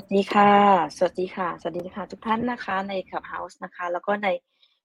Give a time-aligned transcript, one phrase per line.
[0.00, 0.52] วัสดีค่ะ
[0.96, 4.28] สวัสดีค่ะ สวัสดีค่ะ ทุกท่านนะคะใน Clubhouse นะคะ แล้วก็ใน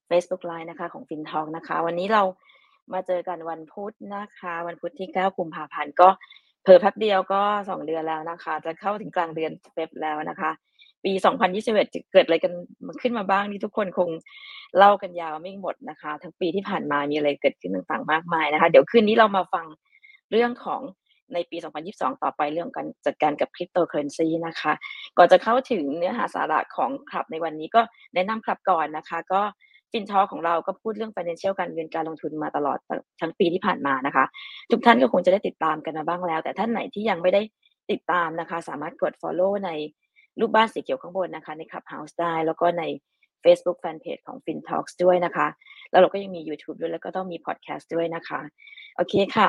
[0.08, 2.22] Facebook Live นะคะ ของ FinTalk นะคะ วันนี้เรา
[2.92, 6.08] มาเจอกันวันพุธนะคะ วันพุธที่ 9 กุมภาพันธ์ก็
[6.62, 10.50] เผลอแป๊บเดียวก็ 2 เดือนแล้วนะคะ จะเข้าถึงกลางเดือนเฟบแล้วนะคะ
[11.04, 11.12] ปี
[11.52, 12.52] 2021จะเกิดอะไรกัน
[13.02, 14.08] ขึ้นมาบ้างนี่ทุกคนคง
[14.76, 19.66] เล่ากันยาวไม่หมดนะคะ ทั้งปีที่ผ่านมามีอะไรเกิดขึ้นต่างๆมากมายนะคะ เดี๋ยวคืนนี้เรามาฟัง
[20.30, 20.82] เรื่องของ
[21.34, 21.56] ในปี
[21.90, 24.72] 2022 ต่อไปเรื่องการจัดการกับคริปโตเคอเรนซีนะคะ
[25.18, 27.80] ก่อนจะเข้าถึงเนื้อหาสาระของคลับในวันนี้ก็
[28.14, 29.40] แนะนำคลับก่อนนะคะ ก็
[29.92, 32.78] ฟินทอของเราก็พูดเรื่อง financial การเงินการลงทุนมาตลอด
[33.20, 34.24] ทั้งปีที่ผ่านมานะคะ
[34.70, 37.42] ทุกท่านก็คงจะได้ติดตามกันมาบ้างแล้ว แต่ท่านไหนที่ยังไม่ได้
[37.90, 39.70] ติดตามนะคะ สามารถกด follow ใน
[40.40, 42.82] รูปบ้านสีเขียวข้างบนนะคะ ใน Clubhouse ได้แล้วก็ใน
[43.44, 45.46] Facebook Fanpage ของ FinTalks ด้วยนะคะ
[45.90, 48.40] แล้วเราก็ยังมี YouTube ด้วยแล้วก็ต้องมี Podcast ด้วยนะคะ
[48.96, 49.48] โอเคค่ะ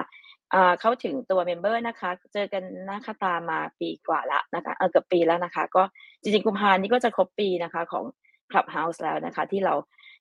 [0.82, 5.84] เข้าถึงตัวเมมเบอร์นะคะ เจอกันหน้าคาตามาปีกว่าละนะคะเกือบปีแล้วนะคะ ก็
[6.22, 8.06] จริงๆกุมภานี้ก็จะครบปีนะคะของ
[8.52, 9.74] Clubhouse แล้วนะคะ ที่เรา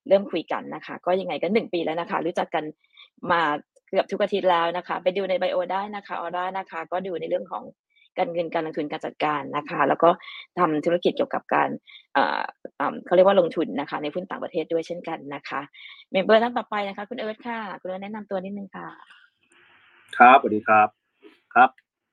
[0.08, 2.64] เริ่มคุยกันนะคะ ก็ยังไงก็หนึ่งปีแล้วนะคะ รู้จักกัน
[3.32, 3.42] มา
[3.88, 7.64] เกือบทุกอาทิตย์แล้วนะคะ ไปดูในไบโอได้นะคะออร่านะคะ ก็ดูในเรื่องของ
[8.18, 10.10] การเงินการลงทุนการจัดการนะคะ แล้วก็
[10.58, 11.68] ทำธุรกิจเกี่ยวกับการ
[13.04, 15.60] เขาเรียกว่าลงทุนนะคะ ในหุ้นต่างประเทศด้วยเช่นกันนะคะ
[16.12, 18.88] member ท่านต่อไปนะคะ คุณเอิร์ธค่ะ คุณเอิร์ธแนะนำตัวนิดนึงค่ะ
[20.18, 20.88] ครับสวัสดีครับ
[21.54, 21.70] ครับ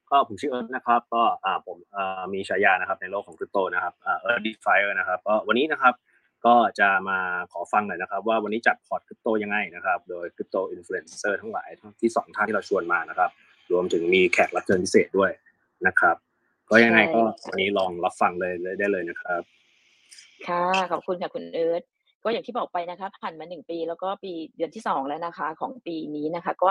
[0.09, 5.93] ก็ผมชื่อเอิร์ธนะครับ ก็อ่าผมอ่ามีฉายานะครับในโลกของคริปโตนะครับอ่าเอิร์ธ DeFi นะครับก็วันนี้นะครับ
[6.45, 7.19] ก็จะมา
[7.51, 11.69] ขอฟังหน่อยนะครับ ว่าวันนี้จัดพอร์ตคริปโตยังไงนะครับ โดยคริปโตอินฟลูเอนเซอร์ทั้งหลาย
[12.01, 13.29] ที่สองท่านที่เราชวนมานะครับ
[13.71, 15.31] รวมถึงมีแขกรับเชิญพิเศษด้วย
[15.87, 16.15] นะครับ
[16.69, 19.41] ก็ยังไงก็วันนี้ลองรับฟังเลยได้เลยนะครับ
[20.47, 21.83] ค่ะขอบคุณค่ะคุณเอิร์ธ
[22.23, 26.69] ก็อย่างที่บอกไปนะคะผ่านมาหนึ่งปีแล้วก็ปีเดือนที่สองแล้วนะคะ ของปีนี้นะคะ ก็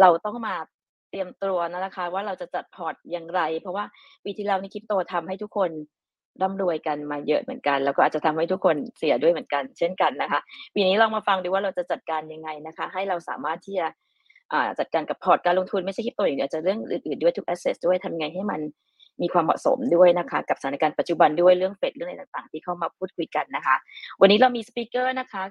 [0.00, 0.54] เราต้องมา
[1.12, 3.84] เตรียมตัวนะคะ ว่าเราจะจัดพอร์ตอย่างไร เพราะว่า
[4.24, 5.70] ปีที่แล้วนี่คริปโตทำให้ทุกคน
[6.42, 10.40] ร่ำรวยกันมาเยอะเหมือนกัน แล้วก็อาจจะทำให้ทุกคนเสียด้วยเหมือนกัน เช่นกันนะคะ
[10.74, 13.86] ปีนี้ลองมาฟังดูว่าเราจะจัดการยังไงนะคะ ให้เราสามารถที่จะ
[14.78, 18.60] จัดการกับพอร์ตการลงทุนไม่ใช่คริปโตอย่างเดียวจะเรื่องอื่นๆด้วยทุก asset ด้วยทำไงให้มัน
[19.22, 23.76] มีความเหมาะสมด้วยนะคะ กับสถานการณ์ปัจจุบันด้วยเรื่องเฟดเรื่องอะไรต่างๆ ที่เข้ามาพูดคุยกันนะคะ
[24.20, 25.42] วันนี้เรามี speaker นะคะ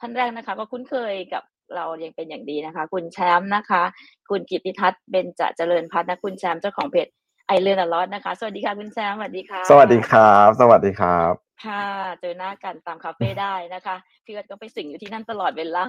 [0.00, 1.42] ท่านแรกนะคะ ก็คุ้นเคยกับ
[1.76, 3.82] เรายังเป็นอย่างดีนะคะ คุณแชมป์นะคะ
[4.30, 7.08] คุณกิติทัศน์เบนจะเจริญพัฒนะคุณแชมป์เจ้าของเพจ
[7.48, 11.32] I Learn A Lot นะคะ สวัสดีค่ะคุณแชมป์สวัสดีค่ะ สวัสดีครับ สวัสดีครับ
[11.64, 11.86] ค่ะ
[12.20, 15.84] เจอหน้ากันตามคาเฟ่ได้นะคะพี่ก็ไปสิงอยู่ที่นั่นตลอดเวลา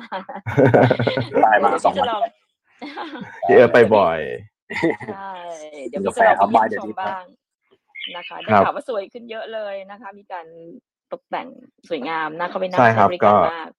[1.41, 2.31] ไปมาสองวัน
[3.47, 4.19] พี่เออไปบ่อย
[5.13, 5.33] ใช่
[5.87, 7.23] เดี๋ยวพี่จะลองไปเยี่ยมชมบ้าง
[8.17, 10.45] นะคะได้ข่าวว่าสวยขึ้นเยอะเลยนะคะ มีการ
[11.11, 11.47] ตกแต่ง
[11.89, 13.69] สวยงามนะเขาไปนั่งใช้บริการมาก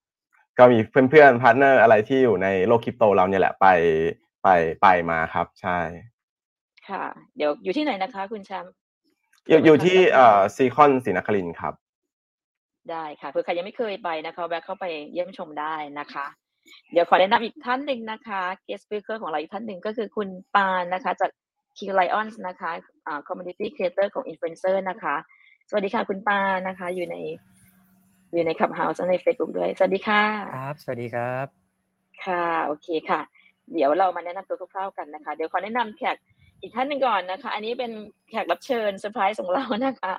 [0.59, 0.79] ก็มี
[1.11, 3.67] เพื่อนๆ partner อะไรที่อยู่ในโลกคริปโตเราเนี่ยแหละไป
[4.43, 4.49] ไป
[4.83, 5.79] ไปมาครับ ใช่
[6.89, 7.05] ค่ะ
[7.37, 8.73] เดี๋ยวอยู่ที่ไหนนะคะ คุณแชมป์
[9.49, 11.75] อยู่อยู่ที่เอ่อซีคอนศรีนครินทร์ครับ
[12.91, 16.27] ได้ค่ะเผื่อใครยังไม่เคยไปนะคะแวะเข้าไปเยี่ยมชมได้นะคะ
[16.93, 21.31] เดี๋ยวขอแนะนำอีกท่านหนึ่งนะคะ guest speaker ของเราอีกท่านหนึ่งก็คือคุณปานนะคะ จาก
[21.77, 22.71] Q Lion นะคะ
[23.07, 25.15] อ่า Community Creator ของ Influencer นะคะ
[25.69, 26.39] สวัสดีค่ะคุณปา
[26.69, 27.17] นนะคะ อยู่ใน
[28.33, 30.23] อยู่ใน Clubhouse ใน Facebook ด้วย สวัสดีค่ะ
[30.57, 31.47] ครับ สวัสดีครับ
[32.25, 33.21] ค่ะ โอเคค่ะ
[33.73, 36.17] เดี๋ยวเรามาแนะนำตัวคร่าวๆกันนะคะ เดี๋ยวขอแนะนำแขก
[36.61, 37.93] อีกท่านหนึ่งก่อนนะคะ อันนี้เป็น
[38.31, 40.13] แขกรับเชิญเซอร์ไพรส์ของเรานะคะ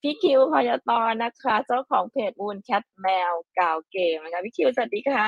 [0.00, 5.26] พี่คิวพยตอนนะคะ เจ้าของเพจ Mooncat แมวกาวเกมนะคะ พี่คิวสวัสดีค่ะ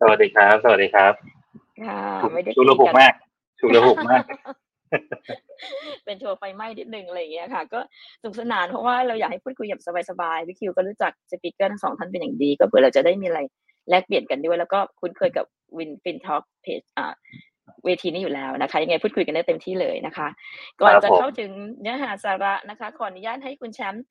[0.00, 1.12] สวัสดีครับ สวัสดีครับ
[1.82, 2.02] ค่ะ
[2.34, 3.14] ไม่ได้ฉุกละหุกมาก
[3.60, 4.24] ฉุกละหุกมาก
[6.04, 7.80] เป็นโชว์ไฟไหม้นิดนึงอะไรอย่างเงี้ยค่ะ ก็
[8.20, 13.40] สนุกสนานเพราะว่าเราอยากให้พูดคุยแบบสบายๆพี่คิวก็รู้จัก speaker ทั้งสองท่านเป็นอย่างดี ก็เผื่อเราจะได้มีอะไร
[13.90, 15.46] แลกเปลี่ยนกันด้วย แล้วก็คุ้นเคยกับ
[15.78, 17.12] วิน FinTalk เพจอ่า
[17.84, 20.28] เวทีนี้อยู่แล้วนะคะ ยังไงพูดคุยกันได้เต็มที่เลยนะคะ
[20.80, 21.50] ก่อนจะเข้าถึง
[21.80, 24.04] เนื้อหาสาระนะคะ ขออนุญาตให้คุณแชมป์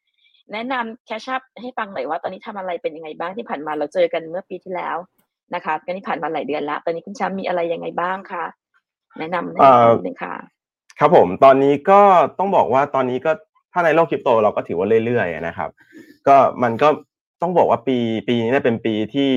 [0.53, 4.97] แนะนำแคชชัพให้ฟังหน่อยว่าตอนนี้ทำอะไรเป็นยังไงบ้างที่ผ่านมาเราเจอกันเมื่อปีที่แล้ว
[5.55, 8.45] นะคะก็นี่ผ่านมาหลายเดือนแล้วตอนนี้คุณแชมป์มีอะไรยังไงบ้างคะ
[9.19, 10.35] แนะนำให้นิดนึงค่ะ
[10.99, 12.01] ครับผมตอนนี้ก็
[12.39, 13.31] ต้องบอกว่าตอนนี้ก็
[13.73, 15.69] ถ้าในโลกคริปโตเราก็ถือว่าเรื่อยๆนะครับ
[16.27, 16.89] ก็มันก็
[17.41, 17.97] ต้องบอกว่าปี
[18.27, 19.31] ปีนี้เป็นปีที่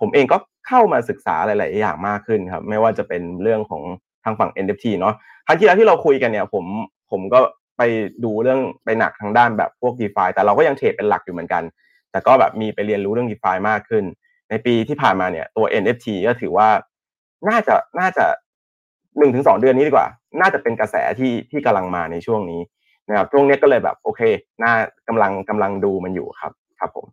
[0.00, 0.36] ผมเองก็
[0.68, 3.82] เข้ามาศึกษาหลาย ๆ อย่างมากขึ้นครับ ไม่ว่าจะเป็นเรื่องของ
[4.24, 5.14] ทางฝั่ง NFT เนาะ
[5.46, 6.64] ครั้งที่แล้วที่เราคุยกันเนี่ยผม
[7.10, 7.40] ผมก็
[7.78, 7.82] ไป
[8.24, 11.62] ดูเรื่องไปหนักทางด้านแบบพวก d e f าแต่เราก็ยังเทรดเป็นหลักอยู่เหมือนกัน
[12.10, 14.04] แต่ก็แบบมีไปเรียนรู้เรื่อง d e f ามากขึ้น
[14.50, 16.68] ในปีที่ผ่านมาเนี่ยตัว NFT ก็ถือว่า
[17.48, 18.26] น่าจะน่าจะ
[19.18, 20.06] หนึ่งถึงสองเดือนนี้ดีกว่า
[20.40, 22.60] น่าจะเป็นกระแสที่ที่กำลังมาในช่วงนี้
[23.08, 24.20] นะครับช่วงนี้ก็เลยแบบโอเค
[24.62, 24.72] น่า
[25.08, 27.06] กำลังกำลังดูมันอยู่ครับ ครับผม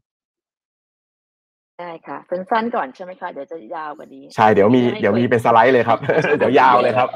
[1.79, 5.99] ได้ค่ะสั้นๆก่อนใช่ไหมคะเดี๋ยวจะยาวกว่านี้ใช่เดี๋ยวมีเดี๋ยวมีเป็นสไลด์เลยครับ
[6.37, 7.07] เดี๋ยวยาวเลยครับ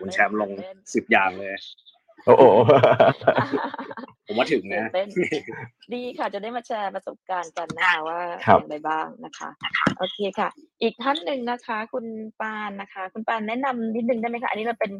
[0.00, 0.50] คุณแชมป์ลง
[0.94, 1.54] สิบอย่างเลย
[2.26, 2.44] โอ้โห
[4.26, 5.08] ผมว่าถึงตื่นะนเต้น
[5.94, 9.48] ดีค่ะจะได้มาแชร์ประสบการณ์กันนะคะว่าครับอย่างไรบ้างนะคะ
[9.98, 10.48] โอเคค่ะ
[10.82, 12.06] อีกท่านหนึ่งนะคะ คุณ
[12.40, 14.92] ปานนะคะ คุณปานแนะนำนิดนึงได้ไหมคะ อันนี้เราเป็น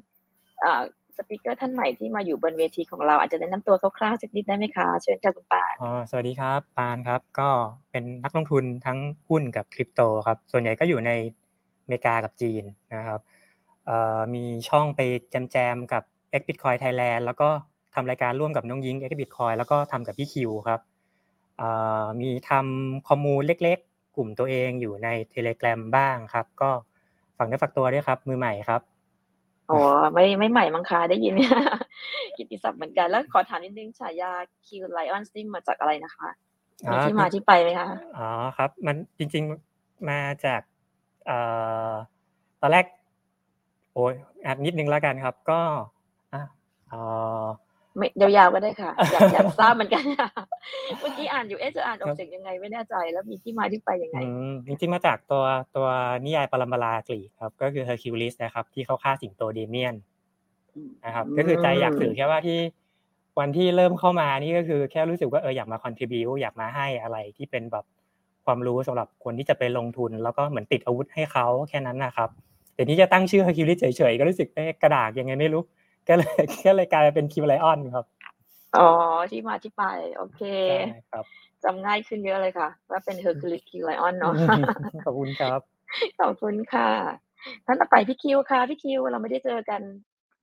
[0.61, 0.83] เอ่อ
[1.17, 7.49] speaker ท่านใหม่ที่มาอยู่บนเวทีของเราอาจจะแนะนำตัวคร่าวๆสักนิดได้ไหมคะเชิญค่ะคุณปานอ๋อสวัสดีครับปานครับก็
[7.91, 8.99] เป็นนักลงทุนทั้ง
[9.29, 11.11] หุ้นกับคริปโตครับ ส่วนใหญ่ก็อยู่ใน
[11.83, 12.63] อเมริกากับจีน
[12.95, 13.21] นะครับ
[13.87, 15.01] เอ่อมีช่องไป
[15.31, 16.03] แจมๆกับ
[16.41, 17.49] x Bitcoin Thailand แล้วก็
[17.95, 20.81] ทำรายการร่วมกับน้องยิง x Bitcoin แล้วก็ทำกับพี่คิวครับ
[21.59, 21.69] เอ่
[22.03, 26.71] อมีทำ commu เล็กๆ กลุ่มตัวเองอยู่ใน Telegram บ้างครับ ก็
[27.37, 28.81] ฝากเนื้อฝากตัวด้วยครับ มือใหม่ครับ
[29.71, 29.81] อ๋อ
[30.13, 31.35] ไม่ไม่ใหม่มั้งคะได้ยิน
[32.37, 34.33] กิตติศัพท์เหมือนกันแล้วขอถามนิดนึงฉายา
[34.67, 36.29] คิวไลออนสติมมาจากอะไรนะคะ
[36.91, 39.45] มีที่มาที่ไปไหมคะอ๋อครับ มันจริง
[39.77, 40.61] ๆมาจาก
[41.27, 41.39] เอ่
[41.91, 41.93] อ
[42.61, 42.87] ตอนแรก
[43.93, 44.15] โอ้ย
[44.45, 45.61] อะนิดนึงแล้วกันครับ ก็
[46.33, 46.43] อะ
[46.89, 47.01] เอ่
[47.45, 47.47] อ
[47.97, 50.05] ไม่ยาวๆก็ได้ค่ะ อยากอยากทราบเหมือนกัน
[51.01, 55.45] เมื่อกี้อ่านอยู่เอ๊ะจะอ่านออกเสียงยังไงไม่แน่ใจ แล้วมีที่มาที่ไปยังไงอืมจริงๆมาจากตัว
[55.77, 55.87] ตัว
[56.25, 59.95] นิยายปรัมปรากรีกครับ ก็คือเฮอร์คิวลิสนะครับ ที่เขาฆ่าสิงโตนีเมียน
[61.05, 62.59] นะครับก็คือใจอยากสื่อแค่ว่าที่
[63.39, 67.85] วันที่เริ่มเข้ามานี่ก็คือแค่รู้สึกว่าเอออยากมา contribute อยากมาให้อะไรที่เป็นแบบ
[68.45, 72.31] ความรู้สำหรับคนที่จะไปลงทุน แล้วก็เหมือนติดอาวุธให้เขาแค่นั้นนะครับ
[72.75, 75.63] แต่นี่จะตั้งชื่อเฮอร์คิวลิสเฉยๆก็รู้สึกเอ๊ะกระดากยังไงไม่รู้
[76.09, 78.05] ก็เลยก็เลยกลายเป็น Q Lion ครับ
[78.77, 78.89] อ๋อ
[79.31, 79.85] ที่มาที่ไป
[80.17, 80.43] โอเค
[80.91, 81.25] ใช่ครับ
[81.65, 84.35] จำง่ายขึ้นเยอะเลยค่ะ ว่าเป็นเฮอร์คิวลิส Q Lion เนาะ
[85.05, 85.61] ขอบคุณครับ
[86.21, 86.89] ขอบคุณค่ะ
[87.67, 89.81] ท่านต่อไปพี่คิวค่ะพี่คิวเราไม่ได้เจอกัน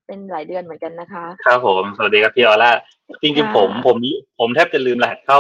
[0.06, 2.72] เป็นหลายเดือนเหมือนกันนะคะ ครับผมสวัสดีครับพี่ออร่า
[3.22, 3.98] จริงค่ะๆผมผม
[4.40, 5.40] ผมแทบจะลืมรหัสเข้า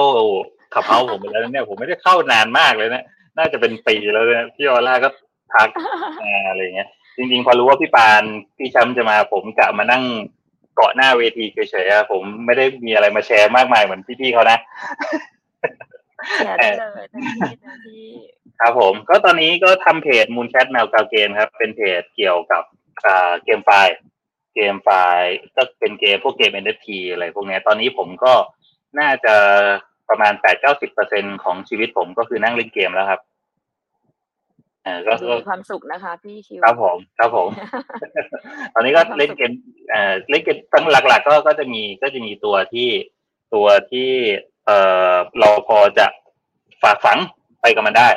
[0.74, 3.04] Clubhouse ผมไปแล้วนะเนี่ยผมไม่ได้เข้านานมากเลยนะ
[3.38, 5.10] น่าจะเป็นปีแล้วเนี่ยพี่ออร่าก็
[5.54, 5.70] ทัก
[6.22, 8.24] มาอะไรเงี้ย จริงๆ พอรู้ว่าพี่ปาน
[8.58, 10.04] พี่แชมป์จะมาผมกะมานั่ง
[10.76, 14.58] เกาะหน้าเวทีเฉยๆอะผมไม่ได้มีอะไรมาแชร์มากมายเหมือนพี่ๆเขานะ
[16.38, 18.08] แชร์ได้เลยเต็มที่เต็มที่
[18.60, 22.64] ครับผม ก็ตอนนี้ก็ทำเพจ Mooncat แมวกาวเกมครับ เป็นเพจเกี่ยวกับ
[23.06, 23.96] อ่าเกมไฟล์
[24.56, 28.34] เกมไฟล์ก็เป็นเกมพวกเกม NFT อะไรพวกเนี้ยตอนนี้ผมก็
[29.00, 29.36] น่าจะ
[30.10, 37.50] ประมาณแปดเก้าสิบเปอร์เซ็นของชีวิตผมก็คือนั่งเล่นเกมแล้วครับเออก็ดูก็มีความสุขนะคะพี่คิวครับผมครับผม
[38.74, 39.52] ตอนนี้ก็เล่นเกม
[39.90, 42.90] เอ่อเล่นเกมตั้งหลัก ๆ ก็ก็จะมีก็จะมีตัวที่
[43.54, 44.10] ตัวที่
[44.66, 44.78] เอ่
[45.14, 46.06] อเราพอจะ
[46.84, 47.18] ฝากฝัง
[47.62, 48.10] ไปกับมันได้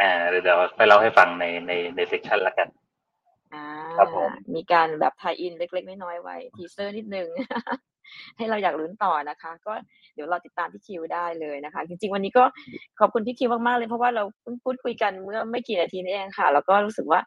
[0.00, 2.68] อ่าเดี๋ยวเดี๋ยวไปเล่าให้ฟังในในใน session ละกัน
[3.54, 3.64] อ่า
[3.98, 7.28] ครับผมมีการแบบ tie-in เล็กๆน้อยๆไว้ teaser นิดนึง
[8.36, 9.72] ให้เราอยากลุ้นต่อนะคะ ก็
[10.14, 12.44] เดี๋ยวเราติดตามพี่คิวได้เลยนะคะ จริง ๆ วันนี้ก็
[13.00, 17.20] ขอบคุณพี่คิวมากๆเลยเพราะว่าเราเพิ่งพูดคุยกันเมื่อไม่กี่นาทีนี้เองค่ะ แล้วก็รู้สึกว่า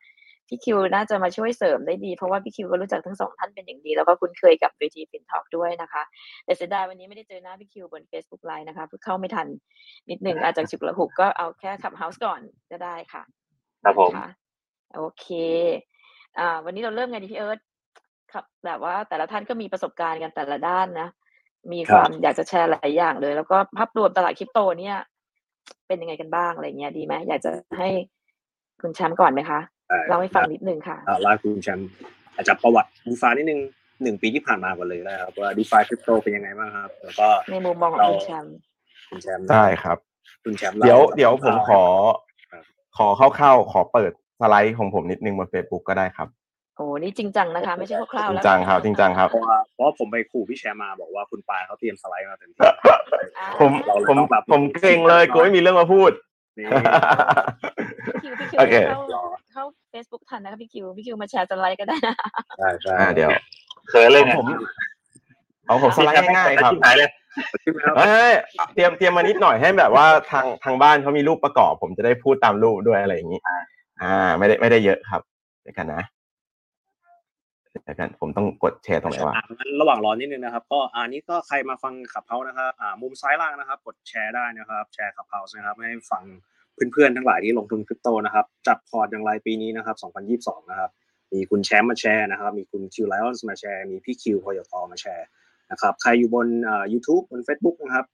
[0.49, 6.03] พี่คิวน่าจะมาช่วยเสริมได้ดี เพราะว่าพี่คิวก็รู้จักทั้งสองท่านเป็นอย่างดี แล้วก็คุ้นเคยกับเวที FinTalk ด้วยนะคะ
[6.45, 9.47] แต่เสียดายวันนี้ไม่ได้เจอหน้าพี่คิวบน Facebook Live นะคะเพิ่งเข้าไม่ทัน
[10.09, 12.41] นิดหนึ่งอาจจะฉุกละหุกก็เอาแค่ Clubhouse ก่อน
[12.71, 13.23] ก็ได้ค่ะ
[13.83, 14.29] ครับผมนะคะ
[14.95, 15.25] โอเค
[16.39, 17.72] อ่า วันนี้เราเริ่มไงดีพี่เอิร์ธครับ
[18.65, 21.09] แบบว่าแต่ละท่านก็มีประสบการณ์กันแต่ละด้านนะ
[21.71, 24.97] มีครับความอยากจะแชร์หลายอย่างเลย แล้วก็ภาพรวมตลาดคริปโตเนี่ย
[25.87, 27.89] เป็นยังไงกันบ้างอะไรเงี้ยดีไหมอยากจะให้
[28.81, 31.89] คุณแชมป์ก่อนไหมคะได้เล่าให้ฟังนิดนึงค่ะอ่าลาคุณแชมป์
[32.35, 33.59] อาจจะประวัติดีฟานิดนึง
[34.03, 38.53] หนึ่งปีที่ผ่านมาก่อนเลยนะครับว่าดีฟาคริปโตเป็นยังไงบ้างครับ แล้วก็ในมุมมองของเราคุณแชมป์
[39.09, 39.97] คุณแชมป์ได้ครับ
[40.43, 41.83] คุณแชมป์เดี๋ยวล่าเดี๋ยวผมขอ
[42.51, 42.63] ครับ
[42.97, 46.27] ขอเข้าๆขอเปิดสไลด์ของผมนิดนึงบน Facebook ก็ได้ครับ
[46.77, 52.61] โอ้นี่จริงจังนะคะ ไม่ใช่คร่าวจๆริแล้งวจังครับจริงจังครับ เพราะว่าเพราะว่าผมไปขู่พี่แชมป์มาบอกว่าคุณปายเขาเตรียมสไลด์มาเต็มที่
[53.37, 56.11] อ่าผมเราเลยผมต้องแบบผมเกรงเลยกูไม่มีเรื่องมาพูด
[56.57, 56.65] นี่
[58.07, 59.01] พี่คิวพี่คิวโอเค เข้า
[59.51, 59.63] เข้า
[59.93, 62.15] Facebook ทันนะคะพี่คิวพี่คิวมาแชร์สไลด์ก็ได้นะ
[62.57, 63.29] ใช่ใช่อ่าเดี๋ยว
[63.89, 64.47] เขินเลยเนี่ยผม
[65.65, 67.09] เอาผมสไลด์ง่ายๆครับชิบหายเลย
[67.97, 68.33] เอ้ย
[68.73, 73.39] เตรียมเตรียมมานิดหน่อยให้แบบว่าทางทางบ้านเขามีรูปประกอบ ผมจะได้พูดตามรูปด้วยอะไรอย่างนี้
[74.01, 75.21] อ่า ไม่ได้ไม่ได้เยอะครับ
[75.63, 76.01] เดี๋ยวกันนะ
[77.81, 86.23] เดี๋ยวกันผมต้องกดแชร์ตรงไหนวะงั้นระหว่างรอนิดนึงนะครับ ก็อ่านี้ก็ใครมาฟัง Clubhouse นะครับอ่ามุมซ้ายล่างนะครับ กดแชร์ได้นะครับ แชร์ Clubhouse นะครับให้ฟัง
[86.91, 89.95] เพื่อนๆทั้งหลายที่ลงทุนคริปโตนะครับ จัดพอร์ตอย่างไรปีนี้นะครับ
[90.63, 90.89] 2022 นะครับ
[91.33, 95.27] มีคุณแชมป์มาแชร์นะครับ มีคุณ Q Lion มาแชร์ มีพี่คิวพอยตอมาแชร์
[95.71, 98.05] นะครับ ใครอยู่บนอ่า YouTube บน Facebook นะครับ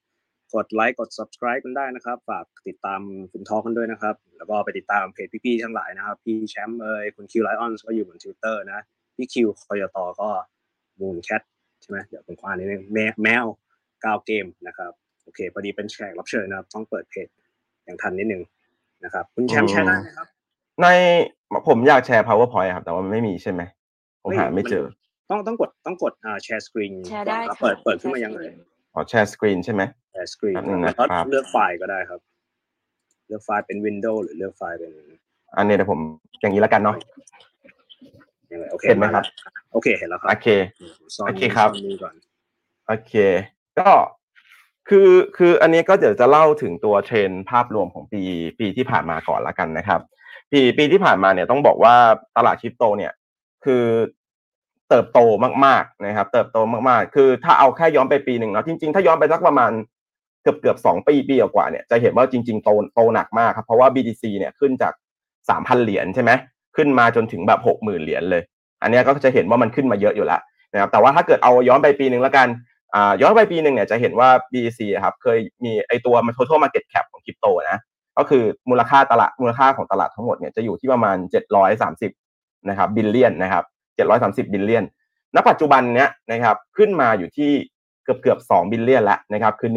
[0.54, 8.82] กดไลค์ กด subscribe กันได้นะครับ ฝากติดตามFinTalk กันด้วยนะครับ แล้วก็ไปติดตามเพจพี่ๆทั้งหลายนะครับ พี่แชมป์เอ่ยคุณ Q Lion ก็อยู่บน Twitter นะ
[9.20, 10.30] พี่คิวคอยตอก็
[11.00, 11.42] Mooncat
[11.82, 13.46] ใช่ไหมเดี๋ยวผมขออ่านนิดนึงแมแมว
[14.04, 14.92] กาวเกมนะครับ
[15.24, 17.28] โอเคพอดีเป็นแขกรับเชิญนะครับ ต้องเปิดเพจ
[17.86, 18.42] อย่างทันนิดนึง
[19.04, 20.28] นะครับ คุณแชมป์แชร์ได้ไหมครับ
[20.82, 20.88] ใน
[21.68, 23.62] ผมอยากแชร์ PowerPoint ครับ แต่ว่ามันไม่มีใช่ไหม
[24.24, 24.86] ผมหาไม่เจอ
[25.30, 28.58] ต้องต้องกดต้องกดอ่าแชร์สกรีนแชร์ได้ครับค่ะเปิดเปิดขึ้นมายังแชไง share screen
[28.94, 29.82] ขอ share screen ใช่ไหม
[30.12, 32.20] share screen แป๊บนึงแล้วนะก็ครับเลือกไฟล์ก็ได้ครับ
[33.28, 34.92] เลือกไฟล์เป็น window หรือเลือกไฟล์เป็น
[35.58, 36.00] อันนี้เดี๋ยวผม
[36.42, 36.96] อย่างนี้แล้วกันเนาะ
[38.52, 40.48] ยังไงโอเคเห็นไหมครับ มาแล้วโอเคเห็นแล้วครับ โอเค
[41.16, 42.14] ซ่อนโอเคครับซ่อนนี่ก่อน
[42.88, 43.14] โอเค
[43.80, 43.90] ก็
[44.90, 48.22] คือคืออันนี้ก็เดี๋ยวจะเล่าถึงตัวเทรนด์ภาพรวมของปี
[48.60, 50.02] ปีที่ผ่านมาก่อนละกันนะครับ
[50.52, 51.96] ปีปีที่ผ่านมาเนี่ยต้องบอกว่า
[52.38, 53.14] ตลาดคริปโตเนี่ย
[53.66, 53.86] คือ
[54.90, 55.20] เติบโต
[55.66, 56.58] มากๆนะครับ เติบโต
[56.90, 59.72] มากๆ คือถ้าเอาแค่ย้อนไปปีหนึ่งเนาะจริงๆ ถ้าย้อนไปสักประมาณ
[60.44, 64.94] เกือบเกือบสองปีปีกว่าๆเนี่ยจะเห็นว่าจริง ๆ โตโตหนักมากครับเพราะว่า BTC เนี่ยขึ้นจาก
[65.50, 66.32] สามพันเหรียญใช่ไหม
[66.76, 68.44] ขึ้นมาจนถึงแบบหกหมื่นเหรียญเลย
[68.82, 70.42] อันนี้ก็จะเห็นว่ามันขึ้นมาเยอะอยู่แล้ว
[70.74, 72.48] นะครับแต่ว่าถ้าเกิดเอาย้อนไปปีหนึ่งแล้วกัน
[72.96, 77.80] อ่าย้อนไปปีหนึ่งเนี่ยจะเห็นว่า BTC ครับเคยมีไอตัวมัน total market cap ของคริปโตนะ
[78.18, 81.18] ก็คือมูลค่าตลาดมูลค่าของตลาดทั้งหมดเนี่ยจะอยู่ที่ประมาณ
[81.94, 83.64] 730นะครับ billion นะครับ
[84.08, 84.84] 730 billion
[85.36, 87.52] ณปัจจุบันเนี้ยนะครับขึ้นมาอยู่ที่
[88.04, 89.70] เกือบเกือบ2 billion แล้วนะครับคือ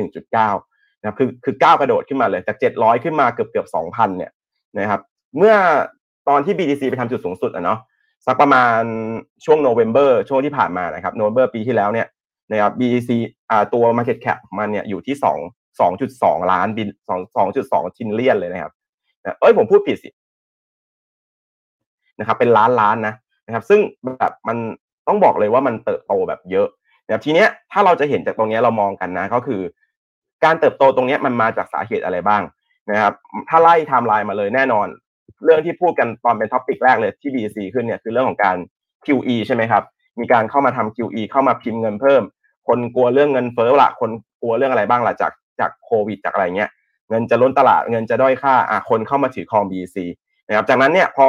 [0.46, 4.32] 1.9นะครับคือคือก้าวกระโดดขึ้นมาเลยจาก 700 ขึ้นมาเกือบเกือบ2,000เนี่ย
[4.78, 5.00] นะครับ
[5.36, 5.54] เมื่อ
[6.28, 7.78] ตอนที่ BTC ไปทำจุดสูงสุดอะเนาะ
[8.26, 8.82] สักประมาณ
[9.44, 12.06] ช่วงโนเวม ber ช่วงที่ผ่านมานะครับโนเวม ber ปีที่แล้วเนี่ย
[12.50, 13.10] นะครับ BEC
[13.50, 15.38] อ่าตัว market cap ของมันเนี่ยอยู่ที่สอง
[15.80, 18.72] สองจุดสองล้านบิลสองสองจุดสอง trillion เลยนะครับ
[19.22, 20.10] นะเอ้ยผมพูดผิดสิ
[22.18, 23.14] นะครับเป็นล้านล้านนะ
[23.46, 23.80] นะครับ ซึ่ง
[24.18, 24.56] แบบมัน
[25.08, 26.68] ต้องบอกเลยว่ามันเติบโตแบบเยอะ
[27.06, 29.60] นะครับทีเนี้ยถ้าเราจะเห็นจากตรงเนี้ยเรามองกันนะก็คือ
[30.44, 32.42] การเติบโตตรงเนี้ยมันมาจากสาเหตุอะไรบ้าง
[32.90, 33.14] นะครับ
[33.48, 34.88] ถ้าไล่ไทม์ไลน์มาเลยแน่นอน
[35.44, 38.56] เรื่องที่พูดกันตอนเป็น topic แรกเลยที่ BTC ขึ้นเนี่ยคือเรื่องของการ
[39.04, 39.82] QE ใช่ไหมครับ
[40.20, 42.22] มีการเข้ามาทำ QE เข้ามาพิมพ์เงินเพิ่ม
[42.68, 44.10] คนกลัวเรื่องเงินเฟ้อละคน
[44.42, 46.70] กลัวเรื่องอะไรบ้างละจากจากโควิดจากอะไรเงี้ย
[47.10, 49.96] เงินจะล้นตลาดเงินจะด้อยค่าอะคนเข้ามาถือครอง BEC
[50.48, 51.28] นะครับจากนั้นเนี่ยพอ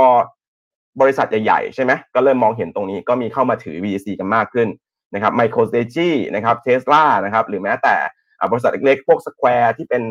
[1.02, 4.68] บริษัทใหญ่ๆใช่ไหมก็เริ่มมองเห็นตรงนี้ก็มีเข้ามาถือ BEC กันมากขึ้น
[5.14, 7.96] นะครับ MicroStrategy นะครับ Tesla นะครับหรือแม้แต่
[8.52, 10.04] บริษัทเล็กๆพวก Square ที่เป็น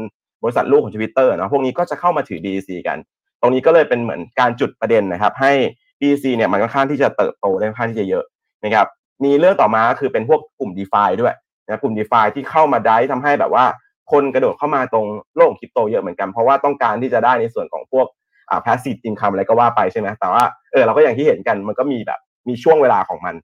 [0.43, 2.99] บริษัทลูกของ Twitter เนาะพวกนี้ก็จะเข้ามาถือ BC กัน
[3.43, 5.53] ตรงนี้ก็เลยเป็นเหมือนการจุดประเด็นนะครับ ให้
[6.01, 8.25] BC เนี่ยมันค่อนข้างที่จะเติบโตได้ค่อนข้างที่จะเยอะ
[8.65, 8.87] นะครับ
[9.25, 11.35] มีเรื่องต่อมาก็คือเป็นพวกกลุ่ม d e f าด้วย
[11.67, 13.65] นะกลุ่ม d e f าที่เข้ามาได้ทำให้แบบว่า
[14.13, 15.07] คนกระโดดเข้ามาตรง
[15.37, 18.07] โลกคริปโตเยอะเหมือนกัน เพราะว่าต้องการที่จะได้ในส่วนของพวก
[18.51, 23.35] อ่า passive income อะไรก็ว่าไปใช่ไหมแต่ว่าเออเราก็อย่างที่เห็นกันมันก็มีแบบมีช่วงเวลาของมัน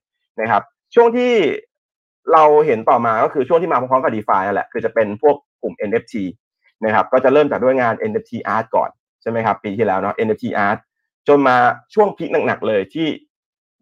[0.41, 0.63] นะครับ
[0.95, 1.33] ช่วงที่
[2.33, 6.13] เราเห็นต่อมาก็คือช่วงที่มาพร้อมๆกับ d e f านั่นแหละคือจะเป็นพวกกลุ่ม NFT
[6.85, 8.89] นะครับก็จะเริ่มจากด้วยงาน NFT art ก่อน
[9.21, 10.77] ใช่ไหมครับปีที่แล้วเนาะ NFT art
[11.27, 11.55] จนมา
[11.93, 13.07] ช่วงพีคหนักๆเลยที่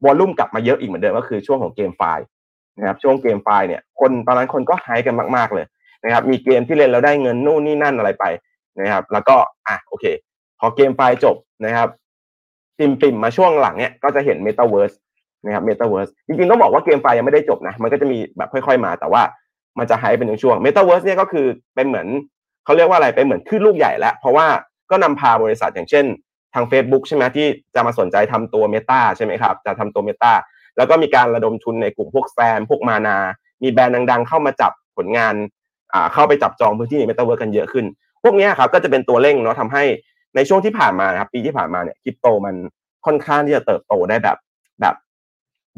[0.05, 2.25] วอลลุ่มกลับมาเยอะอีกเหมือนเดิมก็คือช่วงของเกมไฟล์
[2.79, 5.65] นะครับช่วงเกมไฟล์เนี่ยคนตอนนั้นคนก็ไฮกันมากๆเลย
[6.03, 8.25] นะครับมีเกมที่เล่นแล้วได้เงินนู่นนี่นั่นอะไรไป
[8.79, 9.35] นะครับ แล้วก็
[9.67, 10.05] อะโอเค
[10.59, 11.87] พอเกมไฟล์จบนะครับ
[12.77, 14.95] ปิมปิมมาช่วงหลังเนี่ยก็จะเห็น Metaverse
[15.45, 19.21] นะครับ Metaverse จริงๆต้องบอกว่าเกมไฟล์ยังไม่ได้จบนะมันก็จะมีแบบค่อยๆมาแต่ว่า
[19.79, 22.07] มันจะไฮเป็นช่วง Metaverse เนี่ยก็คือเป็นเหมือน
[22.65, 24.47] เขาเรียกว่าอะไรเป็นเหมือนขึ้นลูกใหญ่แล้วเพราะว่า
[24.91, 26.05] ก็นำพาบริษัทอย่างเช่น
[26.53, 30.33] ทาง Facebook ใช่ไหมที่จะมาสนใจทำตัว Meta ใช่ไหมครับจะทำตัว Meta
[30.77, 33.17] แล้วก็มีการระดมทุนในกลุ่มพวกแซมพวกมานา
[33.63, 35.35] มีแบรนด์ดัง ๆ เข้ามาจับผลงาน
[36.13, 37.85] เข้าไปจับจองพื้นที่ใน Metaverse กันเยอะขึ้น
[38.23, 39.83] พวกนี้ครับก็จะเป็นตัวเร่งเนาะทำให้
[40.35, 42.55] ในช่วงที่ผ่านมานะครับปีที่ผ่านมาเนี่ยคริปโตมัน
[43.05, 44.37] ค่อนข้างที่จะเติบโตได้แบบ
[44.81, 44.95] แบบ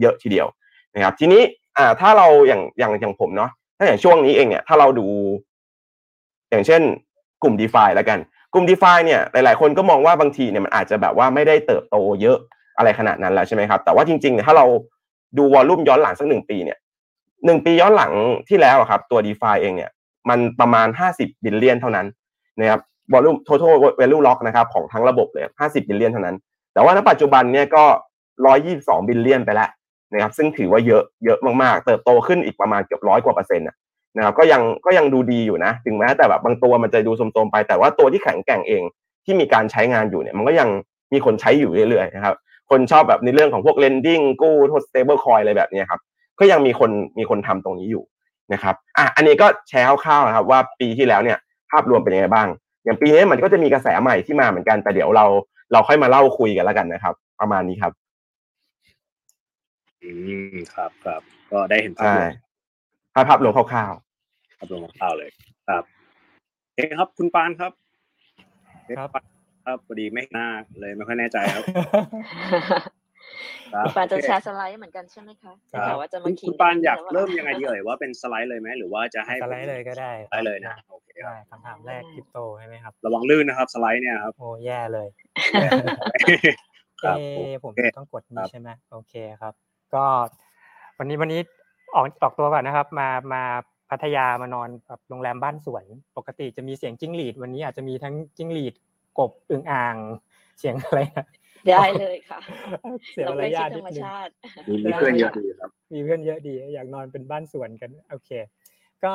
[0.02, 0.48] เยอะทีเดียว
[0.94, 1.42] นะครับ ทีนี้
[1.78, 5.08] อ่าถ้าเราอย่างอย่างอย่างผมเนาะถ้าอย่างช่วงนี้เองเนี่ยถ้าเราดู
[6.50, 6.82] อย่างเช่น
[7.44, 8.20] กลุ่ม DeFi แล้วกัน
[8.54, 12.38] กลุ่ม d e f าเนี่ยหลาย ๆ คนก็มองว่าบางทีเนี่ยมันอาจจะแบบว่าไม่ได้เติบโตเยอะ
[12.78, 14.66] อะไรขนาดนั้นแล้วใช่ไหมครับแต่ว่าจริงๆเนี่ยถ้าเรา
[15.38, 16.78] ดู volume ย้อนหลังสักหนึ่งปีเนี่ย
[17.46, 18.12] หนึ่งปีย้อนหลัง
[18.50, 19.92] ที่แล้วครับตัว d e f าเองเนี่ย
[20.30, 22.08] มันประมาณ 50 billion เท่านั้น
[22.60, 22.82] นะครับ
[23.14, 26.36] volume total value lock นะครับของทั้งระบบเลย 50 billion เท่านั้น
[26.74, 27.84] แต่ว่าณปัจจุบันเนี่ยก็
[28.48, 29.70] 122 billion ไปแล้ว
[30.14, 33.68] นะครับซึ่งถือว่าเยอะเยอะมากๆ เติบโตขึ้นอีกประมาณเกือบร้อยกว่าเปอร์เซ็นต์
[34.18, 38.84] นะครับก็ยังก็ยังดูดีอยู่นะ ถึงแม้แต่แบบบางตัวมันจะดูสมๆไปแต่ว่าตัวที่แข็งแกร่งเอง
[39.26, 40.70] ที่มีการใช้งานอยู่เนี่ยมันก็ยัง
[41.14, 42.36] มีคนใช้อยู่เรื่อยๆนะครับ
[42.70, 46.00] คนชอบแบบในเรื่องของพวก lending กู้ทด stable coin อะไรแบบนี้ครับ
[46.40, 48.04] ก็ยังมีคนมีคนทำตรงนี้อยู่
[48.54, 51.38] นะครับอะอันนี้ก็แชร์คร่าวๆนะครับว่าปีที่แล้วเนี่ย
[51.72, 52.48] ภาพรวมเป็นยังไงบ้าง
[52.86, 55.26] อย่างปีนี้มันก็จะมีกระแสใหม่ที่มาเหมือนกันแต่เดี๋ยวเรา
[55.72, 57.94] เราค่อยมาเล่าคุยกันแล้วกันนะครับ ประมาณนี้ครับ
[60.04, 60.12] อื
[60.54, 62.18] มครับครับก็ได้เห็นภาพ
[63.20, 63.94] ใช่รวมภาพภาพรวมคร่าว
[64.60, 65.30] ภาพรวมของข่าวเลย
[65.68, 65.84] ครับ
[66.76, 67.72] เอ๊ะครับ คุณปานครับ
[68.86, 69.10] เอ๊ะครับ
[69.66, 70.48] ครับพอดีไม่เห็นหน้า
[70.80, 71.64] เลยไม่ค่อยแน่ใจครับ
[73.74, 85.08] ครับคุณปานจะโอเคแชร์สไลด์เหมือนกันใช่ไหมคะครับแต่ว่าจะคุมาณคิคุณปานอยากเริ่มยังไงดีเอ่ยว่าเป็นสไลด์เลยไหมหรือว่าจะให้สไลด์เลยก็ได้สไลด์เลยนะโอเคคได้รับคำถามแรกคริปโตใช่ไหมครับ ระวังลื่นนะครับ สไลด์เนี่ยครับโอ้แย่เลย
[87.04, 89.54] ครับเอผมโอเคต้องกดครันี้บใช่ไหมโอเคครับ
[89.96, 90.06] ก็
[91.00, 91.40] วันนี้วันนี้
[91.96, 93.44] ออกออกตัวก่อนนะครับ มามา
[93.90, 95.86] พัทยามานอนแบบโรงแรมบ้านสวน
[96.18, 98.74] ปกติจะมีเสียงจิ้งหรีด วันนี้อาจจะมีทั้งจิ้งหรีด
[99.20, 99.96] กบอึ่งอ่าง
[100.60, 101.26] เสียงอะไรนะ
[101.68, 102.40] ได้เลยค่ะ
[103.14, 104.32] เสียงเรามารใกล้ชิยาดทธรนิดรมนึงชาติ
[104.70, 108.30] มีมีเพื่อนเยอะดีครับ มีเพื่อนเยอะดี อยากนอนเป็นบ้านสวนกันโอเค
[109.04, 109.14] ก็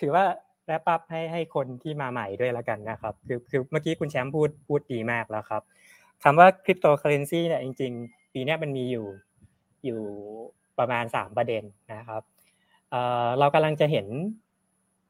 [0.00, 0.24] ถือว่า
[0.66, 5.62] wrap up ให้ให้คนที่มาใหม่ด้วยแล้วกันนะครับ คือคือเมื่อกี้คุณแชมป์พูดพูดดีมากแล้วครับ
[6.22, 9.06] คำว่าคริปโตเคอเรนซีเนี่ยจริง ๆ ปีนี้มันมีอยู่
[9.84, 10.00] อยู่
[10.78, 11.62] ประมาณสามประเด็น
[11.94, 12.22] นะครับ
[13.38, 14.06] เรากำลังจะเห็น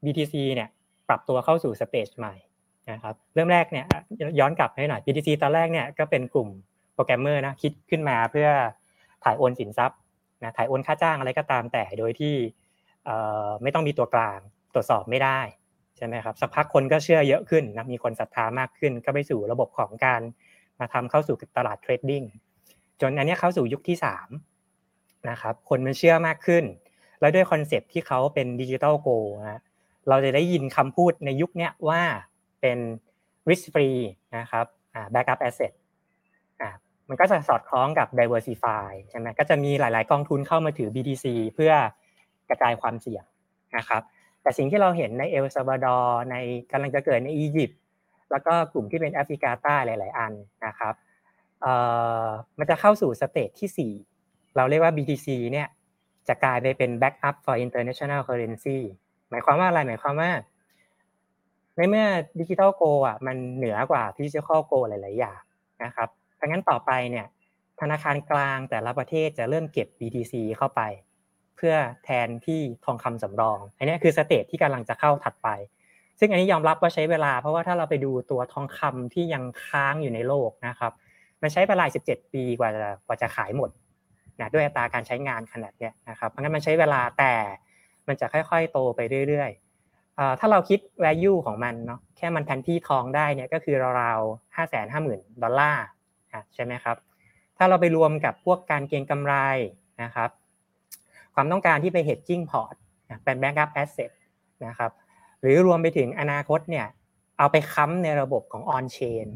[0.03, 0.69] BTC เนี่ย
[1.09, 2.35] ปรับตัวเข้าสู่ stage ใหม่
[2.91, 3.85] นะครับเริ่มแรกเนี่ย
[4.39, 6.49] ย้อนกลับให้หน่อย BTC ตอนแรกเนี่ยก็เป็นกลุ่ม
[6.93, 8.47] โปรแกรมเมอร์นะคิดขึ้นมาเพื่อ
[9.23, 9.99] ถ่ายโอนสินทรัพย์
[10.43, 12.35] นะถ่ายโอนค่าจ้างอะไรก็ตามแต่โดยที่
[13.63, 14.39] ไม่ต้องมีตัวกลาง
[14.73, 15.39] ตรวจสอบไม่ได้
[15.97, 20.21] ใช่ไหมครับสักพักคนก็เชื่อเยอะขึ้นนะมีคนศรัทธามากขึ้น ก็ไปสู่ระบบของการ
[20.79, 22.23] มาทำเข้าสู่ตลาดเทรดดิ้ง
[23.01, 24.29] จนอันนี้เข้าสู่ยุคที่สาม
[25.29, 26.63] นะครับคนมันเชื่อมากขึ้น
[27.19, 29.09] แล้วด้วยคอนเซปที่เขาเป็นดิจิทัลโก
[29.41, 29.61] นะ
[30.09, 32.01] เราจะได้ยินคำพูดในยุคนี้ว่า
[32.61, 32.77] เป็น
[33.49, 33.99] risk free
[34.37, 34.65] นะครับ
[35.13, 35.73] backup asset
[37.09, 41.73] มันก็จะสอดคล้องกับ diversify ใช่ไหมก็จะมีหลาย ๆ กองทุนเข้ามาถือ BTC เพื่อ
[42.49, 43.23] กระจายความเสี่ยง
[43.77, 44.01] นะครับ
[44.41, 46.35] แต่สิ่งที่เราเห็นในเอลซาวาดอร์ใน
[46.71, 47.79] กำลังจะเกิดในอียิปต์
[48.31, 50.33] แล้วก็กลุ่มที่เป็นแอฟริกาใต้หลาย ๆ อัน
[50.65, 50.93] นะครับ
[52.59, 54.14] มันจะเข้าสู่ stage ที่4
[54.55, 55.67] เราเรียกว่า BTC เนี่ย
[56.27, 58.77] จะกลายไปเป็น backup for international currency
[59.29, 60.31] หมายความว่าอะไรหมายความว่า
[61.75, 62.05] ในเมื่อ
[62.39, 65.41] digital gold อะมันเหนือกว่า physical gold หลาย ๆ อย่าง
[65.83, 67.25] นะครับดังนั้นต่อไปเนี่ย
[67.81, 70.81] ธนาคารกลางแต่ละประเทศจะเริ่มเก็บ BTC เข้าไป
[71.55, 75.49] เพื่อแทนที่ทองคำสำรอง อันนี้คือ stage ที่กำลังจะเข้าถัดไป
[76.19, 80.91] ซึ่งอันนี้ยอมรับว่าใช้เวลา เพราะว่าถ้าเราไปดูตัวทองคำที่ยังค้างอยู่ในโลกนะครับ
[81.41, 83.69] มันใช้เวลา 17 ปีกว่าจะกว่าจะขุดหมด
[84.39, 87.33] นะด้วยอัตราการใช้งานขนาดเนี้ยนะครับเพราะงั้นมันใช้เวลาแต่
[88.07, 95.85] มันจะค่อยๆ โตไปเรื่อยๆถ้าเราคิด value ของมันเนาะแค่มันแทนที่ทองได้เนี่ยก็คือราวๆห้าแสนห้าหมื่นดอลลาร์
[96.55, 96.97] ใช่ไหมครับ
[97.57, 99.33] ถ้าเราไปรวมกับพวกการเก็งกำไร
[100.03, 100.29] นะครับ
[101.35, 102.75] ความต้องการที่ไป hedging port
[103.23, 104.11] เป็น backup asset
[104.67, 104.91] นะครับ
[105.41, 106.87] หรือรวมไปถึงอนาคตเนี่ย
[107.37, 109.27] เอาไปค้ำในระบบของ on chain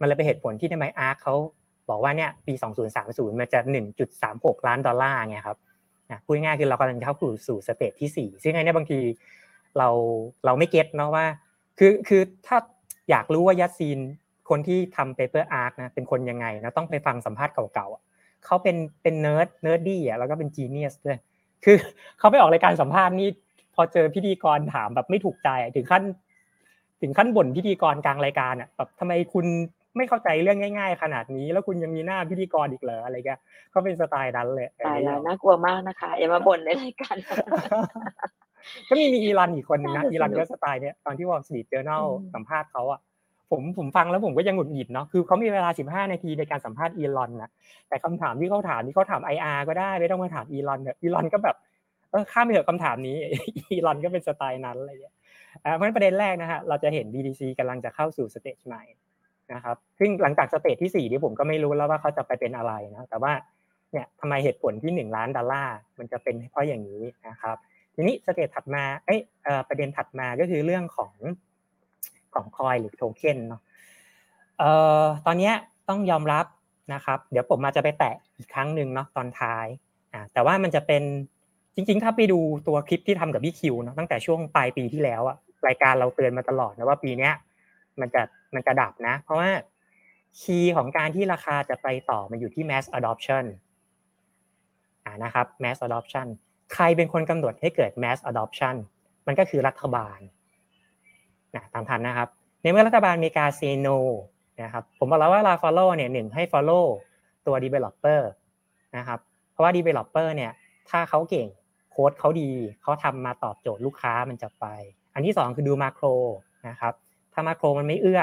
[0.00, 1.34] มันเลยเป็นเหตุผลที่ทำไม ARK เขา
[1.90, 2.54] บอกว่าเนี่ยปี
[2.92, 3.60] 2030 มันจะ
[4.14, 5.58] 1.36 ล้านดอลลาร์ไงครับ
[6.24, 7.14] พูดง่ายคือเรากำลังเข้า
[7.48, 8.98] สู่ stage ที่ 4 ซึ่งอันนี้บางที
[9.78, 9.88] เรา
[10.44, 11.26] เราไม่ get เนาะว่า
[11.78, 12.58] คือคือถ้า
[13.10, 13.98] อยากรู้ว่า Yassine
[14.50, 21.18] คนที่ทำ paper ARK นะเป็นคนยังไงนะต้องไปฟังสัมภาษณ์เก่าๆเขาเป็นเป็น nerd nerdy อะแล้วก็เป็น genius ด้วย
[21.64, 21.76] คือ
[22.18, 23.28] เขาไปออกรายการสัมภาษณ์นี่
[23.74, 26.02] พอเจอพิธีกรถามแบบไม่ถูกใจถึงขั้น
[27.02, 29.46] ถึงขั้นบ่นพิธีกรกลางรายการอะแบบทำไมคุณ
[29.98, 37.16] ไม่เข้าใจเรื่องง่าย ๆ ขนาดนี้ แล้วคุณยังมีหน้าพิธีกรอีกเหรออะไรเงี้ยเขาเป็นสไตล์นั้นเลยตายแล้วน่ากลัวมากนะคะ อย่ามาบ่นในรายการ
[38.88, 43.00] ก็มีมีอีรันอีกคนนึงนะอีรันก็สไตล์เนี้ยตอนที่ Wall Street Journal สัมภาษณ์เขาอะ
[43.50, 47.50] ผมผมฟังแล้วผมก็ยังหงุดหงิดเนาะคือเขามีเวลา 15 นาทีในการสัมภาษณ์อีลอนนะ
[47.88, 51.56] แต่คำถามที่เขาถามที่เขาถาม IR ก็ได้ไม่ต้องมาถามอีลอนเนี่ยอีลอนก็แบบ
[52.10, 53.16] เออข้ามไปเถอะคำถามนี้
[53.70, 55.14] อีลอนก็เป็นสไตล์นั้นอะไรอย่างเงี้ย
[55.74, 58.82] เพราะฉะนั้นประเด็นแรกนะฮะเราจะเห็น BTC กำลังจะเข้าสู่ stage ใหม่
[59.54, 63.32] นะครับ ซึ่งหลังจาก stage ที่4ที่ผมก็ไม่รู้แล้วว่าเขาจะไปเป็นอะไรนะแต่ว่า
[63.92, 67.56] เนี่ยทำไมเหตุผลที่1ล้านดอลลาร์มันจะเป็นเพราะอย่างนี้นะครับ
[67.94, 69.20] ทีนี้ stage ถัดมาเอ้ย
[69.68, 71.12] ประเด็นถัดมาก็คือเรื่องของ
[72.34, 73.60] ของ coin หรือโทเค็นเนาะ
[74.58, 74.70] เอ่
[75.02, 75.52] อตอนนี้
[75.88, 76.46] ต้องยอมรับ
[76.94, 79.66] นะครับ เดี๋ยวผมมาจะไปแตะอีกครั้งหนึ่งเนาะตอนท้าย
[80.12, 81.02] อ่าแต่ว่ามันจะเป็น
[81.74, 85.36] จริง ๆ ถ้าไปดูตัวคลิปที่ทำกับพี่คิวเนาะตั้งแต่ช่วงปลายปีที่แล้วอะ
[85.68, 87.32] รายการเราเตือนมาตลอดนะว่าปีเนี้ย
[88.00, 88.22] มันจะ
[88.54, 89.50] มันจะดับนะ เพราะว่า
[90.40, 93.44] คีย์ของการที่ราคาจะไปต่อมันอยู่ที่ mass adoption
[95.04, 96.26] อ่านะครับ mass adoption
[96.74, 98.74] ใครเป็นคนกำหนดให้เกิด mass adoption
[99.26, 100.18] มันก็คือรัฐบาล
[101.54, 102.28] นะตามทันนะครับ
[102.62, 103.88] ในเมื่อรัฐบาลมีการเซโน
[104.62, 106.84] นะครับผมบอกแล้วว่าลา follow เนี่ยหนึ่งให้ follow
[107.46, 108.20] ตัว developer
[108.96, 109.18] นะครับ
[109.52, 110.52] เพราะว่า developer เนี่ย
[110.90, 111.48] ถ้าเขาเก่ง
[111.90, 112.50] โค้ดเขาดี
[112.82, 114.64] เขาทำมาตอบโจทย์ลูกค้ามันจะไป
[115.14, 116.06] อันที่สองคือดูมาโคร
[116.68, 116.94] นะครับ
[117.38, 118.22] ถ้ามาโครมันไม่เอื้อ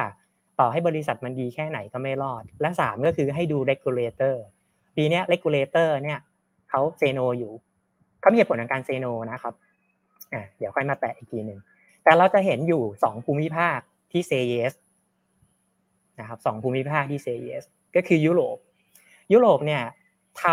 [0.60, 4.36] ต่อให้บริษัทมันดีแค่ไหนก็ไม่รอด และสามก็คือให้ดู regulator
[4.96, 6.20] ปีนี้ regulator เนี่ย
[6.70, 7.52] เขาเซโนอยู่
[8.20, 9.54] เขามีผลในการเซโนนะครับ
[10.34, 11.60] อ่าเดี๋ยวค่อยมาแตะอีกทีหนึ่ง
[12.04, 13.80] แต่เราจะเห็นอยู่สองภูมิภาค
[14.12, 14.74] ที่เซเยส
[16.20, 17.64] นะครับสองภูมิภาคที่ say yes
[17.96, 18.58] ก็คือยุโรป
[19.34, 19.84] ยุโรปเนี่ย
[20.44, 20.46] ท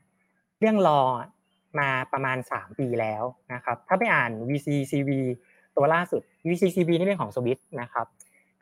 [0.00, 1.00] ำเรื่องรอ
[1.78, 3.22] มาประมาณ 3 ปีแล้ว
[3.54, 5.10] นะครับ ถ้าไปอ่าน VCCV
[5.80, 8.06] ตัวล่าสุด VCCV นี่เป็นของสวิสนะครับ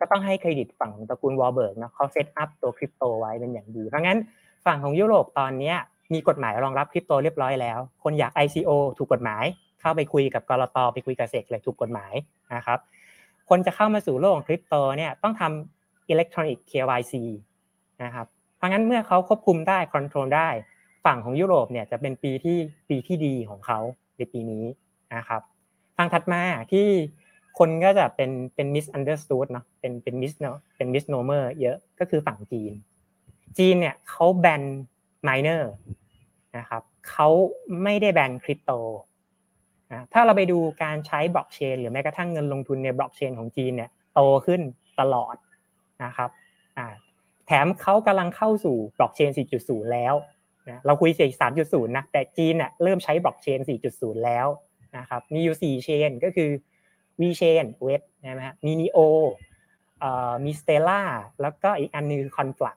[0.00, 4.18] ก็ต้องให้เครดิตฝั่งตระกูลวอลเบิร์กนะเขา set up ตัวคริปโตไว้เป็นอย่างดี เพราะงั้น
[4.66, 5.74] ฝั่งของยุโรปตอนนี้
[6.12, 9.44] มีกฎหมายรองรับคริปโตเรียบร้อยแล้ว คนอยาก ICO ถูกกฎหมาย
[9.80, 12.12] เข้าไปคุยกับกลตไปคุยกับ SEC เลยถูกกฎหมาย
[12.54, 12.78] นะครับ
[13.48, 17.14] คนจะเข้ามาสู่โลกของคริปโตเนี่ยต้องทำอิเล็กทรอนิกส์ KYC
[18.04, 18.26] นะครับ
[18.56, 20.48] เพราะงั้นเมื่อเขาควบคุมได้คอนโทรลได้
[21.04, 23.78] ฝั่งของยุโรปเนี่ยจะเป็นปีที่ปีที่ดีของเขา
[24.16, 24.64] ในปีนี้
[25.16, 25.42] นะครับ
[25.98, 26.88] ฝั่งถัดมาที่
[27.58, 32.72] คนก็จะเป็นเป็น misunderstood เนาะเป็นเป็น mis เนาะเป็น misnomer เยอะก็คือฝั่งจีน
[33.58, 34.62] จีนเนี่ยเขาแบน
[35.28, 35.62] miner
[36.58, 37.28] นะครับเขา
[37.82, 38.72] ไม่ได้แบนคริปโต
[39.92, 44.60] นะถ้าเราไปดูการใช้บล็อกเชนหรือแม้กระทั่งเงินลงทุนในบล็อกเชนของจีนเนี่ยโตขึ้น
[45.00, 45.36] ตลอด
[46.04, 46.30] นะครับ
[46.78, 46.86] อ่า
[47.46, 49.30] แถมเขากำลังเข้าสู่บล็อกเชน
[49.60, 50.14] 4.0 แล้ว
[50.68, 51.30] นะเราคุยสี่
[51.62, 53.58] 3.0 นะแต่จีนเนี่ยเริ่มใช้บล็อกเชน
[53.92, 54.46] 4.0 แล้ว
[54.96, 56.50] นะครับมีอยู่ 4 เชนก็คือ
[57.20, 58.98] V chain เว็บใช่ไหมฮะมี Neo
[60.00, 61.00] เอ่อมี Stella
[61.40, 62.76] แล้วก็อีกอันนึงคือ Conflux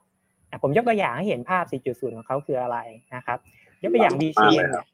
[0.62, 2.78] ผมยกตัวอย่างให้เห็นภาพ 4.0 ของเขาคืออะไร
[3.14, 3.38] นะครับ
[3.82, 4.86] ยกตัวอย่าง V chain เนี่ย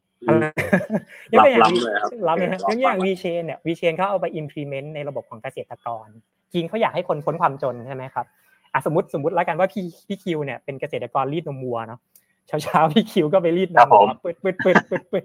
[1.33, 6.07] ยกตัวอย่างล้ำเลยครับล้ำเลยครับโอเคยกตัวอย่าง V chain เนี่ย V chain เขาเอาไป implement ในระบบของเกษตรกร
[6.53, 8.27] จีนเขาอยากให้คนพ้นความจนใช่ไหมครับ
[8.73, 12.01] อะสมมติสมมติแล้วกันว่าพี่พี่คิวเนี่ยเป็นเกษตรกรรีดนมวัวเนาะ
[12.49, 15.25] เช้าเช้าๆพี่คิวก็ไปรีดนครับมผวัวมปึ๊ดปึ๊ดปึ๊ดปึ๊ดปึ๊ด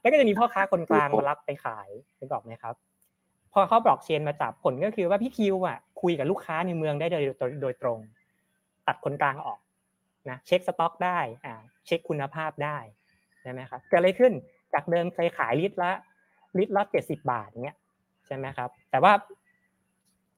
[0.00, 1.88] แล้วก็จะมีพ่อค้าคนกลางมารับไปขาย
[2.18, 2.74] นึกออกไหมครับ
[3.52, 7.98] พอเขาบล็อกเชนมาจับผลก็คือว่าพี่คิวอะคุยกับลูกค้าในเมืองได้โดยโดยโดยตรง
[8.86, 9.60] ตัดคนกลางออก
[10.30, 11.54] นะเช็คสต็อกได้อ่า
[11.86, 12.78] เช็คคุณภาพได้
[13.42, 14.32] ใช่ไหมครับเกิดอะไรขึ้น
[14.74, 15.92] จากเดิมเคยขายลิตรละ
[16.58, 17.76] ลิตรละเจ็ดสิบาทอย่างเงี้ย
[18.26, 19.12] ใช่ไหมครับ แต่ว่า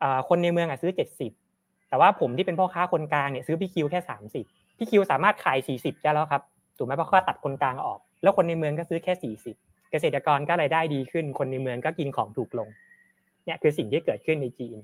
[0.03, 1.33] อ่าคนในเมืองอะซื้อเจ็ดสิบ
[1.89, 4.47] แต่ว่าผมที่เป็นพ่อค้าคนกลางเนี่ยซื้อพี่คิวแค่สามสิบ
[4.79, 6.43] พี่คิวสามารถขายสี่สิบได้แล้วครับ
[6.77, 9.57] ถูกไหมเพราะเขาตัดคนกลางออก แล้วคนในเมืองก็ซื้อแค่สี่สิบ
[9.91, 12.69] เกษตรกรก็รายได้ดีขึ้น คนในเมืองก็กินของถูกลง
[13.45, 14.77] เนี่ยคือสิ่งที่เกิดขึ้นในจีน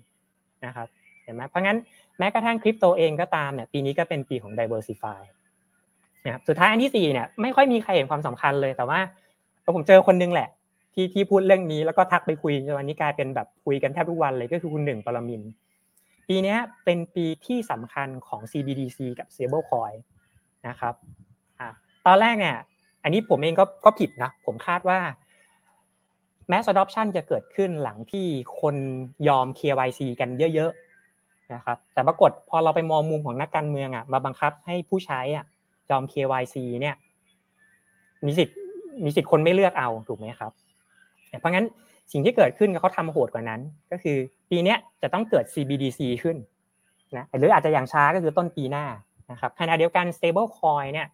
[0.67, 0.89] นะครับ
[1.23, 1.79] เห็นไหมเพราะงั้น
[2.19, 5.21] แม้กระทั่งคริปโตเองก็ตามเนี่ยปีนี้ก็เป็นปีของ diversify
[6.25, 8.99] นะครับสุดท้ายอันที่สี่เนี่ยไม่ค่อยมีใครเห็นความสำคัญเลยแต่ว่า
[9.75, 10.49] ผมเจอคนนึงแหละ
[10.95, 15.45] ที่ที่พูดเรื่องนี้แล้วก็ทักไปคุยจนวันนี้กลายเป็นแบบคุยกันแทบทุกวันเลยก็คือคุณหนึ่งปรมินท
[16.29, 19.97] ปีนี้เป็นปีที่สำคัญของ CBDC กับ Stablecoin
[20.69, 20.95] นะครับ
[22.07, 22.57] ตอนแรกเนี่ย
[23.03, 24.99] อันนี้ผมเองก็ก็ผิดนะ ผมคาดว่า
[26.51, 28.27] mass adoption จะเกิดขึ้นหลังที่
[28.61, 28.77] คน
[29.29, 35.45] ยอม KYC กันเยอะๆนะครับแต่ปรากฏพอเราไปมองมุมของนักการเมืองอะมาบังคับให้ผู้ใช้อะ
[35.91, 36.97] ยอม KYC เนี่ย
[38.27, 38.57] มีสิทธิ์
[39.05, 40.53] มีสิทธิ์คนไม่เลือกเอาถูกไหมครับ
[41.41, 41.67] เพราะงั้น
[42.13, 43.61] สิ่งที่เกิดขึ้นเขาทำโหดกว่านั้น
[43.93, 44.17] ก็คือ
[44.51, 46.37] ปีนี้จะต้องเกิด CBDC ขึ้น
[47.17, 48.87] นะหรืออาจจะอย่างช้าก็คือต้นปีหน้า
[49.31, 51.09] นะครับขณะเดียวกัน stable coin เนี่ย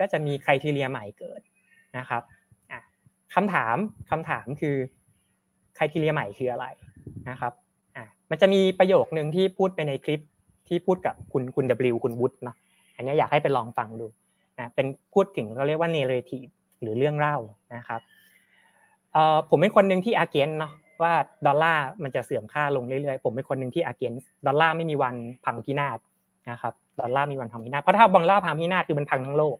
[0.00, 1.40] ก็จะมีคุณทีเรียใหม่เกิด
[1.98, 2.22] นะครับ
[3.34, 3.76] คำถาม
[4.10, 4.76] คำถามคือ
[5.78, 6.66] คุณทีเรียใหม่คืออะไร
[7.30, 7.52] นะครับ
[8.30, 10.20] มันจะมีประโยคนึงที่พูดไปในคลิป
[10.68, 12.56] ที่พูดกับคุณคุณ W คุณวุฒิเนาะ
[12.96, 14.06] อันนี้อยากให้ไปลองฟังดู
[14.58, 17.36] นะเป็นพูดถึงเราเรียกว่า narrative หรือเรื่องเล่า
[17.76, 18.00] นะครับ
[19.12, 20.72] เอ่อผมเป็นคนหนึ่งที่อาเกนเนาะ
[21.02, 21.12] ว่า
[21.46, 24.12] ดอลลาร์มันจะเสื่อมค่าลงเรื่อยๆผมเป็นคนหนึ่งที่อาเกน
[24.46, 25.98] ดอลลาร์ไม่มีวันพังพินาศ
[26.50, 29.56] นะครับดอลลาร์มีวันพังพินาศเพราะถ้าดอลลาร์พังพินาศคือมันพังทั้งโลก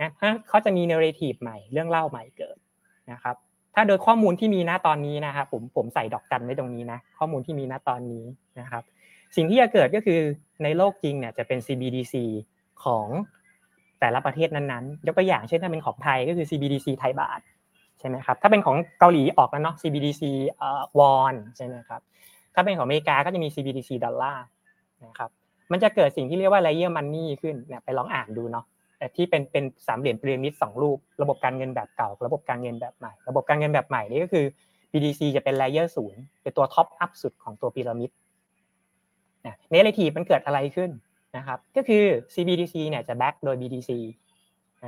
[0.00, 0.10] นะ
[0.48, 2.56] เขาจะมี narrative ใหม่เรื่องเล่าใหม่เกิด
[3.12, 3.36] นะครับ
[3.74, 8.24] ถ้าโดยข้อมูลที่มีณตอนนี้นะครับผมผมใส่ดอกจันไว้ตรงนี้นะข้อมูลที่มีณตอนนี้
[8.60, 8.82] นะครับ
[9.36, 10.20] สิ่งที่จะเกิดก็คือ
[10.62, 12.14] ในโลกจริงเนี่ยจะเป็น CBDC
[12.84, 13.06] ของ
[14.00, 17.40] แต่ละประเทศนั้นๆ ยกตัวอย่างเช่นถ้าเป็นของไทยก็คือ CBDC ไทยบาท
[18.00, 20.22] ใช่ไหมครับถ้าเป็นของเกาหลีออกแล้วเนาะ CBDC
[20.98, 22.00] วอนใช่ไหมครับ
[22.54, 24.44] ถ้าเป็นของอเมริกาก็จะมี CBDC ดอลลาร์
[25.04, 25.30] นะครับ
[25.72, 28.64] มันจะเกิดสิ่งที่เรียกว่า layer money ขึ้นเนี่ยไปลองอ่านดูเนาะ
[29.16, 34.44] ที่เป็นเป็นสามเหลี่ยมพีระมิดสองรูป ระบบการเงินแบบเก่า ระบบการเงินแบบใหม่ ระบบการเงินแบบใหม่นี่ก็คือ
[34.92, 38.10] BTC จะเป็น layer ศูนย์เป็นตัว top up สุดของตัวพีระมิด
[39.46, 40.90] นะ narrative มันเกิดอะไรขึ้น
[41.36, 43.90] นะครับ ก็คือ CBDC เนี่ยจะ back โดย BTC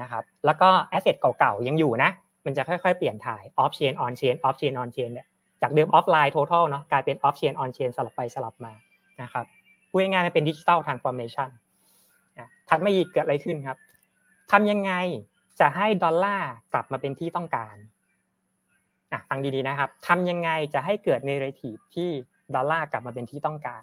[0.02, 2.10] นะครับ แล้วก็ asset เก่าๆยังอยู่นะ
[2.44, 5.26] มันจะค่อยๆ เปลี่ยนถ่าย off chain on chain off chain on chain เนี่ย
[5.62, 8.72] จากเดิม offline total เนาะกลายเป็น off chain on chain สลับไปสลับมา
[9.22, 9.46] นะครับ
[9.90, 11.48] พูดง่ายๆมันเป็น digital transformation
[12.38, 13.76] นะถัดมาอีกเกิดอะไรขึ้นครับ
[14.52, 14.92] ทำยังไง
[15.60, 17.76] จะให้ดอลลาร์กลับมาเป็นที่ต้องการ
[19.12, 22.10] อะฟังดีๆนะครับทำยังไงจะให้เกิด narrative ที่
[22.54, 23.82] ดอลลาร์กลับมาเป็นที่ต้องการ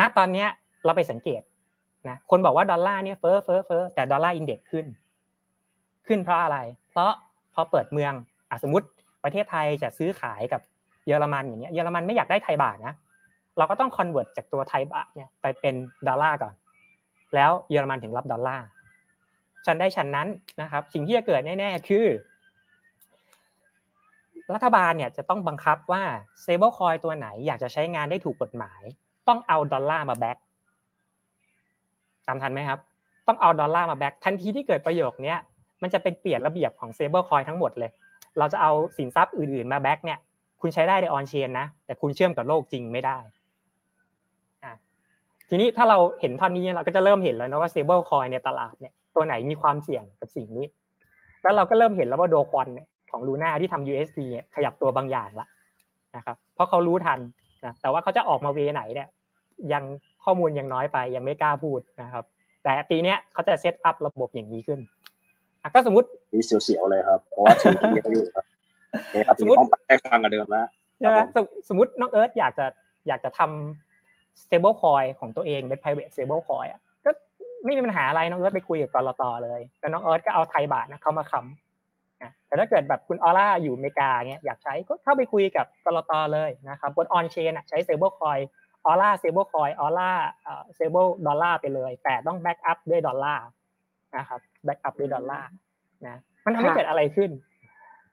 [0.00, 0.48] ณ ตอนเนี้ย
[0.84, 1.42] เราไปสังเกต
[2.08, 4.86] นะ คนบอกว่าดอลลาร์เนี่ยเฟ้อเฟ้อเฟ้อแต่ dollar index ขึ้น
[6.06, 6.58] ขึ้นเพราะอะไร
[6.90, 7.12] เพราะ
[7.54, 8.12] พอเปิดเมือง
[8.50, 8.86] อสมมติ
[9.24, 10.60] ประเทศไทยจะซื้อขายกับ
[11.06, 12.94] เยอรมันอย่างเงี้ยเยอรมันไม่อยากได้ไทยบาทนะ
[13.58, 15.74] เราก็ต้อง convert จากตัวไทยบาทเนี่ยไปเป็น
[16.08, 16.54] ดอลลาร์ก่อน
[17.34, 18.66] แล้วเยอรมันถึงรับดอลลาร์
[19.66, 20.28] ฉันได้ฉันนั้น
[20.62, 22.06] นะครับ สิ่งที่จะเกิดแน่ๆคือ
[24.54, 26.02] รัฐบาลเนี่ยจะต้องบังคับว่า
[26.42, 28.82] stable coin ตัวไหนอยากจะใช้งานได้ถูกกฎหมาย
[29.28, 30.38] ต้องเอาดอลลาร์มา back
[32.26, 32.80] ตามทันไหมครับ
[33.26, 35.38] ต้องเอาดอลลาร์มา back ทันทีที่เกิดประโยคเนี้ย
[35.82, 37.90] มันจะเป็นเปลี่ยนระเบียบของ stable coin ทั้งหมดเลย
[38.38, 40.18] เราจะเอาสินทรัพย์อื่นๆมา back เนี่ย
[40.60, 43.18] คุณใช้ได้ใน on chain นะ แต่คุณเชื่อมกับโลกจริงไม่ได้
[44.64, 44.74] อะ
[45.48, 50.66] ทีนี้ถ้าเราเห็นท่อนนี้เราก็จะเริ่มเห็นแล้วนะว่า stable coin ในตลาดเนี่ยตัวไหนมีความเสี่ยงกับสิ่งนี้
[51.42, 55.46] แล้วเราก็เริ่มเห็นแล้วว่า Do Kwon เนี่ยของ Luna ที่ทำ USD เนี่ยขยับตัวบางอย่างละ
[56.16, 57.20] นะครับ เพราะเขารู้ทัน
[57.64, 59.08] นะแต่ว่าเขาจะออกมาเวไหนเนี่ย
[59.72, 59.84] ยัง
[60.24, 62.24] ข้อมูลยังน้อยไปยังไม่กล้าพูดนะครับ
[62.64, 64.80] แต่ปีเนี้ยเขาจะเซตอัพระบบอย่างนี้ขึ้น
[65.68, 68.44] ก็สมมติมีเสียวๆเลยครับเพราะว่าทีมที่อยู่ครับ
[69.38, 70.66] สมมติต้องไปฟังกันเดิมแล้ว
[70.98, 71.18] ใช่ไหม
[71.68, 72.66] สมมติน้องเอิร์ธอยากจะ
[73.08, 77.10] อยากจะทำ stable coin ของตัวเองเป็น private stable coin อะก็
[77.64, 88.40] ไม่มีปัญหาอะไรน้องเอิร์ธไปคุยกับกรตเลยแล้วน้องเอิร์ธก็เอาไทยบาทนะเขามาค้ำแต่ถ้าเกิดแบบคุณออร่าอยู่อเมริกาเนี้ยอยากใช้ก็เข้าไปคุยกับกรตเลยนะครับบนออนเชนใช้ stable coin
[88.86, 90.12] ออร่า stable coin ออร่า
[90.76, 93.44] stable ดอลลาร์ไปเลย แต่ต้อง back up ด้วยดอลลาร์
[94.16, 95.50] นะครับ back up ด้วยดอลลาร์
[96.06, 97.30] นะมันทำให้เกิดอะไรขึ้น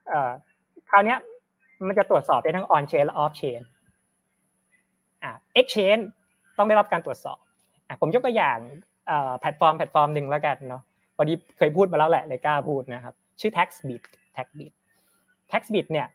[0.08, 0.30] เอ่อ
[0.90, 1.16] คราวนี้
[1.86, 3.60] มันจะตรวจสอบได้ทั้ง on chain และ off chain
[5.22, 5.98] อ่าเอ็กชแน
[6.58, 7.38] ต้องได้รับการตรวจสอบ
[7.88, 8.58] อะผมยกตัวอย่าง
[9.06, 10.82] เอ่อแพลตฟอร์มแพลตฟอร์มหนึ่งแล้วกันเนาะ
[11.16, 14.02] พอดีเคยพูดมาแล้วแหละเลยกล้าพูดนะครับ ชื่อ TaxBit
[14.36, 14.72] TaxBit
[15.52, 16.06] TaxBit เนี่ย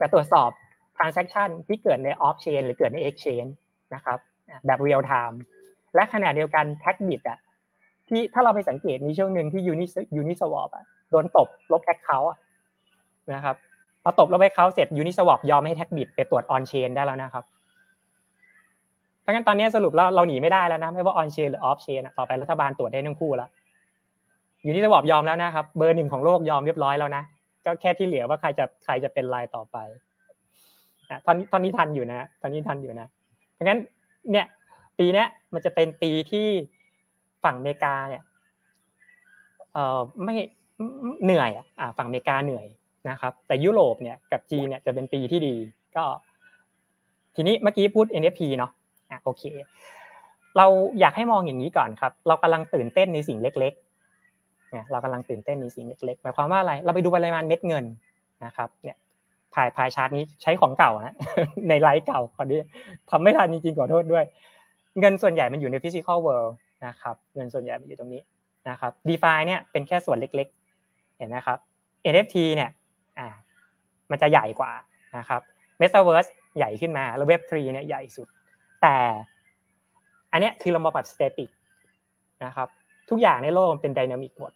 [0.00, 0.50] จะตรวจสอบ
[0.96, 3.50] transaction ที่เกิดใน off chain หรือเกิดใน exchange
[3.94, 4.18] นะครับ
[4.66, 5.40] แบบเรียลไทม์
[5.94, 7.38] และขณะเดียวกัน TaxBit อะ
[8.08, 12.30] ที่ถ้าเราไปสังเกตมีช่วงหนึ่งที่ Uni Uniswap อะโดนตบลบ account
[13.34, 13.56] นะครับ
[14.02, 17.44] พอตบลบ account เสร็จ Uniswap ยอมให้ TaxBit ไปตรวจ on chain ได้แล้วนะครับ
[19.20, 23.48] เพราะงั้นตอนนี้สรุปแล้วเราหนีไม่ได้แล้วนะไม่ว่า on chain หรือ off chain ต่อไปรัฐบาลตรวจได้ทั้งคู่แล้ว
[24.66, 27.22] Uniswap ยอมแล้วนะครับ เบอร์หนึ่งของโลกยอมเรียบร้อยแล้วนะ
[27.64, 29.76] ก็แค่ที่เหลือว่าใครจะใครจะเป็นรายต่อไป
[31.26, 33.06] ตอนนี้ตอนนี้ทันอยู่นะ ตอนนี้ทันอยู่นะ
[33.54, 33.78] เพราะงั้น
[34.30, 34.46] เนี่ย
[34.98, 36.48] ปีนี้มันจะเป็นปีที่
[37.46, 38.22] ฝั่งอเมริกาเนี่ย
[39.72, 40.34] เอ่อไม่
[41.24, 41.66] เหนื่อยอะ
[41.98, 42.66] ฝั่งอเมริกาเหนื่อย
[43.10, 45.54] นะครับ แต่ยุโรปเนี่ยกับจีนเนี่ยจะเป็นปีที่ดี
[45.96, 46.04] ก็
[47.34, 48.70] ทีนี้เมื่อกี้พูด NFT เนาะ
[49.10, 49.42] อะโอเค
[50.56, 50.66] เรา
[51.00, 57.84] อยากให้มองอย่างนี้ก่อนครับ เรากำลังตื่นเต้นในสิ่งเล็กๆเนี่ยเรากำลังตื่นเต้นในสิ่งเล็กๆหมายความว่าอะไร เราไปดูปริมาณเม็ดเงิน
[58.44, 58.96] นะครับ เนี่ย
[59.54, 61.14] pie pie chart นี้ใช้ของเก่านะ
[61.68, 62.56] ในไลฟ์เก่าพอดี
[63.10, 64.24] ทำไม่ทันจริงๆขอโทษด้วย
[65.00, 66.54] เงินส่วนใหญ่มันอยู่ใน physical world
[66.86, 68.22] นะครับเงินส่วนใหญ่มันอยู่ตรงนี้
[68.70, 71.58] นะครับ DeFi เนี่ยเป็นแค่ส่วนเล็กๆ เห็นนะครับ
[72.12, 72.70] NFT เนี่ย
[73.18, 73.28] อ่า
[74.10, 74.72] มันจะใหญ่กว่า
[75.18, 75.40] นะครับ
[75.80, 78.26] Metaverse ใหญ่ขึ้นมาแล้วเว็บ3เนี่ยใหญ่สุด
[78.82, 78.96] แต่
[80.32, 81.50] อันนี้คือเรามาปรับ static
[82.44, 82.68] นะครับ
[83.10, 84.52] ทุกอย่างในโลกมันเป็น dynamic หมด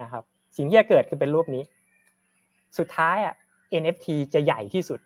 [0.00, 0.22] นะครับ
[0.56, 1.62] สิ่งที่จะเกิดคือเป็นรูปนี้
[2.78, 3.34] สุดท้ายอะ
[3.82, 5.00] NFT จะใหญ่ที่สุด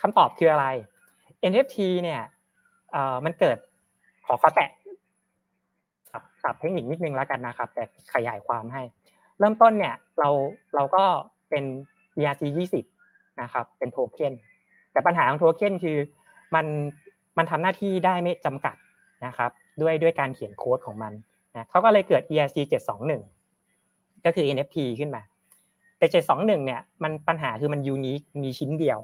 [0.00, 0.66] คำตอบคืออะไร
[1.50, 2.20] NFT เนี่ย
[3.24, 3.58] มันเกิด
[4.28, 4.70] ขอขอแตะ
[6.42, 8.82] ศัพท์เทคนิคนิดนึงแล้วกันนะครับ แต่ขยายความให้
[9.38, 10.28] เริ่มต้นเนี่ยเรา
[10.74, 11.04] เราก็
[11.50, 11.64] เป็น
[12.18, 12.42] ERC
[12.90, 14.32] 20นะครับ เป็นโทเค็น
[14.92, 15.98] แต่ปัญหาของโทเค็นคือ
[16.54, 16.66] มัน
[17.38, 18.76] มันทำหน้าที่ได้ไม่จำกัด
[19.26, 19.50] นะครับ
[19.82, 21.12] ด้วยด้วยการเขียนโค้ดของมัน
[21.54, 22.56] นะเขาก็เลยเกิด ERC
[23.40, 25.22] 721 ก็คือ NFT ขึ้นมา
[25.98, 28.98] แต่เจ็ดสองหนึ่งเนี่ยมันปัญหาคือมันยูนิคมีชิ้นเดียว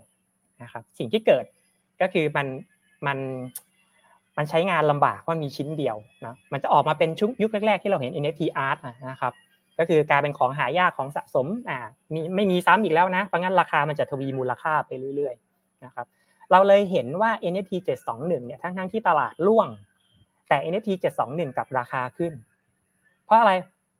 [0.63, 1.45] นะครับ สิ่งที่เกิด
[2.01, 2.47] ก็คือมัน
[3.07, 3.19] มัน
[4.39, 8.79] มันใช้งานลำบากว่ามีชิ้นเดียวนะมันจะออกมาเป็นชุกยุคแรกๆที่เราเห็น NFT art
[9.11, 9.33] นะครับ
[9.79, 11.79] ก็คือการเป็นของหายากของสะสมอ่า
[12.15, 16.07] มีไม่มีซ้ำอีกแล้วนะเพราะงั้นราคามันจะทวีมูลค่าไปเรื่อยๆนะครับ
[16.53, 17.73] เราเลยเห็นว่า NFT
[18.09, 19.69] 721เนี่ยทั้งๆที่ตลาดร่วง
[20.49, 20.91] แต่ NFT
[21.25, 22.33] 721กับราคาขึ้น
[23.25, 23.53] เพราะอะไร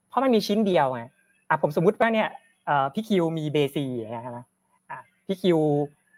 [0.09, 1.03] เพราะมันมีชิ้นเดียวไง
[1.49, 2.27] อะผมสมมติว่าเนี่ย
[2.93, 4.45] พี่คิวมีเบซีอย่างเงี้ยนะ
[5.25, 5.59] พี่คิว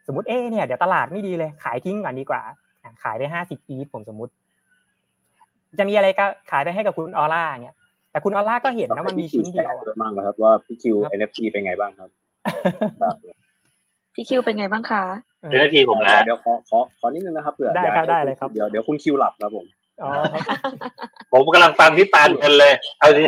[0.08, 2.42] สมมติเอ๊เนี่ยเดี๋ยวตลาดไม่ดีเลยขายทิ้งก่อนดีกว่า
[3.04, 4.32] ขายไปห้าสิบปีผมสมมติ
[5.80, 7.76] จะมีอะไรก็ขายไปให้กับคุณออร่าเนี่ย
[8.12, 9.72] แต่คุณออร่าก็เห็นนะมันมีชิ้นเดียว
[10.02, 12.10] มากครับ ว่าพี่คิว NFT เป็นไงบ้างครับ
[14.16, 15.04] พี่คิวเป็นไงบ้างคะ
[15.50, 19.66] NFT ผมนะเดี๋ยวขอขอขอนิดนึงนะครับเผื่อได้ครับได้เลยครับเดี๋ยวเดี๋ยวคุณคิวหลับครับผม
[21.32, 23.22] ผมกำลังฟังพี่ปานกันเลยเอาดิ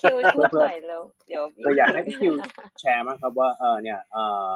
[0.00, 2.34] คิวพูดหน่อยแล้วเดี๋ยวอยากให้พี่คิว
[2.80, 4.46] แชร์มั้งครับว่าเออเนี่ยเออ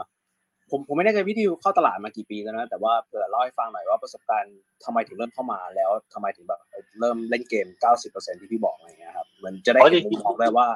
[0.70, 6.60] ผมผมไม่แน่ใจพี่คิวเข้าตลาดมากี่ปีแล้วนะแต่ว่าเผื่อเล่าให้ฟังหน่อยว่าประสบการณ์ทำไมถึงเริ่มเข้ามาแล้วทำไมถึงแบบ
[7.00, 7.66] เริ่มเล่นเกม
[8.04, 10.66] 90%ที่พี่บอกอะไรเงี้ยครับเหมือนจะได้เห็นมุมมองได้ว่า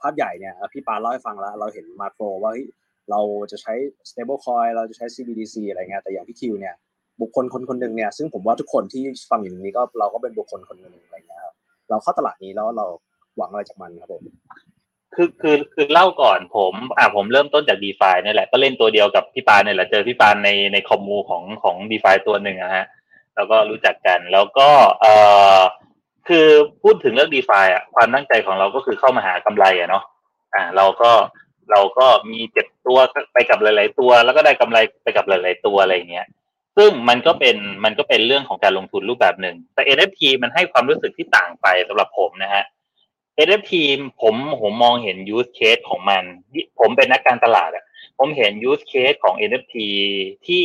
[0.00, 2.52] ภาพใหญ่เนี่ยพี่ปานเล่าให้ฟังแล้ว เราเห็นมาโครว่า
[3.10, 3.74] เราจะใช้
[4.10, 6.74] stable coin เราจะใช้ CBDC อะไรเงี้ยแต่อย่างพี่คิวเนี่ย
[7.20, 11.54] บุคคลคนคนหนึ่งเนี่ยซึ่งผมว่าทุกคนที่ฟังอยู่นี้ก็เราก็เป็นบุคคลคนหนึ่งอะไรเงี้ยครับ
[11.90, 12.86] เราเข้าตลาดนี้แล้วเรา
[13.36, 14.22] หวังอะไรจากมันครับผม
[15.14, 22.86] คือคือคือเล่าก่อนผมอ่าผมเริ่มต้นจากดีฟาเนี่ยแหละ ก็เล่นตัวเดียวกับพี่ปานเนี่ยแหละเจอพี่ปานในในคอมมูของของดีฟาตัวหนึ่งนะฮะ
[23.36, 24.68] แล้วก็รู้จักกันแล้วก็
[25.00, 25.14] เอ่
[25.56, 25.58] อ
[26.28, 26.46] คือ
[26.82, 30.04] พูดถึงเรื่อง d e f าอะความตั้งใจของเราก็คือเข้ามาหากำไรอะเนาะ
[30.54, 31.10] อ่า เราก็
[31.70, 32.98] เราก็มีเจ็บตัว
[33.32, 36.26] ไปกับหลาย ๆ ตัว แล้วก็ได้กำไรไปกับหลาย ๆ ตัวอะไรเงี้ย
[36.76, 42.64] ซึ่งมันก็เป็นมันก็เป็นเรื่องของการลงทุนรูปแบบหนึ่งแต่ NFT มันให้ความรู้สึกที่ต่างไปสำหรับผมนะฮะ
[43.46, 43.72] NFT
[44.20, 46.22] ผมผมมองเห็น use case ของมัน
[46.78, 47.84] ผมเป็นนักการตลาดอะ
[48.18, 49.76] ผมเห็น use case ของ NFT
[50.46, 50.64] ที่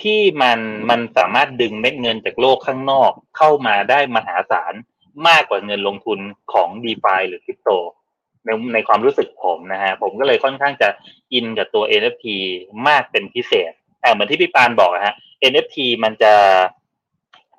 [0.00, 0.58] ที่มัน
[0.90, 4.74] มันสามารถดึงเม็ดเงินจากโลกข้างนอกเข้ามาได้มหาศาล
[5.28, 6.18] มากกว่าเงินลงทุน
[6.52, 7.70] ของ d e f าหรือคริปโต
[8.44, 10.88] ในในความรู้สึกผมนะฮะผมก็เลยค่อนข้างจะ
[11.32, 12.26] อินกับตัว NFT
[12.88, 15.14] มากเป็นพิเศษแต่เหมือนที่พี่ปานบอกนะฮะ
[15.50, 16.32] NFT มันจะ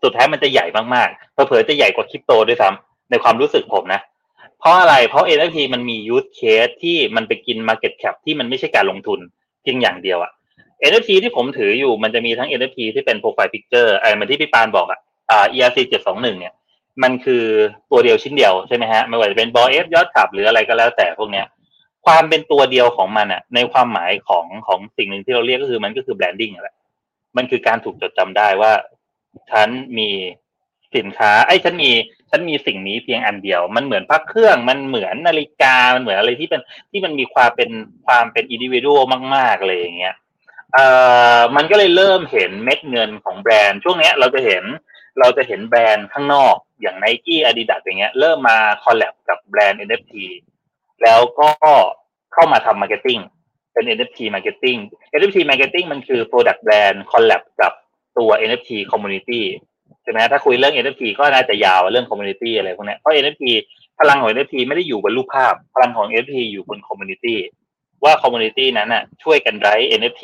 [0.03, 4.01] สุดท้ายมันจะใหญ่มากๆเผลอๆจะใหญ่กว่าคริปโตด้วยซ้ำในความรู้สึกผมนะ
[4.65, 9.19] ราะอะไรเพราะ NFT มันมี use case ที่มันไปกิน market cap ที่มันไม่ใช่การลงทุน
[9.61, 10.31] เพียงอย่างเดียวอะ
[10.91, 14.99] NFT ที่ผมถืออยู่มันจะมีทั้ง NFT ที่เป็น profile picture ไอ้เหมือนที่พี่ปานบอกอะ
[15.31, 16.53] อ่า ERC 721เนี่ย
[17.03, 17.43] มันคือ
[17.91, 21.45] ตัวเดียวชิ้นเดียวใช่ไหมฮะไม่ว่าจะเป็นบอเอฟยอดขับหรืออะไรก็แล้วแต่พวกเนี้ย
[22.05, 26.75] ความเป็นตัวเดียวของมันอะในความหมายของของสิ่งหนึ่งที่เราเรียกก็คือมันก็คือ branding แหละ
[27.37, 28.71] มันคือการถูกจดจำได้ว่า
[29.51, 30.09] ฉันมี
[30.97, 31.91] สินค้า ไอ้ฉันมี
[32.29, 37.69] ฉันมีสิ่งนี้เพียงอันเดียว มันเหมือนพักเครื่องมันเหมือนนาฬิกามันเหมือนอะไรที่เป็นที่มันมีความเป็น
[38.05, 38.87] ความเป็น individual
[39.35, 40.15] มากๆเลยอย่างเงี้ย
[40.73, 40.87] เอ่
[41.37, 44.63] อมันก็เลยเริ่มเห็นเม็ดเงินของแบรนด์ ช่วงเนี้ยเราจะเห็น
[45.19, 50.13] เราจะเห็นแบรนด์ข้างนอกอย่าง Nike Adidas อย่างเงี้ยเริ่มมา collab กับแบรนด์ NFT
[51.03, 51.49] แล้วก็
[52.33, 53.19] เข้ามาทำ marketing
[53.73, 54.79] เป็น NFT marketing
[55.17, 57.73] NFT marketing มันคือ product brand collab กับ
[58.17, 59.41] ตัว NFT community
[60.05, 63.43] ใช่ไหมถ้าคุยเรื่อง NFT ก็น่าจะยาวเรื่อง community อะไรพวกนี้เพราะ NFT
[63.99, 67.35] พลังของ NFT ไม่ได้อยู่บนรูปภาพ พลังของ NFT อยู่บน community
[68.03, 70.23] ว่า community นั้นน่ะช่วยกันไร้ NFT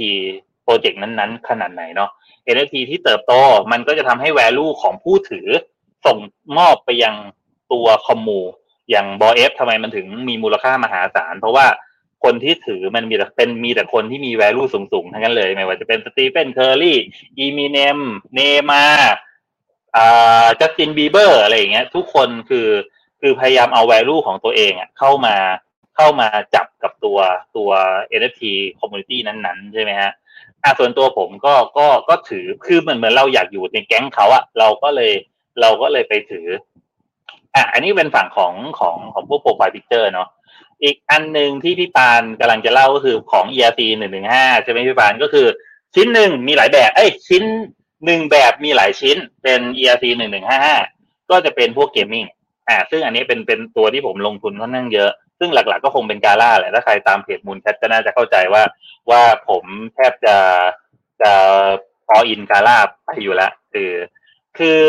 [0.64, 2.10] project นั้นๆ ขนาดไหนเนาะ
[2.54, 3.34] NFT ที่เติบโต
[3.72, 5.48] มันก็จะทำให้ value ของผู้ถือ
[6.06, 6.18] ส่ง
[6.58, 7.16] มอบไปยัง
[7.72, 8.40] ตัว commu
[8.90, 11.66] อย่างบอเอฟทำไมมันถึงมีมูลค่ามหาศาล เพราะว่า
[12.24, 16.98] คนที่ถือมันมีแต่เป็นมีแต่คนที่มี value สูงๆ ทั้งนั้นเลย ไม่ว่าจะเป็นสตีเฟนเคอร์รี่
[17.38, 18.00] อีมิเนม
[18.36, 18.86] เนย์มาร์
[20.60, 22.68] จัสตินบีเบอร์อะไรอย่างเงี้ย ทุกคนคือ
[23.22, 25.36] คือพยายามเอา value ของตัวเองอะเข้ามา
[25.96, 27.20] เข้ามาจับกับตัว
[27.58, 27.70] ตัว
[28.20, 28.42] NFT
[28.80, 30.12] community นั้นๆ ใช่ไหมฮะ
[30.64, 35.12] อะส่วนตัวผมก็ก็ก็ถือคือเหมือนเหมือนเราอยากอยู่ในแก๊งเขาอะเราก็เลย
[35.62, 36.48] เราก็เลยไปถือ
[37.56, 40.28] อะอันนี้เป็นฝั่งของของของพวก profile picture เนาะ
[40.84, 45.48] อีกอันหนึ่งที่พี่ปานกำลังจะเล่าก็คือของ ERC หนึ่งหนึ่งห้าใช่ไหมพี่ปานก็คือ
[45.96, 47.44] ชิ้นหนึ่งมีหลายแบบ เอ้ยชิ้น
[48.06, 50.78] หนึ่งแบบมีหลายชิ้นเป็น ERC หนึ่งหนึ่งห้าห้า
[51.30, 52.26] ก็จะเป็นพวกเกมมิ่ง
[52.70, 58.64] อ่าซึ่งอันนี้เป็นเป็นตัวที่ผมลงทุนค่อนข้างเยอะ ซึ่งหลักๆ ก็คงเป็นกาล่าแหละ ถ้าใครตามเพจมูลแคทก็น่าจะเข้าใจว่า
[59.10, 59.64] ว่าผม
[59.96, 60.36] แทบจะ
[61.22, 61.32] จะ
[62.08, 63.92] พออินกาล่าไปอยู่แล้วคือ
[64.58, 64.82] คือ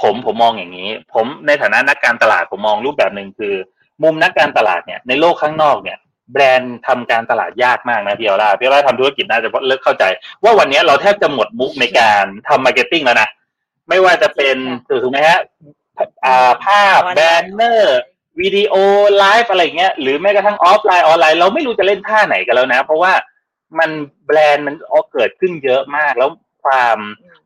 [0.00, 3.54] ผมผมมองอย่างนี้ ผมในฐานะนักการตลาดผมมองรูปแบบหนึ่งคือ
[4.02, 5.98] มุมนักการตลาดเนี่ยในโลกข้างนอกเนี่ย
[6.32, 10.04] แบรนด์ทำการตลาดยากมากนะพี่ออร่าพี่ออร่าทำธุรกิจน่าจะเลิกเข้าใจ
[10.42, 13.28] ว่าวันนี้เราแทบจะหมดมุกในการทำ marketing แล้วนะ
[13.88, 14.56] ไม่ว่าจะเป็น
[15.02, 15.38] ถูกไหมฮะ
[16.24, 18.00] อ่าภาพ banner
[18.40, 18.74] วิดีโอ
[19.18, 23.12] ไลฟ์อะไรเงี้ยหรือแม้กระทั่งออฟไลน์ออนไลน์เราไม่รู้จะเล่นท่าไหนกันแล้วนะ เพราะว่า
[23.78, 23.90] มัน
[24.26, 26.30] แบรนด์มันออเกิดขึ้นเยอะมาก แล้ว
[26.64, 26.98] ความ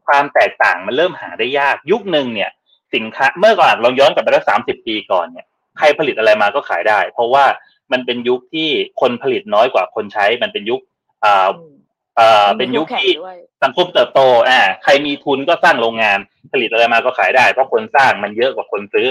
[0.06, 2.50] ความแตกต่างมันเริ่มหาได้ยาก ยุคหนึ่งเนี่ย
[2.94, 5.46] สินค้าเมื่อก่อนลองย้อนกลับไปสักสามสิบปีก่อนเนี่ย
[5.78, 7.44] ใครผลิตอะไรมาก็ขายได้ เพราะว่า
[7.94, 8.68] มันเป็นยุคที่
[9.00, 10.80] คนผลิตน้อยกว่าคนใช้ มันเป็นยุค
[11.24, 11.50] อ่า
[12.18, 13.12] อ่าเป็นยุคที่
[13.64, 16.18] สังคมเติบโตอ่าใครมีทุนก็สร้างโรงงาน
[16.52, 19.08] ผลิตอะไรมาก็ขายได้ เพราะคนสร้างมันเยอะกว่าคนซื้อ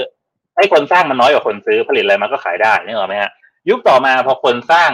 [0.57, 3.31] ไอ้คนสร้างมันน้อยกว่าคนซื้อผลิตอะไรมาก็ขายได้นี่หรอไหมฮะ
[3.69, 4.91] ยุคต่อมาพอคนสร้าง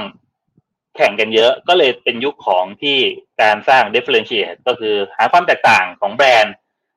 [0.96, 2.98] แข่งกันเยอะก็เลยเป็นยุคของที่
[3.42, 6.54] การสร้าง differentiate ก็คือหาความแตกต่างของแบรนด์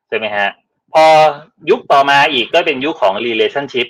[0.09, 0.49] ใช่ไหมฮะ
[0.93, 1.05] พอ
[1.71, 3.89] ยุคต่อมาอีกก็เป็นยุคของ relationship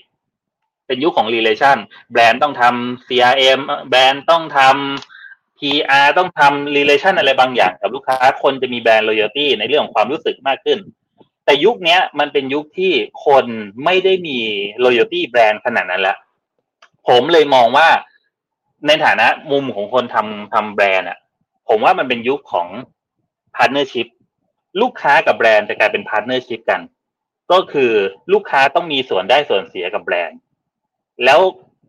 [0.92, 1.76] เป็นยุคของ relation
[2.12, 10.78] แบรนด์ต้องทำ CRM แบรนด์ต้องทำ PR ต้องทำ relation อะไรบางอย่างกับลูกค้า คนจะมีแบรนด์ loyalty ในเรื่องของความรู้สึกมากขึ้น
[11.44, 12.92] แต่ยุคนี้มันเป็นยุคที่
[13.26, 13.44] คน
[13.84, 14.38] ไม่ได้มี
[14.84, 16.18] loyalty แบรนด์ขนาดนั้นแล้ว
[17.08, 17.88] ผมเลยมองว่า
[18.86, 21.18] ในฐานะมุมของคนทำทำแบรนด์อะ
[21.68, 22.68] ผมว่ามันเป็นยุคของ
[23.56, 24.08] partnership
[24.80, 26.80] ลูกค้ากับแบรนด์จะกลายเป็น partnership กัน
[27.52, 27.92] ก็คือ
[28.32, 30.38] ลูกค้าต้องมีส่วนได้ส่วนเสียกับแบรนด์
[31.24, 31.40] แล้ว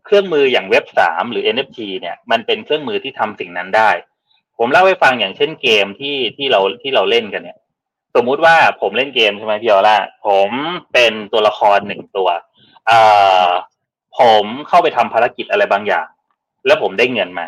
[0.04, 3.90] เครื่องมืออย่างเว็บสามหรือ NFT เนี่ยมันเป็นเครื่องมือที่ทำสิ่งนั้นได้
[4.58, 7.58] ผมเล่าให้ฟังอย่างเช่นเกมที่ที่เราที่เราเล่นกันเนี่ย
[8.14, 9.96] สมมุติว่าผมเล่นเกมใช่ไหมพี่ออล่า
[10.26, 10.50] ผม
[10.92, 12.28] เป็นตัวละครหนึ่งตัว
[12.90, 13.48] อ่า
[14.18, 16.06] ผมเข้าไปทำภารกิจอะไรบางอย่าง
[16.66, 17.46] แล้วผมได้เงินมา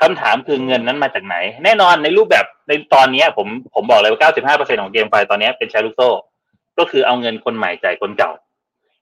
[0.00, 6.10] คำถามคือเงินนั้นมาจากไหน แน่นอนในรูปแบบในตอนนี้ผมผมบอกเลยว่า 95%ของ GameFi ตอนนี้เป็นแชร์ลูกโซ่
[6.78, 8.32] ก็คือเอาเงินคนใหม่จ่ายคนเก่า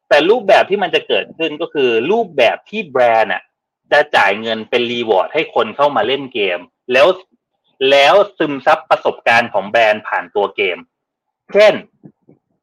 [0.09, 3.42] แต่รูปแบบที่มันจะเกิดขึ้นก็คือ รูปแบบที่แบรนด์อะ
[3.92, 6.59] จะจ่ายเงินเป็น reward ให้คนเข้ามาเล่นเกม
[6.92, 7.07] แล้ว
[7.90, 10.78] แล้วซึมซับประสบการณ์ของแบรนด์ผ่านตัวเกม
[11.52, 11.74] เช่น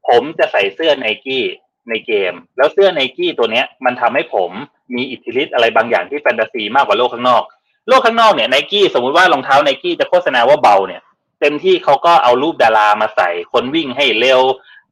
[0.08, 1.46] ผมจะใส่เสื้อไนกี้
[1.90, 4.52] ในเกม แล้วเสื้อไนกี้ตัวเนี้ย มันทำให้ผม
[4.96, 7.44] มีอิทธิฤทธิ์อะไรบางอย่างที่แฟนตาซีมากกว่าโลกข้างนอก
[7.88, 11.02] โลกข้างนอกเนี่ยไนกี้สมมุติว่ารองเท้าไนกี้จะโฆษณาว่าเบาเนี่ย
[11.42, 14.42] เต็มที่เขาก็เอารูปดารามาใส่คนวิ่งให้เร็ว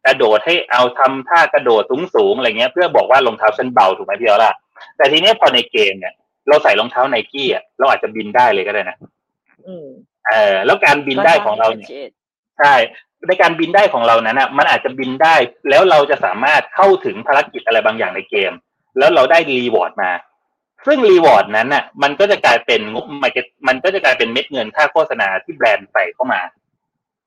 [0.10, 4.54] ระโดดให้เอาทำท่ากระโดดสูงสูงๆอะไรเงี้ย เพื่อบอกว่ารองเท้าฉันเบาถูกไหมพี่ออล่ะ
[4.98, 6.14] แต่ทีนี้พอในเกมเนี่ย
[6.50, 8.98] เราใส่รองเท้าไนกี้อะเราอาจจะบินได้เลยก็ได้นะ
[9.66, 9.88] อืม
[10.28, 12.02] เออ แล้วการบินได้ของเราเนี่ยก็
[12.60, 12.74] ใช่
[13.28, 15.36] ในการบินได้ของเรานั้นอะ มันอาจจะบินได้
[15.70, 18.52] แล้วเราจะสามารถเข้าถึงภารกิจอะไรบางอย่างในเกม
[18.98, 20.12] แล้วเราได้ reward มา
[20.86, 26.42] ซึ่ง reward นั้นน่ะ มันก็จะกลายเป็นงบ market มันก็จะกลายเป็นเม็ดเงินค่าโฆษณาที่แบรนด์ใส่เข้ามา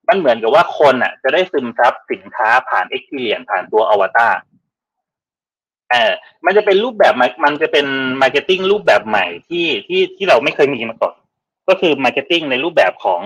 [0.09, 4.37] มันเหมือนกับว่าคนอะ จะได้ซึมซับสินค้าผ่าน experience ผ่านตัวอวตาร
[5.91, 6.13] เออ
[6.45, 7.87] มันจะเป็นรูปแบบมันจะเป็น
[8.23, 11.15] marketing รูปแบบใหม่ที่ที่ที่เราไม่เคยมีมาก่อน
[11.69, 13.23] ก็คือ marketing ในรูปแบบของ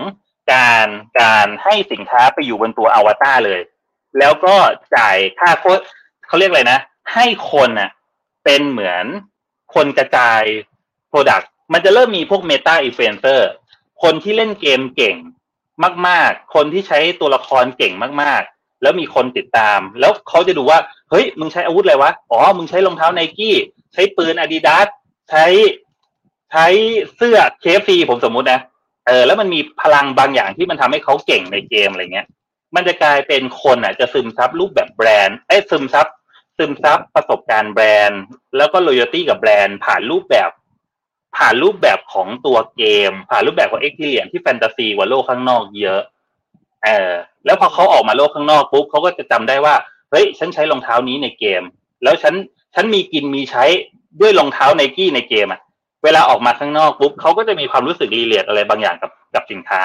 [0.53, 0.87] การ
[1.21, 3.61] การให้สินค้าไปอยู่บนตัวอวตารเลย
[4.19, 4.55] แล้วก็
[4.95, 5.79] จ่ายค่าโฆษ
[6.27, 6.79] เขาเรียกอะไรนะ
[7.13, 7.89] ให้คนอะ
[8.43, 9.05] เป็นเหมือน
[9.75, 10.41] คนกระจาย
[11.09, 13.49] product มันจะเริ่มมีพวก meta influencer
[14.01, 15.15] คนที่เล่นเกมเก่ง
[16.07, 23.55] มาก ๆ คนที่ใช้ตัวละครเก่งมาก ๆ แล้วมีคนติดตาม แล้วเขาจะดูว่า เฮ้ย มึงใช้อาวุธอะไรวะ อ๋อ มึงใช้รองเท้าไนกี้
[23.93, 24.87] ใช้ปืนอาดิดาส
[25.29, 25.45] ใช้
[26.51, 26.67] ใช้
[27.15, 28.59] เสื้อ KFC ผมสมมุตินะ
[29.07, 32.27] เออ แล้วมันมีพลังบางอย่างที่มันทำให้เขาเก่งในเกมอะไรเงี้ย
[32.75, 36.07] มันจะกลายเป็นคนอะ จะซึมซับรูปแบบแบรนด์ เอ้ซึมซับ
[36.57, 38.21] ซึมซับประสบการณ์แบรนด์
[38.57, 40.49] แล้วก็ loyalty กับแบรนด์ผ่านรูปแบบ
[41.35, 46.01] ผ่านรูปแบบของตัวเกม ผ่านรูปแบบของ experience ที่แฟนตาซีกว่าโลกข้างนอกเยอะ
[46.83, 47.11] เออ
[47.45, 49.75] แล้วพอเขาออกมาโลกข้างนอกปุ๊บเขาก็จะจำได้ว่า
[50.11, 51.63] เฮ้ยฉันใช้รองเท้านี้ในเกม
[52.03, 52.33] แล้วฉัน
[52.75, 53.63] ฉันมีกินมีใช้
[54.21, 55.61] ด้วยรองเท้าไนกี้ในเกมอะ
[56.03, 59.81] เวลาออกมาข้างนอกปุ๊บเขาก็จะมีความรู้สึกรีเลียดอะไรบางอย่างกับกับสินค้า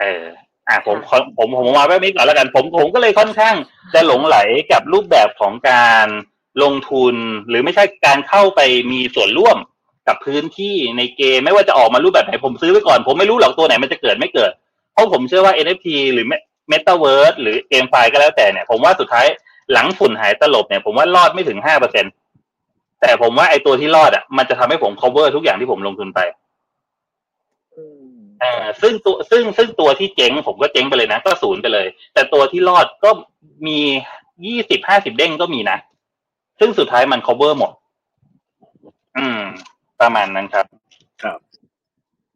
[0.00, 0.24] เออ
[0.68, 3.54] อ่าผมผมผมผมมาแบบนี้ก่อนแล้วกัน ผมผมก็เลยค่อนข้าง
[3.94, 4.36] จะหลงไหล
[4.72, 6.06] กับรูปแบบของการ
[6.62, 7.14] ลงทุน
[7.48, 8.60] หรือไม่ใช่การเข้าไป
[8.92, 9.56] มีส่วนร่วม
[10.08, 14.50] กับพื้นที่ในเกมไม่ว่าจะออกมารูปแบบไหนผมซื้อไว้ก่อน ผมไม่รู้หรอกตัวไหนมันจะเกิดไม่เกิด
[14.92, 16.26] เพราะผมเชื่อว่า NFT หรือ
[16.72, 19.26] Metaverse หรือเกมไฟล์ก็แล้วแต่เนี่ย ผมว่าสุดท้าย
[19.72, 22.06] หลังฝุ่นหายตลบเนี่ยผมว่ารอดไม่ถึงห้าเปอร์เซ็น
[23.00, 26.20] แต่ผมว่าไอ้ตัวที่รอดอะมันจะทำให้ผม cover ทุกอย่างที่ผมลงทุนไป
[27.74, 33.10] อืมอ่าซึ่งตัวซึ่งซึ่งตัวที่เจ๊งผมก็เจ๊งไปเลยนะ ก็ศูนย์ไปเลย แต่ตัวที่รอดก็
[33.66, 33.78] มี
[34.46, 35.78] ยี่สิบห้าสิบเด้งก็มีนะ
[36.60, 37.72] ซึ่งสุดท้ายมัน cover หมด
[39.16, 39.42] อืม
[40.00, 40.66] ประมาณนั้นครับ
[41.22, 41.38] ครับ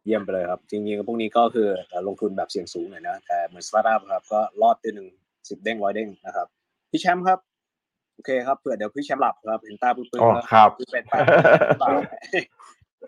[0.04, 1.68] เยี่ยมไปเลยครับ จริงๆพวกนี้ก็คือ
[2.08, 5.08] ลงทุนแบบเสี่ยงสูงหน่อยนะแต่เหมือนสตาร์ทอัพครับ ก็รอดด้วยหนึ่ง
[5.48, 6.46] สิบเด้งร้อยเด้งนะครับ
[6.90, 7.38] พี่แชมป์ครับ
[8.14, 11.14] โอเคครับเผื่อเดี๋ยวพี่แชมป์หลับครับเห็นตาปื้อๆอ๋อแล้วครับพี่เป็นไป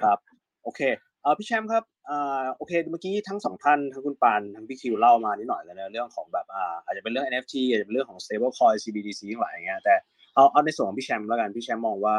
[0.02, 0.18] ครับ
[0.64, 0.80] โอเค
[1.22, 9.94] เออพี่แชมป์ครับอ่าโอเคเมื่อกี้ทั้งสองท่านทั้งคุณปานทั้งพี่คิวเล่ามานิดหน่อยแล้วนะเรื่องของแบบอ่าอาจจะเป็นเรื่อง NFT อาจจะเป็นเรื่องของ stable coin CBDC ทั้งหลายอย่างเงี้ยแต่
[10.34, 12.16] เอาเอาในส่วนของพี่แชมป์แล้วกันพี่แชมป์มองว่า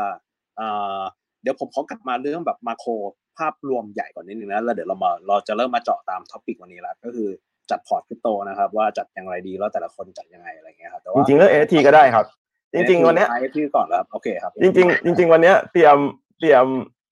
[0.59, 1.01] อ่า
[1.45, 2.91] เดี๋ยวผมขอกลับมาเรื่องแบบ macro
[3.37, 7.29] ภาพรวมใหญ่ก่อนนิดนึงนะแล้วเดี๋ยวเรามาเราจะเริ่มมาเจาะตาม topic วันนี้แล้วก็คือ
[7.71, 12.25] จัดพอร์ตคริปโตนะครับ ว่าจัดอย่างไรดีแล้วแต่ละคนจัดยังไงอะไรเงี้ยครับแต่จว่าริงๆเรื่อง NFT ก็ได้ครับ
[12.73, 15.97] จริง ๆ วันเนี้ยไอ้พี่ก่อนแล้วครับโอเคครับ จริง ๆ จริง ๆ วันเนี้ยเตรียม
[16.39, 16.65] เตรียม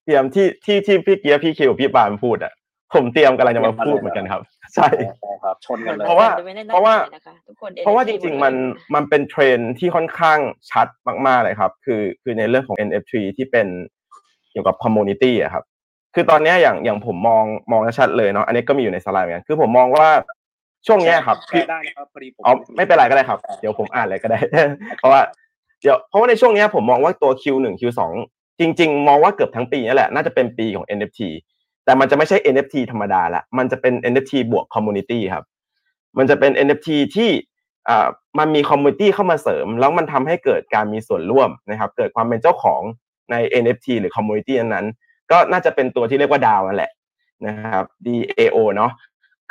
[0.04, 2.52] เตรียมที่ที่ที่พี่เกียร์พี่คิวพี่ปานพูดอะ
[2.94, 4.42] ผมเตรียมกำลังจะมาพูดเหมือนกันครับ
[4.74, 4.88] ใช่
[5.20, 8.58] ใช่ครับชนกันเลยเพราะว่าไม่ได้นั่งเพราะว่าใจนะคะทุกคนเพราะว่าจ NFT ริงหดๆมันเล
[8.90, 10.38] ยมันเป็นเทรนด์ที่ค่อนข้าง
[10.70, 10.86] ชัด
[11.26, 13.66] มากๆเลยครับ คือคือในเรื่องของ NFT ที่เป็น
[14.54, 15.64] เกี่ยวกับคอมมูนิตี้อะครับ
[16.14, 20.08] คือตอนเนี้ยอย่างอย่างผมมองมองชัดเลยเนาะอันนี้ก็มีอยู่ในสไลด์เหมือนกันคือผมมองว่า
[20.86, 24.38] ช่วงเนี้ยครับแชร์ได้นะครับพอดีผมอ๋อไม่เป็นไรก็ได้ครับ เดี๋ยวผมอ่านเลยก็ได้
[24.98, 25.20] เพราะว่า
[25.82, 28.00] เดี๋ยวเพราะว่าในช่วงเนี้ยผมมองว่าตัว Q1 Q2
[28.60, 31.20] จริง ๆ มองว่าเกือบทั้งปีนี่แหละน่าจะเป็นปีของ NFT
[31.84, 35.44] แต่มันจะไม่ใช่ NFT ธรรมดาละมันจะเป็น NFT บวก Community ครับ
[36.18, 37.30] มันจะเป็น NFT ที่
[37.88, 38.06] อ่า
[38.38, 42.82] มันมี Community เข้ามาเสริม แล้วมันทำให้เกิดการมีส่วนร่วมนะครับ เกิดความเป็นเจ้าของ
[43.30, 46.90] ใน NFT หรือ Community นั้นๆก็น่าจะเป็นตัวที่เรียกว่า DAO นั่นแหละ
[47.46, 48.92] นะครับ DAO เนาะ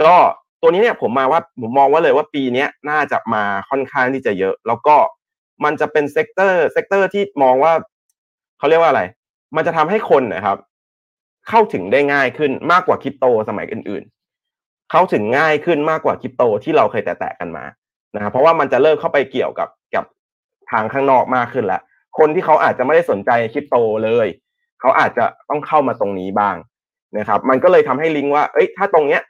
[0.01, 0.13] ก็
[0.61, 4.95] ตัวนี้เนี่ยผมมองว่าผมมองว่าเลยว่าปีนี้น่าจะมาค่อนข้างที่จะเยอะ แล้วก็
[5.63, 7.73] มันจะเป็น sector sector ที่มองว่า
[8.57, 9.01] เขาเรียกว่าอะไร
[9.55, 10.57] มันจะทำให้คนนะครับ
[11.49, 14.03] เข้าถึงได้ง่ายขึ้นมากกว่าคริปโตสมัยอื่น
[14.47, 17.65] ๆ เข้าถึงง่ายขึ้นมากกว่าคริปโตที่เราเคยแตะๆกันมา
[18.15, 20.05] นะครับเพราะว่ามันจะเริ่มเข้าไปเกี่ยวกับกับ
[20.71, 21.81] ทางข้างนอกมากขึ้นแล้ว
[22.17, 24.27] คนที่เขาอาจจะไม่ได้สนใจคริปโตเลย
[24.79, 26.55] เขาอาจจะต้องเข้ามาตรงนี้บ้าง
[27.17, 29.21] นะครับ มันก็เลยทำให้ลิงก์ว่า เอ้ย ถ้าตรงเนี้ย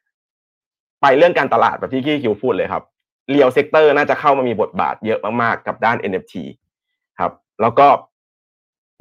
[1.01, 2.83] ไปเรื่องการตลาดแบบที่พี่คิวพูดเลยครับ
[3.29, 6.33] real sector น่าจะเข้ามามีบทบาทเยอะมากๆกับด้าน NFT
[7.19, 7.31] ครับ
[7.61, 7.87] แล้วก็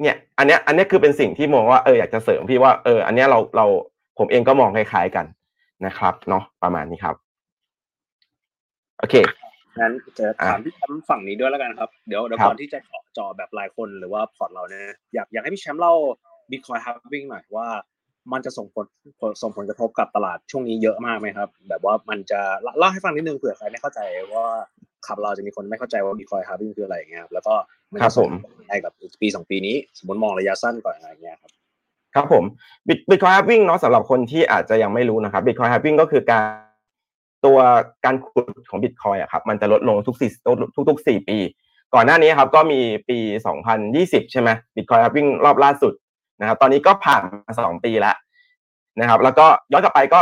[0.01, 3.65] เนี่ยอันเนี้ยอันเนี้ยคือเป็นสิ่งที่มองว่าเอออยากจะเสริมพี่ว่าเอออันเนี้ยเราเรา
[4.17, 5.25] ผมเองก็มองคล้ายๆกัน
[5.85, 7.15] นะครับเนาะประมาณนี้ครับ
[8.99, 9.15] โอเค
[9.79, 15.93] งั้นจะถามพี่แชมป์ฝั่งนี้ด้วยแล้วกันครับ เดี๋ยวเดี๋ยวก่อนที่จะเจาะจอแบบรายคนหรือว่าพอร์ตเราเนี่ยอยากอยากให้พี่แชมป์เล่า
[16.51, 17.67] Bitcoin halving หน่อยว่า
[18.33, 18.85] มันจะส่งผล
[19.41, 22.41] ส่งผลกระทบกับตลาดช่วงนี้เยอะมากไหมครับ แบบว่ามันจะ
[22.77, 23.99] เล่าให้ฟังนิดนึงเผื่อใครไม่เข้าใจ
[24.33, 24.45] ว่า
[25.07, 27.55] ขับเราจะมีคนไม่เข้าใจว่า Bitcoin halving คืออะไรอย่างเงี้ยครับแล้วก็
[27.91, 31.51] มันจะส่งผลอะไรกับปีสองปีนี้ สมมติมองระยะสั้นก่อนอะไรเงี้ยครับ
[32.15, 32.43] ครับผม
[33.09, 36.45] Bitcoin halving เนาะสำหรับคนที่อาจจะยังไม่รู้นะครับ Bitcoin halving ก็คือการ
[37.45, 37.57] ตัว
[38.05, 40.29] การขุดของ Bitcoin อะครับมันจะลดลงทุกสี่
[40.89, 41.37] ทุกๆสี่ปี
[41.95, 42.79] ก่อนหน้านี้ครับก็มี
[43.09, 43.17] ปี
[43.75, 45.93] 2020 ใช่ไหม Bitcoin halving รอบล่าสุด
[46.41, 48.15] นะครับตอนนี้ก็ผ่านมาสองปีแล้ว
[48.99, 50.19] นะครับแล้วก็ย้อนกลับไปก็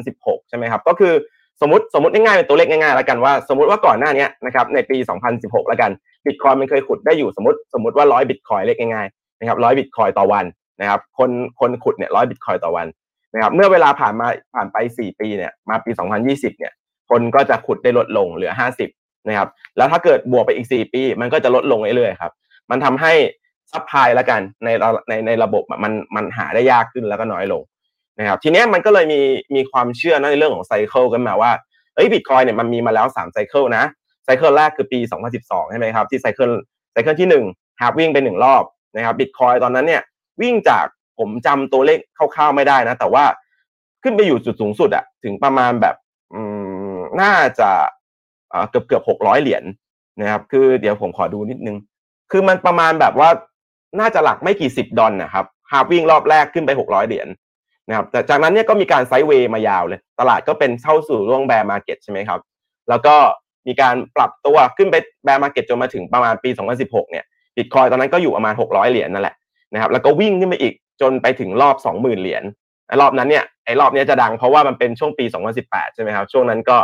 [0.00, 1.12] 2016 ใช่ไหมครับก็คือ
[1.60, 4.96] สมมติสมมติง่ายๆเป็นตัวเลขง่ายๆแล้วกันว่า สมมติว่าก่อนหน้านี้นะครับในปี
[5.32, 5.90] 2016 แล้วกัน
[6.26, 10.44] Bitcoin มันเคยขุดได้อยู่สมมติสมมติว่า 100 Bitcoin เลขง่ายๆนะครับ100 Bitcoin ต่อวัน
[10.80, 12.86] นะครับคนคนขุดเนี่ย100 Bitcoin ต่อวัน
[13.34, 15.90] นะครับเมื่อเวลาผ่านมาผ่านไป 4 ปีเนี่ยมาปี
[16.24, 16.72] 2020เนี่ย
[17.10, 18.52] คนก็จะขุดได้ลดลงเหลือ
[18.90, 22.32] 50นะครับแล้วถ้าเกิดบวกไปอีก 4 ปี มันก็จะลดลงเรื่อยๆครับ
[22.70, 23.12] มันทำให้
[23.72, 24.68] ซัพพลายแล้วกันใน
[25.08, 27.62] ในในระบบมันมันหาได้ยากขึ้นแล้วก็น้อยลง
[28.18, 29.20] นะครับทีนี้มันก็เลยมี
[29.54, 31.52] มีความเชื่อในเรื่องของ cycle กันมาว่า
[31.94, 33.84] เอ้ยบิตคอยน์เนี่ยมันมีมาแล้ว3 cycle นะ
[34.24, 34.98] ไซเคิลแรกคือปี
[35.34, 36.50] 2012 ใช่ไหมครับที่ cycle
[36.92, 38.62] cycle ที่1 halving ไปหนึ่งรอบ
[38.96, 40.02] นะครับบิตคอยน์ตอนนั้นเนี่ย
[40.42, 40.86] วิ่งจาก
[41.18, 43.24] ผมจำตัวเลขคร่าวๆไม่ได้นะ แต่ว่า
[44.02, 45.94] ขึ้นไปอยู่จุดสูงสุดอะถึงประมาณแบบ
[46.34, 46.42] อื
[46.94, 47.70] มน่าจะ
[48.70, 49.64] เกือบเกือบหกร้อยเหรียญ
[50.20, 51.76] นะครับ คือเดี๋ยวผมขอดูนิดนึง
[52.30, 53.28] คือมันประมาณแบบว่า
[54.00, 57.28] น่าจะหลักไม่กี่สิบดอลนะครับ halving รอบแรกขึ้นไปหกร้อยเหรียญ
[57.88, 62.40] นะครับแต่จากนั้นเนี่ยก็มีการ sideway มายาวเลย ตลาดก็เป็นเข้าสู่ร่วง bear market ใช่ไหมครับ
[62.88, 63.14] แล้วก็
[63.66, 66.50] มีการปรับตัวขึ้นไป bear market จนมาถึงประมาณปี
[66.80, 67.24] 2016 เนี่ย
[67.56, 69.36] บิตคอยน์ตอนนั้นก็อยู่ประมาณ 600 เหรียญนั่นแหละ
[69.72, 72.44] นะครับแล้วก็วิ่งขึ้นไปอีก จนไปถึงรอบ 20,000 เหรียญ
[73.00, 75.24] รอบนั้นเนี่ยไอ้รอบนี้จะดังเพราะว่ามันเป็นช่วงปี
[75.60, 76.78] 2018 ใช่ไหมครับช่วงนั้นก็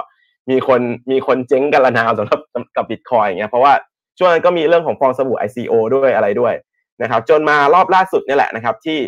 [0.50, 0.80] มีคน
[1.10, 2.40] มีคนเจ๊งกันละนาวสำหรับ
[2.76, 3.72] กับบิตคอยอย่างเงี้ยเพราะว่า
[4.18, 6.54] ช่วงนั้นก็มีเรื่องของฟองสบู่ ICO ด้วยอะไรด้วย
[7.02, 8.98] นะครับจนมารอบล่าสุดนี่แหละนะครับที่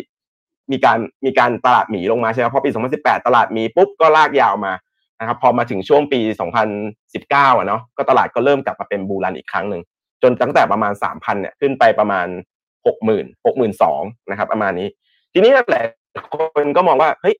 [0.71, 4.73] มีการมีการตลาดหมีลงมาใช่ไหมพอปี 2018 ตลาดหมีปุ๊บก็ลากยาวมา
[5.19, 6.19] นะครับพอมาถึงช่วงปี
[6.89, 9.81] 2019อะเนาะก็ตลาดก็เริ่มกลับมาเป็นบูรันอีกครั้งหนึ่ง
[10.21, 12.27] จนตั้งแต่ประมาณ 3,000เนี่ยขึ้นไปประมาณ
[12.85, 14.87] 60,000 62,000นสองนะครับประมาณนี้
[15.33, 15.83] ทีนี้แหละ
[16.33, 17.35] คนก็มองว่าเฮ้ย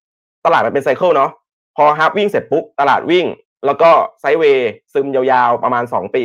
[0.46, 1.32] ตลาดมันเป็น cycle เนาะ
[1.76, 3.26] พอ halving เสร็จปุ๊บตลาดวิ่ง
[3.66, 3.90] แล้วก็
[4.22, 6.24] sideway ซึมยาวๆประมาณ2ปี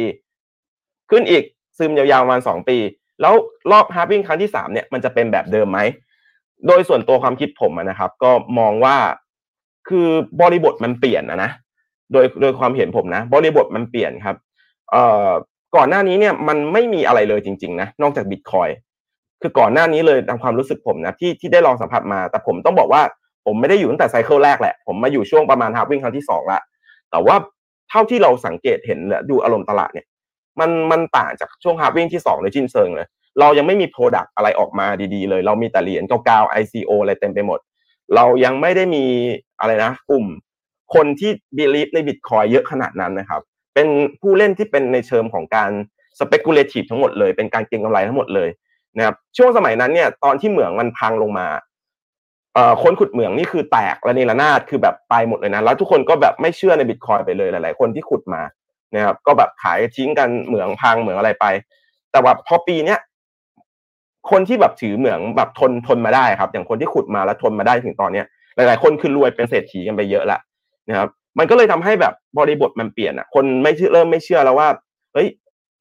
[1.11, 1.45] ขึ้นอีก
[1.79, 2.79] ซึมยาวๆประมาณ2ปี
[3.21, 3.35] แล้ว
[3.71, 5.79] รอบ halving ครั้งที่3เนี่ยมันจะเป็นแบบเดิมไหม
[6.67, 8.97] โดยส่วนตัวความคิดผมนะครับ ก็มองว่า
[9.89, 10.09] คือ
[10.41, 11.51] บริบทมันเปลี่ยนนะนะ
[12.13, 14.37] โดยโดยความเห็นผมนะ บริบทมันเปลี่ยนครับ
[14.93, 15.29] เอ่อ
[15.77, 18.69] ก่อนหน้านี้เนี่ยมันไม่มีอะไรเลยจริง ๆ นะ นอกจากบิตคอยน์
[19.43, 23.03] คือก่อนหน้านี้เลยตามความรู้สึกผมนะที่ที่ได้ลองสัมผัสมา แต่ผมต้องบอกว่า
[23.47, 26.61] ผมไม่ได้อยู่ตั้งแต่ cycle แรกแหละ ผมมาอยู่ช่วงประมาณ halving ครั้งที่สองละ
[27.11, 27.37] แต่ว่า
[27.91, 30.07] เท่าที่เราสังเกตเห็นและดูอารมณ์ตลาดเนี่ย
[30.61, 33.07] มันมันต่างจากช่วง halving ที่สองสิ้นเชิงเลย
[33.41, 37.59] เรายังไม่มี product อะไรออกมาดีๆเลย เรามีแต่เหรียญเก่าๆ ICO อะไรเต็มไปหมด
[38.15, 39.05] เรายังไม่ได้มี
[39.61, 40.27] อะไรนะ กลุ่ม
[40.95, 43.43] คนที่ believe ในบิตคอยน์เยอะขนาดนั้นนะครับ
[43.75, 43.89] เป็น
[44.21, 45.71] ผู้เล่นที่เป็นในเชิงของการ
[46.21, 48.49] speculative ทั้งหมดเลย เป็นการเก็งกำไรทั้งหมดเลย
[48.97, 51.49] นะครับช่วงสมัยนั้นเนี่ยตอนที่เหมืองมันพังลงมา
[52.83, 58.43] คนขุดเหมืองนี่คือแตกระเนรนาดคือแบบไปหมดเลยนะแล้วทุกคนก็แบบไม่เชื่อในบิตคอยไปเลยหลาย ๆ คนที่ขุดมา
[58.95, 61.47] นะครับก็แบบขายทิ้งกันเหมืองพังเหมืองอะไรไป
[62.13, 62.99] แต่ว่าพอปีเนี้ย
[64.31, 68.27] คนที่แบบถือเหมืองแบบทนทนมาได้ครับ อย่างคนที่ขุดมาแล้วทนมาได้ถึงตอนเนี้ย
[68.57, 70.39] หลาย ๆ คนคือรวยเป็นเศรษฐีกันไปเยอะละ
[70.89, 71.09] นะครับ
[71.39, 74.69] มันก็เลยทำให้แบบบริบทมันเปลี่ยนอะคนไม่เริ่มไม่เชื่อแล้วว่า
[75.15, 75.29] เฮ้ย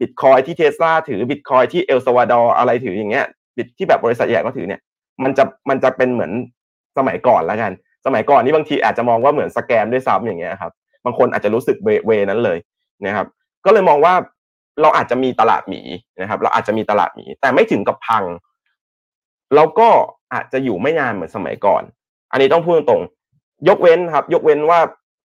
[0.02, 3.26] บิตคอยที่เทสลาถือบิตคอยที่เอลซาวาดอร์อะไรถืออย่างเงี้ย
[3.58, 4.82] บิตที่แบบบริษัทใหญ่ก็ถือเนี่ย
[5.24, 6.32] มันจะมันจะเป็นเหมือน
[6.98, 7.72] สมัยก่อนแล้วกัน
[8.06, 10.72] สมัยก่อนนี่บางทีอาจจะมองว่าเหมือนสแกมด้วยซ้ำอย่างเงี้ยครับ
[11.06, 12.58] บางคนอาจจะรู้สึกเวนั้นเลย
[13.06, 13.28] นะครับ
[13.66, 14.14] ก็เลยมองว่า
[14.82, 15.82] เราอาจจะมีตลาดหมี
[16.22, 18.24] นะครับ เราอาจจะมีตลาดหมี แต่ไม่ถึงกับพัง
[19.56, 19.89] แล้วก็
[20.34, 21.84] อาจจะอยู่ไม่นานเหมือนสมัยก่อน
[22.32, 24.80] อันนี้ต้องพูดตรงๆยกเว้นครับ ยกเว้นว่า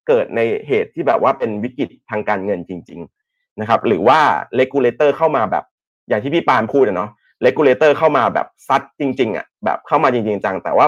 [0.07, 3.22] เกิดในเหตุที่แบบว่าเป็นวิกฤตทางการเงินจริง ๆ
[3.61, 4.19] นะครับหรือว่า
[4.55, 5.63] regulator เข้ามาแบบ
[6.09, 7.09] อย่างที่พี่ปานพูดเนาะ
[7.41, 10.87] regulator เข้ามาแบบซัดจริงๆอะแบบเข้ามาจริงๆจังแต่ว่า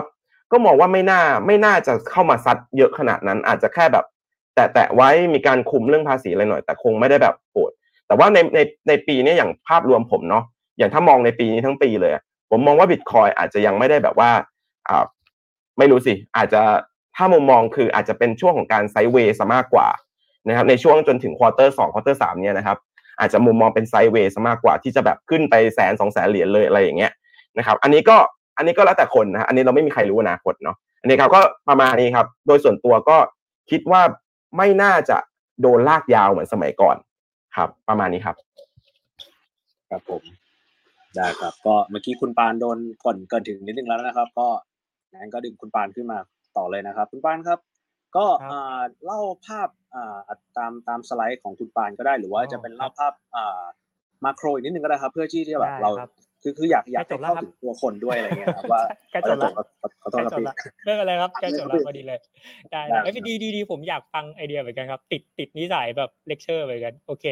[0.52, 4.06] ก็มองว่าไม่น่าไม่น่าจะเข้ามาซัดเยอะขนาดนั้น อาจจะแค่แบบ
[4.56, 7.72] แต่แต่ไว้มีการคุมเรื่องภาษีอะไรหน่อย แต่คงไม่ได้แบบโหด
[8.08, 10.44] แต่ว่าในในในปีนี้อย่างภาพรวมผมเนาะ
[10.78, 12.12] อย่างถ้ามองในปีนี้ทั้งปีเลย
[12.52, 14.32] ผมมองว่าบิตคอยอาจจะยังไม่ได้แบบว่า
[14.88, 15.06] อ่า
[15.78, 16.62] ไม่รู้สิ อาจจะ
[17.16, 19.88] ถ้ามุมมองคืออาจจะเป็นช่วงของการ sideway ซะมากกว่า
[20.48, 22.78] นะครับในช่วงจนถึง quarter สอง quarter สามเนี่ยนะครับ
[23.20, 27.12] อาจจะมุมมองเป็น sideway มากกว่าที่จะแบบขึ้นไปแสนสองแสนเหรียญเลยอะไรอย่างเงี้ย
[27.58, 28.18] นะครับอันนี้ก็
[28.58, 33.18] อันนี้ก็แล้วแต่คนนะอันนี้เราไม่มีใครรู้อนาคตเนาะอันนี้ครับก็ประมาณนี้ครับโดยส่วนตัวก็
[33.72, 34.02] คิดว่า
[34.58, 35.18] ไม่น่าจะ
[35.62, 36.96] โดนลากยาวเหมือนสมัยก่อน
[37.58, 38.36] ครับ ประมาณนี้ครับ
[39.90, 40.22] ครับผม
[41.16, 44.48] ได้ครับ ก็เมื่อกี้คุณปานโดนก่อนเกินถึงนิดนึงแล้วนะครับ ก็
[45.12, 46.18] งั้นก็ดึงคุณปานขึ้นมา
[46.58, 47.60] ต่อเลยนะครับ คุณปานครับ
[48.18, 48.26] ก็
[49.06, 49.70] เล่าภาพ
[50.58, 53.14] ตามตามสไลด์ของคุณปานก็ได้ หรือว่าจะเป็นเล่าภาพ
[54.26, 55.92] มาโครอีกนิดนึงก็ได้ครับ เพื่อที่จะแบบเรา
[56.44, 59.52] คือคืออยากอยากเข้าถึงตัวคนด้วยอะไรเงี้ยครับว่าใกล้จบแล้ว
[60.02, 60.56] ขอโทษครับ
[60.86, 62.20] เรื่องอะไรครับใกล้จบแล้วพอดีเลย
[62.72, 67.26] ได้ไอ้ดีดีดีผมอยากฟังไอเดียเหมือนกันครับ ติดติดนิสัยแบบเลคเชอร์เหมือนกันโอเค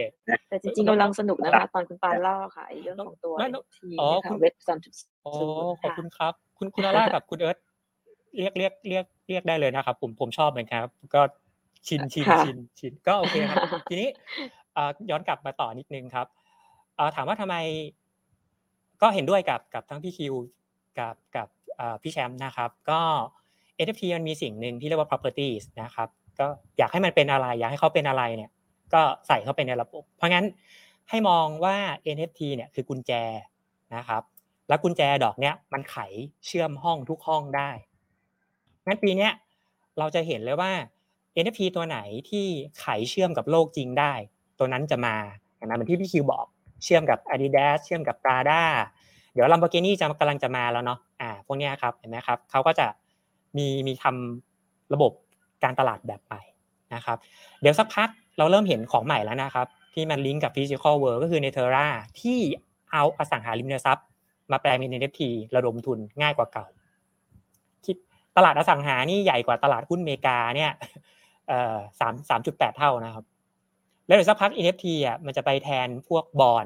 [0.49, 3.33] แต่จริงๆกำลังสนุกนะคะตอนคุณปานเล่าค่ะไอเรื่องของตัว
[3.77, 3.89] ที
[4.25, 4.93] ค่ะเว็บสามจุด
[5.25, 5.33] อ๋อ
[5.81, 7.57] ขอบคุณครับ คุณคุณอาร่ากับคุณเอิร์ธ
[8.37, 11.21] เรียกเรียกเรียกเรียกได้เลยนะครับ ผมผมชอบเหมือนกันครับ ก็
[11.87, 14.09] ชินชินชินชินก็โอเคครับ ทีนี้
[15.09, 16.27] ย้อนกลับมาต่อนิดนึงครับ
[17.15, 17.55] ถามว่าทำไม
[19.01, 20.33] ก็เห็นด้วยกับกับทั้งพี่คิว
[20.99, 21.47] กับกับ
[22.01, 22.99] พี่แชมป์นะครับ ก็
[23.85, 26.09] NFT มันมีสิ่งหนึ่งที่เรียกว่า properties นะครับ
[26.39, 28.51] ก็อยากให้มันเป็นอะไร อยากให้เขาเป็นอะไรเนี่ย
[28.93, 30.45] ก็ใส่เข้าไปในระบบ เพราะงั้น
[31.09, 31.77] ให้มองว่า
[32.15, 33.11] NFT เนี่ยคือกุญแจ
[33.95, 34.23] นะครับ
[34.67, 35.97] แล้วกุญแจดอกเนี้ยมันไข
[36.45, 37.69] เชื่อมห้องทุกห้องได้
[38.85, 39.29] งั้นปีนี้
[39.99, 40.71] เราจะเห็นเลยว่า
[41.43, 41.97] NFT ตัวไหน
[42.29, 42.45] ที่
[42.79, 44.13] ไขเชื่อมกับโลกจริงได้
[44.59, 45.15] ตัวนั้นจะมา
[45.57, 46.45] อย่างนั้นเหมือนที่พี่คิวบอก
[46.83, 48.61] เชื่อมกับ Adidas เชื่อมกับ Prada
[49.33, 52.87] เดี๋ยว Lamborghini จะกำลังจะมาแล้วเนาะอ่าพวกนี้ครับเห็นไหมครับเขาก็จะ
[53.57, 55.11] มีมีทำระบบ
[55.63, 56.41] การตลาดแบบใหม่
[56.93, 57.17] นะครับ
[57.61, 61.87] เดี๋ยวสักพักเราเริ่มเห็นของใหม่แล้วนะครับ ที่มันลิงก์กับ Physical World ก็คือใน Terra
[62.21, 62.39] ที่
[62.91, 64.07] เอาอสังหาริมทรัพย์
[64.51, 65.21] มาแปลงเป็น NFT
[65.55, 66.65] ระดมทุนง่ายกว่าเก่า
[68.37, 70.71] ตลาดอสังหานี่ใหญ่กว่าตลาดหุ้นอเมริกาเนี่ย
[71.99, 73.25] สามสามจุดแปดเท่านะครับ
[74.07, 76.65] แล้วเดี๋ยวสักพัก NFT อะมันจะไปแทนพวกบอล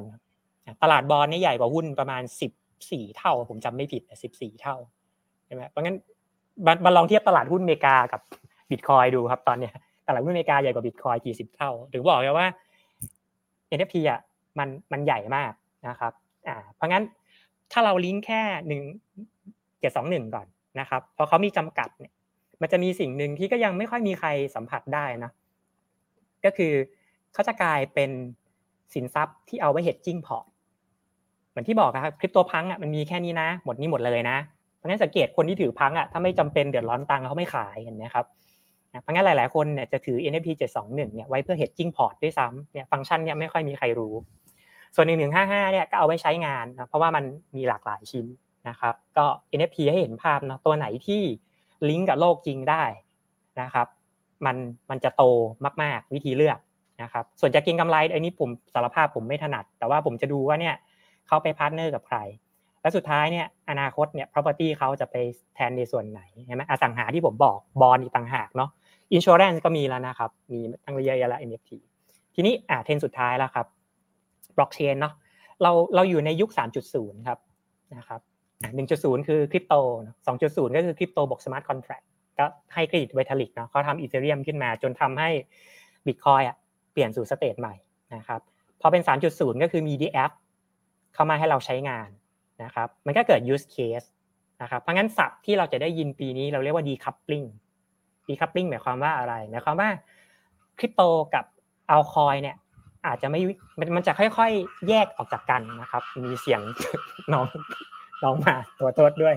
[0.84, 2.52] ตลาดบอลนี่ใหญ่กว่าหุ้นประมาณสิบ
[2.92, 4.76] สี่เท่า ผมจำไม่ผิดสิบสี่เท่า
[5.46, 5.96] ใช่ไหมเพราะงั้น
[6.86, 8.22] มาลองเทียบตลาดหุ้นอเมริกากับ
[8.72, 9.74] บิตคอยดูครับตอนเนี้ย
[10.08, 12.48] ตลาดหุ้นอเมริกาใหญ่กว่าบิตคอยกี่สิบเท่า ถึงบอกเลยว่า
[13.78, 14.20] NFT อะ
[14.60, 15.52] มันมันใหญ่มาก
[15.88, 16.14] นะครับ
[16.48, 17.04] อ่าเพราะงั้น
[17.72, 18.82] ถ้าเราลิงก์แค่หนึ่ง
[19.80, 20.48] เจ็ดสองหนึ่งก่อน
[20.80, 22.14] นะครับเพราะเขามีจำกัดเนี่ย
[22.62, 25.32] มันจะมีสิ่งหนึ่งที่ก็ยังไม่ค่อยมีใครสัมผัสได้นะ
[26.46, 26.74] ก็คือ
[27.34, 28.12] เขาจะกลายเป็น
[28.94, 30.46] สินทรัพย์ที่เอาไว้ hedging port
[31.50, 34.38] เหมือนที่บอกครับคริปโตพังอะมันมีแค่นี้นะ หมดนี้หมดเลยนะ
[34.78, 38.26] เพราะงั้นสังเกตคนที่ถือพังค์อะถ้าไม่จำเป็นเดือดร้อนตังค์เขาไม่ขายเห็นไหมครับ
[39.02, 44.14] เพราะงั้นหลายๆคนเนี่ยจะถือ NFT 721เนี่ยไว้เพื่อ hedging port ด้วยซ้ำเนี่ยฟังก์ชันเนี่ยไม่ค่อยมีใครรู้
[44.96, 47.24] ส่วน 1155เนี่ยก็เอาไว้ใช้งานนะเพราะว่ามัน
[47.56, 48.26] มีหลากหลายชิ้น
[48.70, 49.26] นะครับ ก็
[49.58, 51.22] NFT ให้เห็นภาพนะตัวไหนที่
[51.90, 52.84] ลิงก์กับโลกจริงได้
[53.62, 53.88] นะครับ
[54.46, 54.56] มัน
[54.90, 55.24] มันจะโต
[55.84, 56.60] มาก ๆ วิธีเลือก
[57.02, 60.76] นะครับ ส่วนจะเก็งกำไรอันนี้ผมสารภาพผมไม่ถนัด แต่ว่าผมจะดูว่าเนี่ย
[61.28, 62.18] เขาไป partner กับใคร
[62.82, 65.16] และสุดท้ายเนี่ยอนาคตเนี่ย property เขาจะไป
[65.56, 68.70] แทนในส่วนไหนใช่ไหมอสังหาที่ผมบอกบอลอีกต่างหากเนาะ
[69.16, 71.72] insurance ก็มีแล้วนะครับ มีตั้งเยอะแยะแล้ว NFT
[72.36, 73.66] ทีนี้อ่าเทรนสุดท้ายแล้วครับ
[74.56, 75.14] blockchain เนาะ
[75.62, 76.50] เราเราอยู่ในยุค
[76.88, 77.40] 3.0 ครับ
[77.96, 78.22] นะครับ
[78.66, 79.76] 1.0คือคริปโต
[80.26, 82.02] 2.0ก็คือคริปโตบวก smart contract
[82.40, 85.30] ก็ให้เครดิต Vitalik เนาะเขาทำ Ethereum ขึ้นมาจนทำให้
[86.06, 86.56] บิตคอยอะ
[86.92, 87.76] เปลี่ยนสู่ stage ใหม่
[88.16, 88.42] นะครับ
[88.82, 89.02] พอเป็น
[89.34, 90.32] 3.0 ก็คือมี d แอป
[91.14, 92.10] เข้ามาให้เราใช้งาน
[92.64, 94.08] นะครับมันก็เกิด use case
[94.62, 97.48] นะครับเพราะงั้นศัพท์ที่เราจะได้ยินปีนี้เราเรียกว่า decoupling
[98.28, 99.90] decoupling หมายความว่าอะไรหมายความว่า
[100.80, 101.02] คริปโต
[101.34, 101.46] กับ
[101.88, 102.56] เอาคอยเนี่ย
[103.06, 103.40] อาจจะไม่
[103.96, 106.62] มันจะค่อยๆ แยกออกจากกันนะครับ มีเสียง
[107.34, 107.48] น้อง
[108.24, 109.36] น้องมาตัวโทษด้วย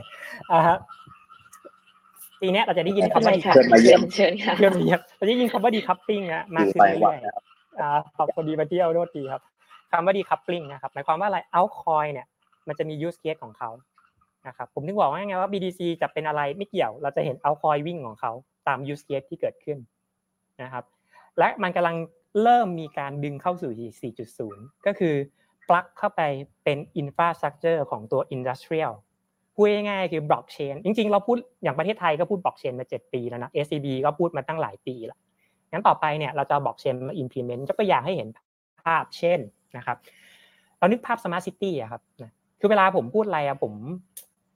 [0.53, 0.61] อ่า
[2.41, 3.55] ปีนี้เราจะได้ยินคำว่า decoup
[3.85, 9.43] เชิญเชิญค่ะเรื่องนี้เราจะได้ยินคำว่า decoupling อะมากขึ้นเรื่อยๆขอบคุณดีมาเที่ยวโทษทีครับ
[9.93, 12.27] คำว่า decoupling นะครับหมายความว่าอะไรเอาคอยเนี่ย
[12.69, 13.71] มันจะมี use case ของเขา
[14.47, 18.33] นะครับผมถึงบอกว่าไงว่า BTC จะเป็นอะไรไม่เกี่ยว เราจะเห็นเอาคอยวิ่งของเขา
[18.69, 19.79] ตาม use case ที่เกิดขึ้น
[20.63, 20.85] นะครับ
[21.39, 21.97] และมันกำลัง
[22.43, 23.73] เริ่มมีการดึงเข้าสู่
[24.49, 25.15] 4.0 ก็คือ
[25.71, 26.23] ปลั๊กเข้าไป
[26.65, 28.93] เป็น infrastructure ของตัว industrial
[29.55, 35.19] พูดง่ายๆคือบล็อกเชนจริงๆ เราพูดอย่างประเทศไทยก็พูดบล็อกเชนมา 7 ปีแล้วนะ SCB ก็พูดมาตั้งหลายปีแล้ว
[35.73, 38.29] งั้นต่อไปเนี่ยเราจะบล็อกเชนมา implement ยกตัวอย่างให้เห็น
[38.85, 39.41] ภาพเช่น
[39.77, 39.97] นะครับ
[40.79, 42.03] เรานึกภาพ smart city อะครับ
[42.61, 43.73] คือเวลาผมพูดอะไรอะผม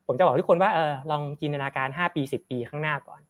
[0.06, 3.20] ผมจะบอกทุกคนว่าเออลองจินตนาการ 5 ปี 10 ปีข้างหน้าก่อน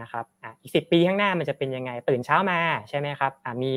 [0.00, 2.58] นะครับอะอีก 10 ปีข้างหน้ามันจะเป็นยังไงตื่นเช้ามา
[2.88, 3.72] ใช่ไหมครับอะมี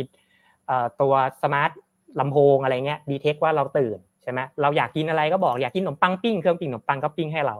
[1.02, 1.72] ตัว smart
[2.20, 7.56] ลำโพงอะไรเงี้ย detect ว่าเราตื่นใช่ไหมเราอยากกินอะไรก็บอกอยากกินขนมปังปิ้งเครื่องปิ้งขนมปังก็ปิ้งให้เรา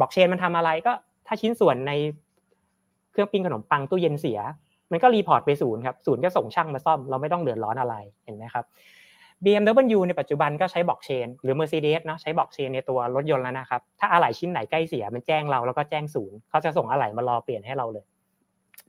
[0.00, 0.92] บอกเชนมันทำอะไรก็
[1.26, 1.92] ถ้าชิ้นส่วนใน
[3.12, 4.38] เครื่องปิ้งขนมปังตู้เย็นเสีย
[4.90, 8.64] มันก็ report ไปศูนย์ครับศูนย์ก็ส่งช่างมาซ่อมเราไม่ต้องเดือดร้อนอะไรเห็นไหมครับ
[9.44, 18.04] BMW ในปัจจุบันก็ใช้บล็อกเชนหรือ Mercedes เนาะใช้บล็อกเชนในตัวรถยนต์แล้วนะครับ ถ้าอะไหล่ชิ้นไหนใกล้เสียมันแจ้งเราแล้วก็แจ้งศูนย์เขาจะส่งอะไหล่มารอเปลี่ยนให้เราเลย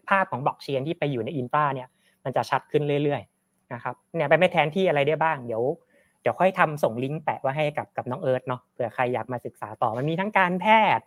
[0.10, 1.88] ภาพของบล็อกเชนที่ไปอยู่ใน infra เนี่ย
[2.24, 3.39] มันจะชัดขึ้นเรื่อยๆ
[3.74, 5.64] นะครับเนี่ยไปไม่แทนที่อะไรได้บ้างเดี๋ยว
[6.22, 10.66] เดี๋ยวค่อยทำส่งลิงก์แปะไว้ให้กับกับน้องเอิร์ธเนาะเผื่อใครอยากมาศึกษาต่อมันมีทั้งการแพ
[10.98, 11.06] ทย์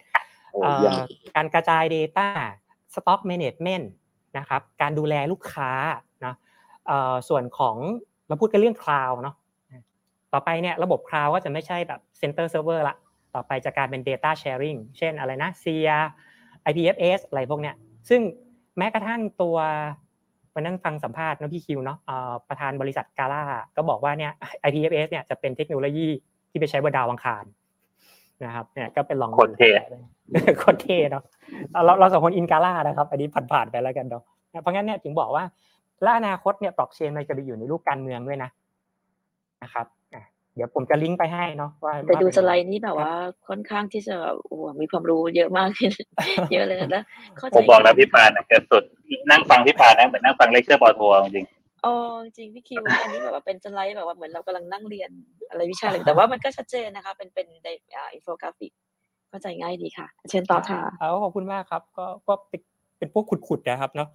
[0.53, 1.03] โอ้เอ่เยี่ยมอ
[1.37, 2.29] การกระจาย Data
[2.95, 3.87] Stock Management
[4.39, 5.71] นะครับการดูแลลูกค้า
[6.25, 6.35] นะ
[6.87, 7.77] เอ่อส่วนของ
[8.29, 9.37] เราพูดกันเรื่อง Cloud เนาะ
[10.33, 12.97] ต่อไปเนี่ยระบบ Cloud ก็จะไม่ใช่แบบ Center Server ละ
[13.35, 15.99] ต่อไปจะกลายเป็น Data Sharing เช่นอะไรนะ SIA
[16.71, 17.77] IPFS อะไรพวกเนี้ย
[18.09, 18.21] ซึ่ง
[18.79, 19.57] แม้กระทั่งตัว
[20.55, 23.43] วันนั้นฟังสัมภาษณ์นะพี่คิวเนาะเอ่อประธานบริษัทกาล่า
[23.77, 24.33] ก็บอกว่าเนี่ย
[24.67, 26.09] IPFS เนี่ยจะเป็นเทคโนโลยี
[26.51, 27.45] ที่ไปใช้บนดาวอังคาร
[28.45, 29.71] นะครับเนี่ยก็เป็นลองโคตรเท่
[30.59, 31.23] โคตรเท่เนาะ
[31.85, 34.23] เราเราสองคนอินกาล่านะครับ อันนี้ผ่านๆไปแล้วกันเนาะ
[34.63, 35.45] เพราะงั้นเนี่ยถึงบอกว่า
[36.03, 38.51] และอนาคตเนี่ยบล็อกเชนมันจะไปอยู่ในรูปการเมืองด้วยนะ
[39.63, 40.23] นะครับอะ
[40.55, 43.13] เดี๋ยวผมจะลิงก์ไปให้เนาะว่าแต่ดูว่าสไลด์นี้แบบว่า
[43.49, 45.69] ค่อนข้างที่จะโอ้โหมีความรู้เยอะมาก
[46.53, 47.05] เยอะเลยนะแล้ว
[47.39, 48.85] เข้าใจผมบอกแล้วพี่ปานอะเกิดสุด
[49.31, 51.47] นั่งฟังพี่ปานนะเหมือนนั่งฟังเลคเชอร์ปอโทจริง
[51.85, 51.95] อ๋อ
[52.37, 55.11] จริงพี่คิวอันนี้แบบว่าเป็นสไลด์แบบว่าเหมือนเรากำลังนั่งเรียน
[55.49, 58.73] อะไรวิชาอะไรแต่ว่ามันก็ชัดเจนนะคะ เป็นเป็นในอ่าอินโฟกราฟิก
[59.29, 62.61] เข้าใจง่ายดีค่ะ เชิญต่อค่ะเอาขอบคุณมากครับ ก็ก็เป็น
[62.99, 64.09] เป็นพวกขุดๆนะครับเนาะ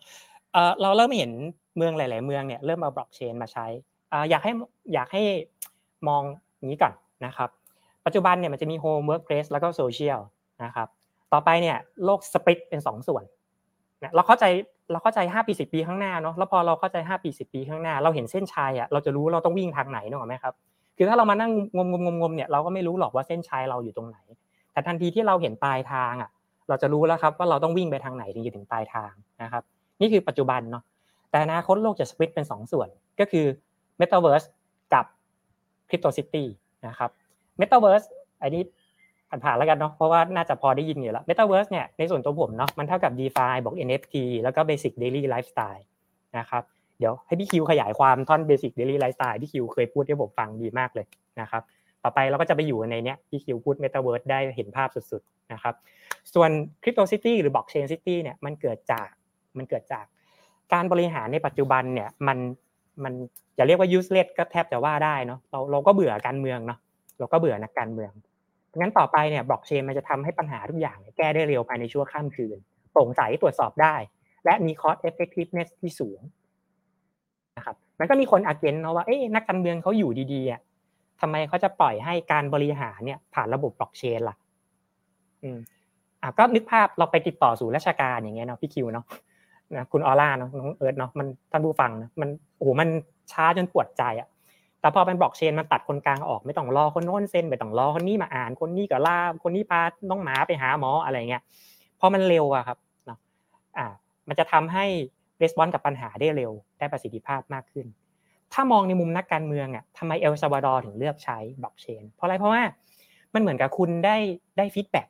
[0.53, 1.31] เอ่อเราเริ่มเห็น
[1.77, 3.65] เมืองหลาย ๆ เมืองเนี่ยเริ่มเอาบล็อกเชนมาใช้
[4.11, 4.51] อ่าอยากให้
[4.93, 5.23] อยากให้
[6.07, 6.23] มอง
[6.65, 6.93] นี้ก่อน
[7.25, 7.49] นะครับ
[8.05, 10.19] ปัจจุบันเนี่ยมันจะมี home workplace แล้วก็โซเชียล
[10.63, 10.87] นะครับ
[11.33, 13.23] ต่อไปเนี่ยโลก split เป็นสองส่วน
[14.15, 14.45] เราเข้าใจ
[14.91, 20.53] เราเข้าใจห้าปีสิบปีข้างหน้าเนาะแล้วพอเราเข้าใจห้าปีสิบปีข้างหน้า เราเห็นเส้นชัยอะเราจะรู้เราต้องวิ่งทางไหนนึกออกไหมครับ
[20.97, 24.17] คือถ้าเรามานั่งงมงมงมเนี่ยเราก็ไม่รู้หรอกว่าเส้นชัยเราอยู่ตรงไหน
[24.71, 26.29] แต่ทันทีที่เราเห็นปลายทางอะ
[26.69, 29.11] เราจะรู้แล้วครับว่าเราต้องวิ่งไปทางไหนถึงจะถึงปลายทาง
[29.43, 29.63] นะครับ
[30.01, 30.83] นี่คือปัจจุบันเนาะ
[31.29, 32.87] แต่อนาคตโลกจะสปริตเป็นสองส่วน
[33.19, 33.45] ก็คือ
[33.99, 34.47] Metaverse
[34.93, 35.05] กับ
[35.89, 36.45] Crypto City
[36.87, 37.09] นะครับ
[37.59, 38.07] Metaverse
[38.41, 38.63] อันนี้
[39.29, 45.83] ผ่านๆแล้วกันเนาะเพราะว่าน่าจะพอได้ยินอยู่แล้ว Metaverse เนี่ยในส่วนตัวผมเนาะมันเท่ากับ DeFi บอก NFT แล้วก็ Basic Daily Lifestyle
[46.37, 46.63] นะครับ
[46.99, 51.05] เดี๋ยวให้พี่คิวขยายความท่อน Basic Daily Lifestyle ที่คิวเคยพูดให้ผมฟังดีมากเลย
[51.41, 51.63] นะครับ
[52.03, 55.75] ต่อไปเราก็จะไปอยู่ในเนี้ยที่คิวพูด Metaverse ได้เห็นภาพสุดๆนะครับ
[56.33, 56.49] ส่วน
[56.81, 59.07] Crypto City หรือ Blockchain City เนี่ยมันเกิดจาก
[59.57, 60.05] มันเกิดจาก
[60.73, 62.37] การบริหารในปัจจุบันเนี่ยมัน
[63.03, 63.13] มัน
[63.55, 66.79] อย่าเรียกว่า useless ก็แทบจะว่าได้เนาะเราเราก็เบื่อการเมืองเนาะ
[67.19, 68.11] เราก็เบื่อนักการเมือง
[68.79, 72.57] งั้นต่อไปเนี่ยบล็อกเชนมันจะทำให้ปัญหาทุกอย่างแก้ได้เร็วภายในชั่วข้ามคืน
[72.91, 73.95] โปร่งใสตรวจสอบได้
[74.45, 76.19] และมี cost effectiveness ที่สูง
[77.57, 80.61] นะครับมันก็มีคนอาเกนเนาะว่าเอ๊ะนักการเมืองเขาอยู่ดีๆอะ
[81.21, 84.35] ทำไมเขาจะปล่อยให้การบริหารเนี่ยผ่านระบบบล็อกเชนล่ะ
[85.43, 85.59] อืม
[86.21, 89.05] อะก็นึกภาพเราไปติดต่อสู่ราชการอย่างเงี้ยเนาะพี่คิวเนาะ
[89.75, 92.87] นะคุณออร่าเนาะน้องเอิร์ธเนาะมันท่านผู้ฟังนะมันโอ้โหมัน
[93.31, 94.27] ช้าจนปวดใจอะ
[94.81, 101.41] แต่พอเป็นบล็อกเชนมันตัดคนกลางออกไม่ต้องรอคนโน้นเซ็นไม่ต้องรอคนนี้มาอ่าน คนนี้ก็ล่าคนนี้พาน้องหมาไปหาหมออะไรเงี้ย
[101.99, 103.17] พอมันเร็วอะครับเนาะ
[103.77, 103.85] อ่า
[104.27, 104.85] มันจะทำให้
[105.41, 107.85] response กับปัญหาได้เร็วได้ประสิทธิภาพมากขึ้น
[108.53, 112.61] ถ้ามองในมุมนักการเมืองอะทำไมเอลซาวาดอร์ถึงเลือกใช้บล็อกเชน เพราะอะไรเพราะว่า
[113.33, 114.17] มันเหมือนกับคุณได้
[114.57, 115.07] ได้ feedback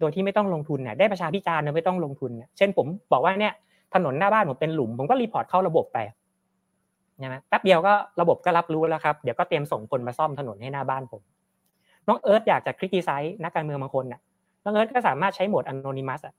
[0.00, 3.54] โดยที่ไม่ต้องลงทุนเนี่ยได้ประชาพิจารณ์โดยไม่ต้องลงทุนเนี่ยเช่นผมบอกว่าเนี่ย
[3.94, 5.98] ถนนหน้าบ้านผมเป็นหลุม ผมก็ report เข้าระบบไป
[7.18, 11.22] ใช่ไหมแป๊บเดียวก็ระบบก็รับรู้แล้วครับเดี๋ยวก็เตรียมส่งคนมาซ่อมถนนให้หน้าบ้านผม
[12.08, 14.20] น้องเอิร์ธอยากจะ criticize นักการเมืองบางคนน่ะ
[14.64, 16.34] น้องเอิร์ธก็สามารถใช้โหมด anonymous อะ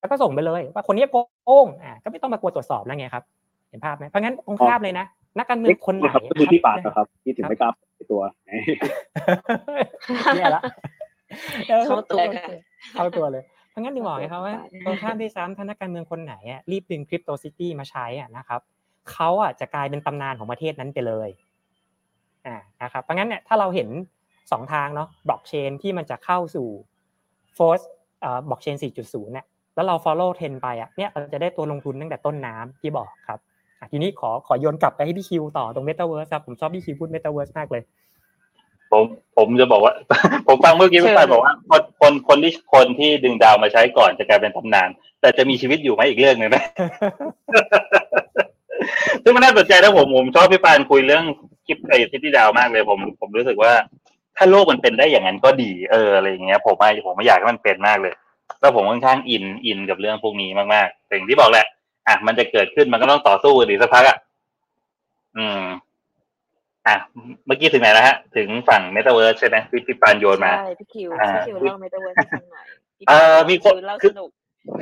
[0.00, 3.24] แล้วก็ส่งไปเลย ว่าคนนี้โกงอ่าก็ไม่ต้องมากลัวตรวจสอบแล้วไงครับ
[3.70, 5.06] เห็นภาพไหมเพราะงั้นองค์ภาพเลยนะ
[5.38, 8.20] นักการเมืองคนไหนครับก็คือพี่ปานนะครับ ที่ถึงไม่กล้าเปิดตัว
[10.36, 10.62] เนี่ยละ
[11.86, 12.46] เข้าตัวค่ะ
[12.94, 13.42] เข้าตัวเลย
[13.74, 14.54] เพราะงั้นถึงบอกไงครับว่า
[14.84, 18.60] เข้าตัวตรงข้ามด้วยซ้ำถ้านักการเมืองคนไหนอะรีบดึง crypto city มาใช้อะนะครับ
[19.12, 21.28] เขาอะจะกลายเป็นตำนานของประเทศนั้นไปเลย
[22.46, 23.88] อ่านะครับเพราะงั้นเนี่ยถ้าเราเห็น
[24.52, 26.68] สองทางเนาะบล็อกเชนที่มันจะเข้าสู่
[27.54, 27.80] fourth
[28.20, 33.38] เอ่อบล็อกเชน 4.0เนี่ยแล้วเรา follow เทรนไปอะเนี่ยเราจะได้ตัวลงทุนตั้งแต่ต้นน้ำที่บอกครับ
[33.80, 37.82] อะทีนี้ขอขอโยนกลับไปให้พี่คิวต่อตรง Metaverse ครับผมชอบพี่คิวพูด Metaverse มากเลย
[38.94, 39.04] ผม
[39.36, 39.94] ผมจะบอกว่า
[40.46, 44.88] ผมฟังเมื่อกี้พี่ปานบอกว่าคนคนคนที่คนที่ดึง DAO มาใช้ก่อนจะกลายเป็นตำนาน
[45.20, 46.64] แต่จะมีชีวิตอยู่ไหมอีกเรื่องหนึ่งนะ
[49.22, 51.24] ซึ่งมันน่าสนใจแล้วผมผมชอบพี่ปานคุยเรื่อง
[51.66, 53.72] crypto city DAO มากเลย ผมผมรู้สึกว่า
[54.36, 58.14] ถ้าโลกมันเป็นได้อย่างนั้นก็ดีเอออะไรอย่างเงี้ย ผมไม่ผมไม่อยากให้มันเป็นมากเลย
[58.60, 61.66] แล้วผมค่อนข้างอินอินกับเรื่องพวกนี้มากๆสิ่งที่บอกแหละ
[62.08, 64.16] อะมันจะเกิดขึ้นมันก็ต้องต่อสู้กันอีกสักพักอะ
[65.36, 65.60] อืม
[66.86, 66.96] อะ
[67.46, 72.66] เมื่อกี้ถึงไหนแล้วฮะ ถึงฝั่งเมตาเวิร์สใช่ไหมพี่พี่ปานโยนมาใช่พี่คิวอ่าพี่คิวเล่าเมตาเวิร์สให้ฟังหน่อย
[72.98, 74.30] พี่เอ่อมีคนเล่าคือสนุก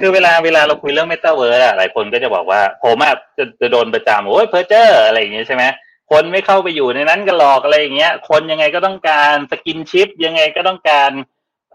[0.01, 11.11] คือเวลาเวลาเราคุยเรื่องเมตาเวิร์สอะหลายคนก็จะบอกว่าผมอะจะจะโดนประจำโอ้ยเพอร์เจอร์อะไรอย่างเงี้ยใช่ไหมคนไม่เข้าไปอยู่ในนั้นกันหรอกอะไรอย่างเงี้ย คนยังไงก็ต้องการ skinship ยังไงก็ต้องการ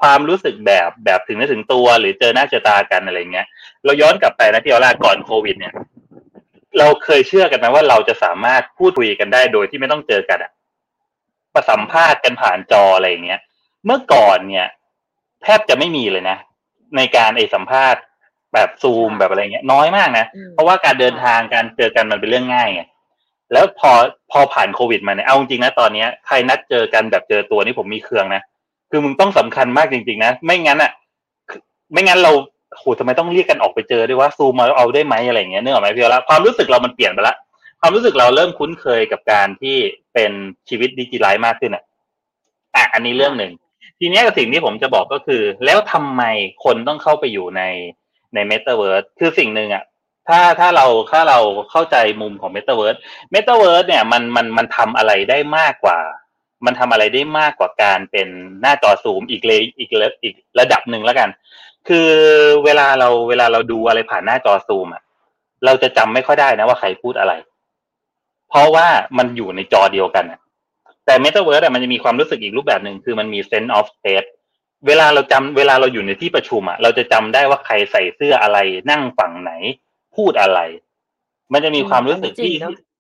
[0.01, 3.47] ความรู้สึกแบบแบบถึงเนื้อถึงตัว หรือเจอหน้าเจอตากันอะไรเงี้ย
[3.85, 5.73] เราย้อนกลับไปนะที่เราก่อนโควิดเนี่ย
[6.79, 10.51] เราเคยเชื่อกันไหมว่าเราจะสามารถพูดคุยกันได้โดยที่ไม่ต้องเจอกันอะ
[11.53, 13.39] ประสัมภาษณ์กันผ่านจออะไรอย่างเงี้ย
[13.85, 14.67] เมื่อก่อนเนี่ย
[15.43, 16.37] แทบจะไม่มีเลยนะ
[16.97, 18.01] ในการไอสัมภาษณ์
[18.53, 22.83] แบบซูมแบบอะไรเงี้ย น้อยมากนะ เพราะว่าการเดินทางการเจอกันมันเป็นเรื่องง่ายไง
[23.53, 23.91] แล้วพอ
[24.31, 28.41] พอผ่านโควิดมาเนี่ยเอาจริงนะตอนเนี้ยใครนัดเจอกันแบบเจอตัวนี่ผมมีเครื่องนะ
[28.89, 30.91] คือมึงต้องสำคัญมากจริง ๆ นะ ไม่งั้นอะ
[31.91, 32.31] ไม่งั้นเรา
[32.75, 37.35] โหทำไมต้องเรียกกันออกไปเจอด้วยว่าซูมมาเอาได้ไหมอะไรเงี้ยเนื่องไหมพี่ละความรู้สึกเรามันเปลี่ยนไปละ
[37.81, 39.77] ความรู้สึกเราเริ่มคุ้นเคยกับการที่
[40.13, 40.31] เป็น
[40.69, 41.83] ชีวิตดิจิทัลมากขึ้นอะ
[42.75, 43.53] อะอันนี้เรื่องหนึ่ง
[43.99, 46.23] ทีนี้สิ่งที่ผมจะบอกก็คือ แล้วทำไม
[46.63, 47.61] คนต้องเข้าไปอยู่ใน
[48.33, 49.83] ในเมตาเวิร์สคือสิ่งหนึ่งอะ
[50.27, 51.39] ถ้าถ้าเราถ้าเรา
[51.71, 52.95] เข้าใจมุมของเมตาเวิร์ส
[53.31, 55.99] เมตาเวิร์สเนี่ยมันมันมันทำอะไรได้มากกว่า
[56.65, 58.27] มันทำอะไรได้มากกว่าการเป็น
[58.61, 59.89] หน้าจอซูมอีกเลยอีก
[60.23, 61.29] อีกระดับหนึ่งแล้วกัน
[61.87, 62.09] คือ
[62.65, 65.03] เวลาเราเวลาเราดูอะไรผ่านหน้าจอซูมอะ
[65.65, 67.33] เราจะจำไม่ค่อยได้นะว่าใครพูดอะไร
[68.49, 70.39] เพราะว่ามันอยู่ในจอเดียวกันอะ
[71.05, 74.27] แต่เมตาเวิร์สมันจะมีความรู้สึกอีกรูปแบบหนึ่งคือมันมี sense of space
[74.87, 78.57] เวลาเราจำเวลาเราอยู่ในที่ประชุมอะเราจะจำได้ว่าใครใส่เสื้ออะไร
[78.91, 79.51] นั่งฝั่งไหน
[80.15, 80.59] พูดอะไร
[81.53, 82.53] มันจะมีความรู้สึกที่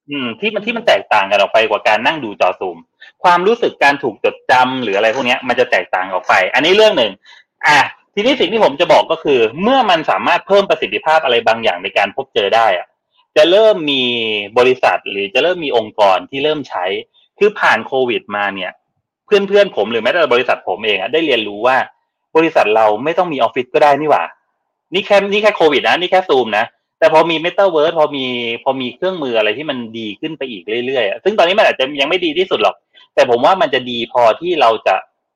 [0.09, 2.77] อืมที่มันที่มันแตกต่างกันออกไปกว่าการนั่งดูจอซูม
[3.23, 7.11] ความรู้สึกการถูกจดจำหรืออะไรพวกนี้มันจะแตกต่างออกไป อันนี้เรื่องหนึ่ง
[7.67, 7.79] อะ
[8.19, 12.87] ทีนี้สิ่งที่ผมจะบอกก็คือ เมื่อมันสามารถเพิ่มประสิทธิภาพอะไรบางอย่างในการพบเจอได้อะ
[13.35, 14.03] จะเริ่มมี
[14.57, 16.85] บริษัทหรือจะเริ่มมีองค์กรที่เริ่มใช้
[17.39, 18.71] คือผ่านโควิด มาเนี่ย
[19.25, 21.77] เพื่อนเพื่อนผมหรือแม้แต่บริษัทผมเองอะได้เรียนรู้ว่า
[22.35, 24.23] บริษัทเราไม่ต้องมีออฟฟิศก็ได้นี่หว่า
[24.93, 26.65] นี่แค่นี่แค่โควิดนะนี่แค่ซูมนะ
[26.99, 28.25] แต่พอมีเมตาเวิร์สพอมี
[28.63, 32.75] พอมีเครื่องมืออะไรที่มันดีขึ้นไปอีกเรื่อยๆซึ่งตอนนี้มันอาจจะยังไม่ดีที่สุดหรอก
[33.15, 34.95] แต่ผมว่ามันจะดีพอที่เราจะ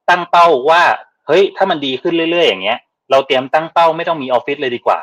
[0.09, 0.83] ตั้งเป้าว่า
[1.31, 2.79] ฮ้ยถ้ามันดีขึ้นเรื่อยๆอย่างเงี้ย
[3.11, 4.99] เราเตรียมตั้งเป้าไม่ต้องมีออฟฟิศเลยดีกว่า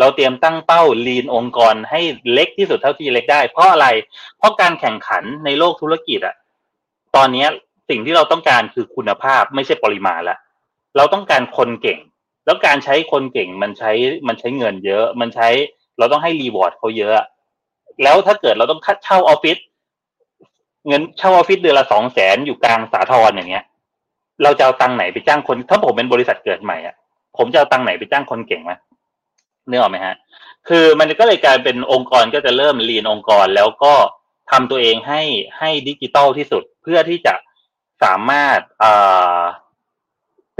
[0.00, 2.00] เราเตรียมตั้งเป้าลีนองค์กรให้
[2.32, 3.86] เล็กที่สุดเท่าที่เล็กได้ เพราะอะไร
[4.38, 6.34] เพราะการแข่งขันในโลกธุรกิจอะ
[7.16, 7.46] ตอนนี้
[7.88, 10.38] สิ่งที่เราต้องการคือคุณภาพไม่ใช่ปริมาณละ
[10.96, 11.98] เราต้องการคนเก่ง
[12.44, 13.92] แล้วการใช้คนเก่งมันใช้
[14.28, 15.48] มันใช้เงินเยอะ มันใช้
[15.98, 17.14] เราต้องให้รีวอร์ดเขาเยอะ
[18.02, 19.58] แล้วถ้าเกิดเราต้องเช่าออฟฟิศ
[20.88, 23.64] เงินเช่าออฟฟิศเดือนละสองแสนอยู่กลางสาทรอย่างเงี้ย
[24.42, 26.94] เราจะเอาตังไหนไปจ้างคน ถ้าผมเป็นบริษัทเกิดใหม่อะ
[27.36, 28.72] ผมจะเอาตังไหนไปจ้างคนเก่งไหม
[29.68, 30.16] เนื้อออกไหมฮะ
[30.68, 33.94] คือมันก็เลยกลายเป็นองค์กรก็จะเริ่มเรียนองค์กรแล้วก็
[34.50, 35.22] ทำตัวเองให้
[35.58, 37.34] ให้ดิจิตอลที่สุดเพื่อที่จะ
[38.02, 38.60] สามารถ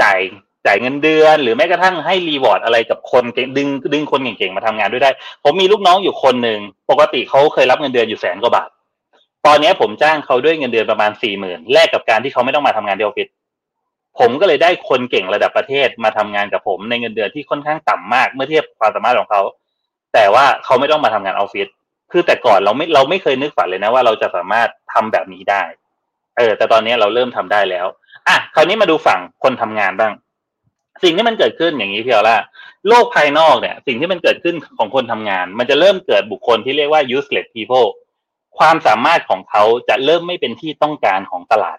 [0.02, 0.18] จ่าย
[0.66, 5.10] จ่ายเงินเดือน หรือแม้กระทั่งให้ reward อะไรกับคนเก่งดึงดึงคนเก่งๆมาทำงานด้วยได้
[5.44, 6.58] ผมมีลูกน้องอยู่คนหนึ่ง
[6.90, 8.68] ปกติเขาเคยรับเงินเดือนอยู่แสนกว่าบาท
[9.46, 13.28] ตอนนี้ผมจ้างเขาด้วยเงินเดือนประมาณสี่หมื่นแลกกับการที่เขาไม่ต้องมาทำงานที่ออฟฟิศ
[14.18, 19.42] ผมก็เลยได้คนเก่งระดับประเทศมาทำงานกับผมในเงินเดือนที่ค่อนข้างต่ำมากเมื่อเทียบความสามารถของเขา
[20.14, 21.68] แต่ว่าเขาไม่ต้องมาทำงานออฟฟิศ
[22.12, 25.62] คือแต่ก่อนเราไม่เราไม่เคยนึกฝันเลยนะว่าเราจะสามารถทำแบบนี้ได้
[26.36, 27.86] เออ แต่ตอนนี้เราเริ่มทำได้แล้ว
[28.28, 30.12] อะคราวนี้มาดูฝั่งคนทำงานบ้าง
[31.02, 32.36] สิ่งที่มันเกิดขึ้นอย่างนี้เพียวล่ะ
[32.88, 37.88] โลกภายนอกเนี่ย สิ่งที่มันเกิดขึ้นของคนทำงาน มันจะเริ่มเกิดบุคคลที่เรียกว่า useless people
[38.58, 41.78] ความสามารถของเขาจะเริ่มไม่เป็นที่ต้องการของตลาด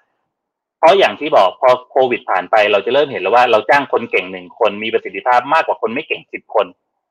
[0.80, 6.66] เพราะอย่างที่บอกพอโควิดผ่านไป เราจะเริ่มเห็นแล้วว่าเราจ้างคนเก่งหนึ่งคนมีประสิทธิภาพมากกว่าคนไม่เก่งสิบคน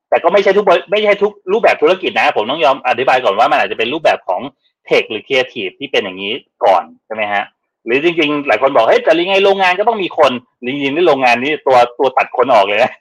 [0.09, 4.41] แต่ก็ไม่ใช่ทุกไม่ใช่ทุกรูปแบบธุรกิจนะ ผมต้องยอมอธิบายก่อนว่ามันอาจจะเป็นรูปแบบของ
[4.87, 7.45] เทคหรือครีเอทีฟที่เป็นอย่างนี้ก่อนใช่ไหมฮะ
[7.85, 10.33] หรือจริงๆ หลายคนบอกเฮ้ยแต่ยังไงโรงงานก็ต้องมีคน
[10.67, 12.93] จริงๆนี่โรงงานนี้ตัวตัวตัดคนออกเลยนะ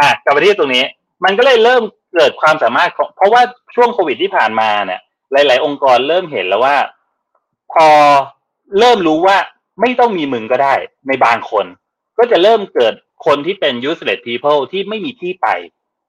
[0.00, 0.84] อะกลับมาที่ตรงนี้
[1.24, 1.82] มันก็เลยเริ่ม
[2.14, 3.42] เกิดความสามารถของเพราะว่า
[3.74, 5.00] ช่วงโควิดที่ผ่านมาเนี่ย
[5.32, 6.76] หลาย ๆ องค์กรเริ่มเห็นแล้วว่า
[7.72, 7.86] พอ
[8.78, 9.36] เริ่มรู้ว่า
[9.80, 10.74] ไม่ต้องมีมึงก็ได้
[11.08, 11.66] ในบางคน
[12.18, 12.94] ก็จะเริ่มเกิด
[13.26, 15.48] คนที่เป็น useless people ที่ไม่มีที่ไป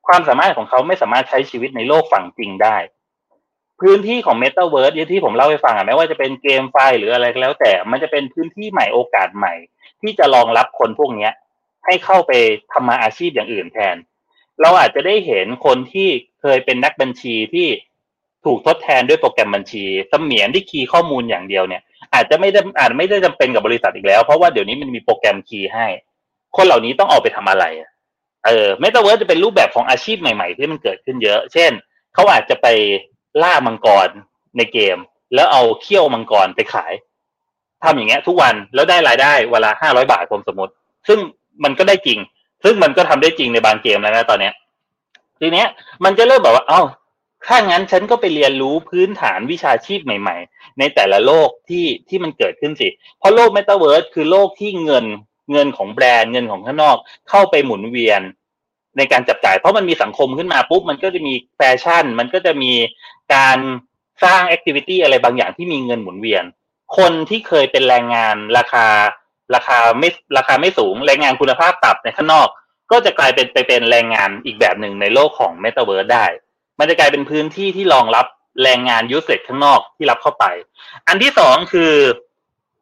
[0.08, 2.78] ความสามารถของเขาไม่สามารถใช้ชีวิตในโลกฝั่งจริงได้
[3.82, 9.54] พื้นที่ของ Metaverse ที่ผมเล่าให้ฟังอะไม่ว่าจะเป็น GameFi หรืออะไรก็แล้ว แต่มันจะเป็นพื้นที่ใหม่โอกาสใหม่
[10.02, 11.34] ที่จะรองรับคนพวกเนี้ย
[11.86, 12.32] ให้เข้าไป
[12.72, 13.96] ทำมาอาชีพอย่างอื่นแทน
[14.62, 16.10] เราอาจจะได้เห็นคนที่
[16.42, 17.68] เคยเป็นนักบัญชีที่
[18.46, 21.82] ถูกทดแทนด้วยโปรแกรมบัญชีเสมียนที่คีย์ข้อมูลอย่างเดียวเนี่ย
[22.14, 25.88] อาจจะไม่ได้อาจไม่ได้จำเป็นกับบริษัทอีกแล้ว เพราะว่าเดี๋ยวนี้มันมีโปรแกรมคีย์ให้
[26.56, 27.66] คนเหล่านี้ต้องเอาไปทำอะไร
[28.46, 31.72] เออเมตาเวิร์สจะเป็นรูปแบบของอาชีพใหม่ๆ ที่มันเกิดขึ้นเยอะ เช่น
[32.14, 32.68] เขาอาจจะไป
[33.44, 34.10] ล่ามังกร
[34.58, 34.98] ในเกม
[35.36, 36.94] แล้วเอาเขี้ยวมังกรไปขาย
[37.84, 40.74] ทำอย่างเงี้ย ทุกวันแล้วได้รายได้วันละห้าร้อยบาทผมสมมติ
[41.08, 41.20] ซึ่ง
[41.64, 42.20] มันก็ได้จริง
[42.64, 44.54] ซึ่งมันก็ทำได้จริงในบางเกมแล้วนะตอนเนี้ย
[45.40, 45.68] ทีเนี้ย
[46.04, 46.82] มันจะเริ่มแบบว่า เอ้า
[47.46, 55.06] ถ้างั้นฉันก็ไปเรียนรู้พื้นฐานวิชาชีพใหม่ ๆ ในแต่ละโลกที่ที่มันเกิดขึ้นสิ เพราะโลกเมตาเวิร์สคือโลกที่เงิน
[55.52, 56.98] เงินของแบรนด์เงินของข้างนอก
[57.30, 58.22] เข้าไปหมุนเวียน
[58.98, 62.74] ในการจับจ่าย เพราะมันมีสังคมขึ้นมาปุ๊บมันก็จะมีแฟชั่น มันก็จะมี
[63.36, 63.58] การ
[64.24, 66.44] สร้าง activity อะไรบางอย่างที่มีเงินหมุนเวียน
[66.98, 68.86] คนที่เคยเป็นแรงงานราคา
[69.56, 72.48] ราคาไม่ราคาไม่สูงแรงงานคุณภาพต่ำในข้างนอก
[72.92, 76.26] ก็จะกลายเป็นไปเป็นแรงงานอีกแบบหนึ่งในโลกของเมตาเวิร์สได้
[76.80, 78.26] มันจะกลายเป็นพื้นที่ที่รองรับ
[78.64, 80.46] แรงงานยูสเซข้างนอกที่รับเข้าไป
[81.08, 81.94] อันที่สองคือ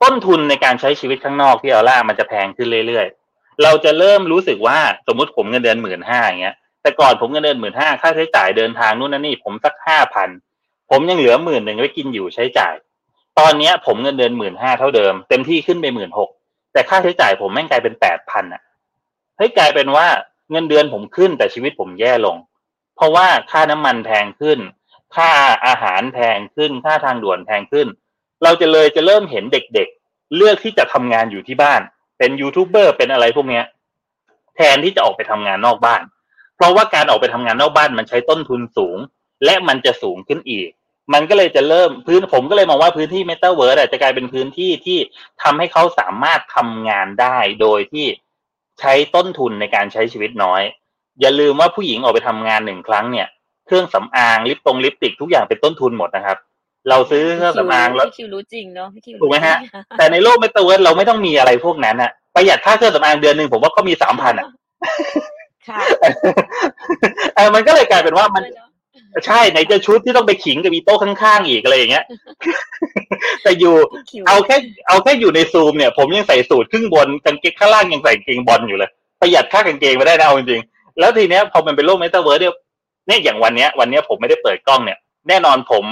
[0.04, 10.30] ต้นทุนในการใช้ชีวิตข้างนอกที่เอาล่ามันจะแพงขึ้นเรื่อยๆ เราจะเริ่มรู้สึกว่าสมมติผมเงินเดือนหมื่นห้าอย่างเงี้ย แต่ก่อนผมเงินเดือนหมื่นห้าค่าใช้จ่ายเดินทางนู่นนั่นนี่ผมสักห้าพัน
[10.92, 12.76] ผมยังเหลือหมื่นหนึ่งไว้กินอยู่ใช้จ่าย
[13.40, 16.30] ตอนเนี้ยผมเงินเดือนหมื่นห้าเท่าเดิม เต็มที่ขึ้นไปหมื่นหก
[16.74, 18.62] แต่ค่าใช้จ่ายผมแม่งกลายเป็นแปดพันอะ
[19.38, 20.08] เฮ้ยกลายเป็นว่า
[20.52, 22.36] เงินเดือนผมขึ้นแต่ชีวิตผมแย่ลง
[22.98, 24.60] เพราะว่าค่าน้ำมันแพงขึ้น
[25.16, 25.32] ค่า
[25.66, 27.88] อาหารแพงขึ้น ค่าทางด่วนแพงขึ้น
[28.44, 31.82] เราจะเลยจะเริ่มเห็นเด็กๆ เลือกที่จะทำงานอยู่ที่บ้าน
[32.18, 33.66] เป็นยูทูบเบอร์เป็นอะไรพวกเนี้ย
[34.56, 36.02] แทนที่จะออกไปทำงานนอกบ้าน
[36.56, 38.98] เพราะว่าการออกไปทำงานนอกบ้านมันใช้ต้นทุนสูง
[39.46, 40.70] และมันจะสูงขึ้นอีก
[41.14, 45.00] มันก็เลยจะเริ่มพื้นผมก็เลยมองว่าพื้นที่เมตาเวิร์ดจะกลายเป็นพื้นที่ที่
[45.42, 48.06] ทำให้เขาสามารถทำงานได้โดยที่
[48.80, 50.62] ใช้ต้นทุนในการใช้ชีวิตน้อย
[51.22, 53.28] อย่าลืมว่าผู้หญิงออกไปทำงานหนึ่งครั้งเนี่ย
[53.68, 56.38] เครื่องสำอางลิปตรงลิปสติกทุกอย่างเป็นต้นทุนหมดนะครับ
[56.90, 59.58] เราซื้อเครื่องสำอางแล้วพี่คิวรู้จริงเนาะพี่คิวถูกไหมฮะ
[59.98, 64.48] แต่ในโลกเมตาเวิร์สเราไม่ต้องมีอะไรพวกนั้นอะประหยัดค่าเครื่องสำอางเดือนหนึ่งผมว่าก็มีสามพันอะ
[65.68, 65.80] ค่ะ
[67.36, 72.06] เออมันก็เลยกลายเป็นว่ามันด้วยเอะใช่ไหนจะชุดที่ต้องไปขิงกับอีโต๊ะข้างๆอีกอะไรอย่างเงี้ย
[73.44, 74.56] แต่อยู่พี่คิวเอาแค่
[74.88, 78.90] เอาแค่อยู่ในซูมเนี่ย ผมยังใส่สูทครึ่งบนกางเกงข้างล่างยังใส่กางเกงบอลอยู่เลย
[79.22, 82.54] ประหยัดค่ากางเกงมาได้นะเอาจริงๆ แล้วทีเนี้ยพอมันเป็นโลกเมตาเวิร์สเนี่ย
[83.08, 85.86] เนี่ยอย่างวันเนี้ย วันเนี้ยผมไม่ได้เปิดกล้องเนี่ย แน่นอนผม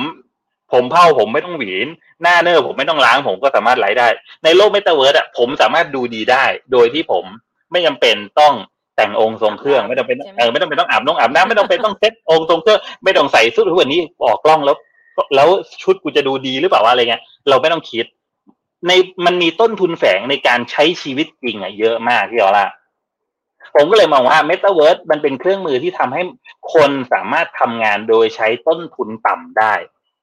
[0.74, 1.88] ผมเผ้าผมไม่ต้องหวีน
[2.22, 4.08] หน้าเนอร์ผมไม่ต้องล้างผมก็สามารถไลฟ์ได้
[4.44, 7.26] ในโลกเมตาเวิร์สอะผมสามารถดูดีได้ โดยที่ผม
[7.72, 8.54] ไม่จำเป็นต้อง
[8.96, 14.76] แต่งองค์ทรงเครื่องไม่จำเป็นเออไม่ต้องเป็นต้องอาบน้องอาบน้ำไม่ต้องเป็นต้องเซ็ตองค์ทรงเครื่องไม่ต้องใส่ชุดทุกวันนี้ออกกล้องแล้ว
[15.36, 15.50] แล้ว
[15.84, 18.06] ชุดกูจะดูดีหรือเปล่าว่าอะไรเงี้ยเราไม่ต้องคิด
[18.88, 18.92] ใน
[19.26, 22.66] มันมีต้นทุนแฝงในการใช้ชีวิตจริงอะเยอะมากที่เอาล่ะ
[23.76, 26.22] ผมก็เลยมองว่า Metaverse มันเป็นเครื่องมือที่ทำให้
[26.74, 29.74] คนสามารถทำงานโดยใช้ต้นทุนต่ำได้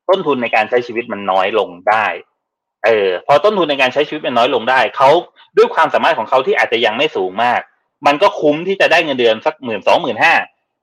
[0.09, 2.07] ต้นทุนในการใช้ชีวิตมันน้อยลงได้
[2.85, 5.11] เออพอต้นทุนในการใช้ชีวิตมันน้อยลงได้เขา
[5.57, 7.61] ด้วยความสามารถของเขาที่อาจจะยังไม่สูงมาก
[8.07, 10.35] มันก็คุ้มที่จะได้เงินเดือนสักหมื่นสองหมื่นห้า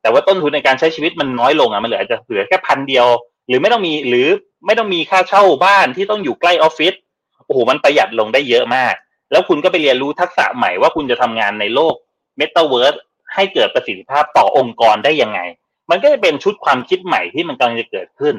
[0.01, 3.07] แต่ว่าต้นทุนในการใช้ชีวิตมันน้อยลงอะมันเหลืออาจจะเหลือแค่พันเดียว
[3.47, 4.27] หรือไม่ต้องมีหรือ
[4.65, 6.93] ไม่ต้องมีค่าเช่าบ้านที่ต้องอยู่ใกล้ออฟฟิศ
[7.45, 8.93] โอ้โหมันประหยัดลงได้เยอะมาก
[9.31, 11.95] แล้วคุณก็ไปเรียนรู้ทักษะใหม่ว่าคุณจะทำงานในโลก
[12.39, 12.95] เมตาเวิร์ส
[13.35, 15.39] ให้เกิดประสิทธิภาพต่อองค์กรได้ยังไง
[15.89, 18.35] มันก็จะเป็นชุดความคิดใหม่ที่มันกำลังจะเกิดขึ้น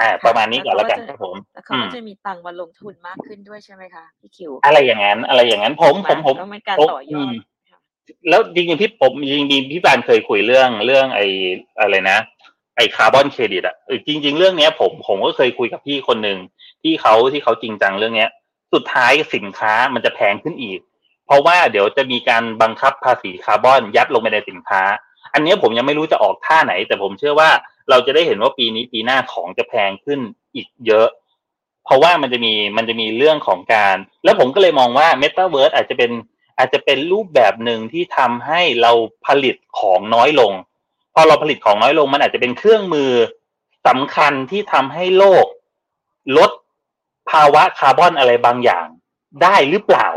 [0.00, 7.30] อ่า ประมาณนี้ก่อนแล้วกันครับผมแล้วเขาอืก็มจะมีตังค์มาลงทุนมากขึ้นด้วยใช่ไหมคะพี่คิว อะไรอย่างนั้น อะไรอย่างนั้นผมผมผมก็เป็นการผมต่อยอดม
[8.28, 11.26] แล้วจริงๆพี่ผมจริงๆพี่บานเคยคุยเรื่องเรื่องไอ้
[11.80, 12.18] อะไรนะ
[12.76, 16.38] ไอ้คาร์บอนเครดิตอะเออจริง ๆ เรื่องเนี้ย ผมผมก็เคยคุยกับพี่คนหนึ่ง
[16.82, 18.30] ที่เขาที่เขาจริงจังเรื่องเนี้ย
[18.72, 20.80] สุดท้ายสินค้ามันจะแพงขึ้นอีก
[21.28, 24.82] เพราะว่าเดี๋ยวจะมีการบังคับภาษีคาร์บอนยัดลงไปในสินค้า
[25.34, 27.50] อันนี้ผมยังไม่รู้จะออกท่าไหน แต่ผมเชื่อว่า
[27.90, 30.20] เราจะได้เห็นว่าปีนี้ปีหน้าของจะแพงขึ้น
[30.54, 31.08] อีกเยอะ
[31.84, 36.10] เพราะว่ามันจะมีมันจะมีเรื่องของการ แล้วผมก็เลยมองว่า Metaverse อาจจะเป็น
[36.58, 38.92] อาจจะเป็นรูปแบบหนึ่งที่ทำให้เรา
[39.26, 40.52] ผลิตของน้อยลง
[41.14, 43.12] พอเราผลิตของน้อยลง มันอาจจะเป็นเครื่องมือ
[43.88, 45.46] สำคัญที่ทำให้โลก
[46.36, 46.50] ลด
[47.30, 48.86] ภาวะคาร์บอนอะไรบางอย่าง
[49.42, 50.08] ได้หรือเปล่า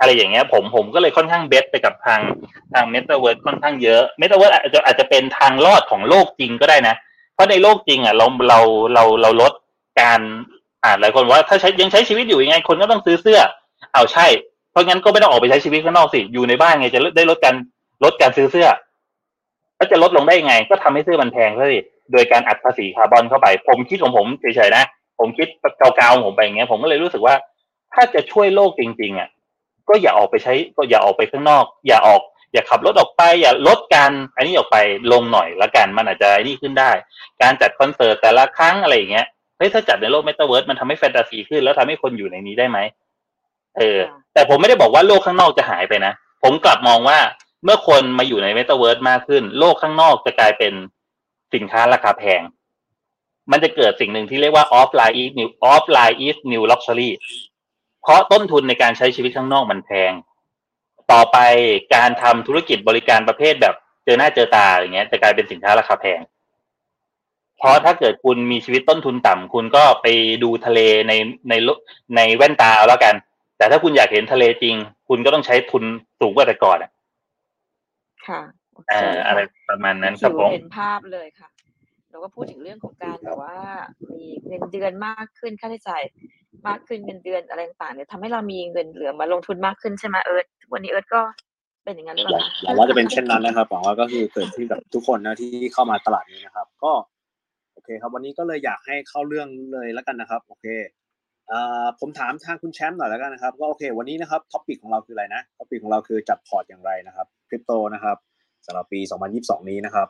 [0.00, 2.20] อะไรอย่างเงี้ยผมผมก็เลยค่อนข้างเบสไปกับทาง
[2.72, 6.94] ทาง Metaverse ค่อนข้างเยอะ Metaverse อาจจะอาจจะเป็นทางรอดของโลกจริงก็ได้นะ
[7.34, 8.60] เพราะในโลกจริงอะเราเรา
[8.94, 9.52] เราเราลด
[10.00, 10.20] การ
[10.84, 13.40] อ่าหลายคนว่าถ้าใช้ยังใช้ชีวิตอยู่ยังไงคนก็ต้องซื้อเสื้อ
[13.94, 14.26] เอาใช่
[14.70, 17.54] เพราะงั้นก็ไม่ต้องออกไปใช้ชีวิตข้างนอกสิอยู่ในบ้านไงจะได้ลดการ
[18.04, 18.68] ลดการซื้อเสื้อ
[19.76, 21.78] แล้วจะลดลงได้ยังไง ก็ทำให้เสื้อมันแพงซะสิ
[22.12, 24.84] โดยการอัดภาษีคาร์บอนเข้าไป ผมคิดของผมเฉยๆนะ
[25.18, 25.48] ผมคิด
[25.78, 27.34] เกาๆผมไปอย่างเงี้ยผมก็เลยรู้สึกว่า
[27.94, 29.28] ถ้าจะช่วยโลกจริงๆอะ
[29.90, 32.22] ก็อย่าออกไปใช้ ก็อย่าออกไปข้างนอก อย่าออก
[32.52, 34.78] อย่าขับรถออกไป อย่าลดการอันนี้ออกไป
[35.12, 36.90] ลงหน่อยละกันมันอาจจะนี่ขึ้นได้
[37.42, 39.26] การจัดคอนเสิร์ตแต่ละครั้งอะไรอย่างเงี้ย
[39.58, 42.78] เฮ้ยถ้าจัดในโลกเมตาเวิร์สมันทำให้แฟนตาซีขึ้น แล้วทำให้คนอยู่ในนี้ได้ไหม
[43.78, 46.12] เออค่ะแต่ผมไม่ได้บอกว่าโลกข้างนอกจะหายไปนะ
[46.42, 47.18] ผมกลับมองว่า
[47.64, 50.72] เมื่อคนมาอยู่ในเมตาเวิร์สมากขึ้น โลกข้างนอกจะกลายเป็น
[51.54, 52.42] สินค้าราคาแพง
[53.50, 57.10] มันจะเกิดสิ่งหนึ่งที่เรียกว่า offline is new offline is new luxury
[58.02, 60.12] เพราะต้นทุนในการใช้ชีวิตข้างนอกมันแพง
[61.12, 61.38] ต่อไป
[61.94, 63.74] การทำธุรกิจบริการประเภทแบบ
[64.04, 66.20] เจอหน้าเจอตาอย่างเงี้ยจะกลายเป็นสินค้าราคาแพง
[67.58, 70.06] เพราะถ้าเกิดคุณมีชีวิตต้นทุนต่ำคุณก็ไป
[70.42, 71.12] ดูทะเลใน
[71.48, 71.54] ใน
[72.16, 73.14] ในแว่นตาแล้วกัน
[73.58, 74.74] แต่ถ้าคุณอยากเห็นทะเลจริง
[75.08, 75.84] คุณก็ต้องใช้ทุน
[76.20, 76.90] สูงกว่าแต่ก่อนอะ
[78.28, 78.40] ค่ะ
[78.72, 81.48] โอเคเอ่ออะไรค่ะประมาณนั้นครับผมเห็นภาพเลยค่ะ
[82.10, 83.56] เราก็พูดถึงเรื่องของการแบบว่า
[84.10, 86.02] มีเงินเดือนมากขึ้นค่าใช้จ่าย
[86.66, 91.20] มากขึ้นเงินเดือนอะไรต่างๆเนี่ยทำให้เรามีเงินเหลือมาลงทุนมากขึ้นใช่ไหมเอิร์ธทุกวันนี้เอิร์ธก็
[91.84, 96.92] เป็นอย่างนั้นหรือหเปวัล่างคะหวังว่าจะเป็นเช่นนั้นนะครับหวังว่าก็คือเกิดขึ้นกับทุกคนนะที่เข้ามาตลาดนี้นะครับ ก็
[97.74, 100.66] โอเคครับวันนี้ก็เลยอยากให้เข้าเรื่องเลยแล้วกันนะครับ โอเค
[101.48, 108.16] เอ่อผมถามทางคุณแชมป์หน่อยแล้วกันนะครับก็โอเค วันนี้นะครับ topic ของเราคืออะไรนะ topic ของเราคือจัดพอร์ตอย่างไรนะครับคริปโตนะครับ
[108.66, 109.00] สำหรับปี
[109.34, 110.08] 2022 นี้นะครับ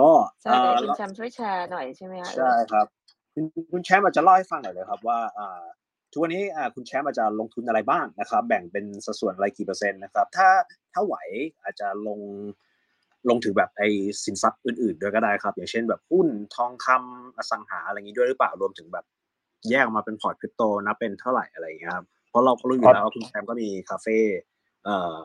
[0.00, 0.10] ก็
[0.42, 2.86] ใช่เอ่อคุณแชมป์ช่วยแชร์หน่อยใช่ไหมคะใช่ครับ
[3.34, 5.62] คุณคุณแชมป์อาจจะเล่าให้ฟังหน่อยเลยครับว่าอ่า
[6.12, 10.48] ทุกวันนี้อ่าคุณแชมป์อาจจะลงทุนอะไรบ้างนะครับ แบ่งเป็นสัดส่วนอะไรกี่เปอร์เซ็นต์นะครับ ถ้า
[10.92, 11.16] ถ้าไหว
[11.62, 12.20] อาจจะลง
[13.28, 13.88] ลงถึงแบบไอ้
[14.24, 19.04] สินทรัพย์อื่นๆด้วยก็ได้ครับ อย่างเช่นแบบหุ้นทองคำอสังหาอะไรอย่างนี้ด้วยหรือเปล่ารวมถึงแบบ
[19.70, 24.18] แยกออกมาเป็นพอร์ตคริปโตนับเป็นเท่าไหร่อะไรอย่างเงี้ยครับเพราะเราก็รู้อยู่แล้วว่าคุณแชมป์ก็มีคาเฟ่
[24.84, 25.18] เอ่อ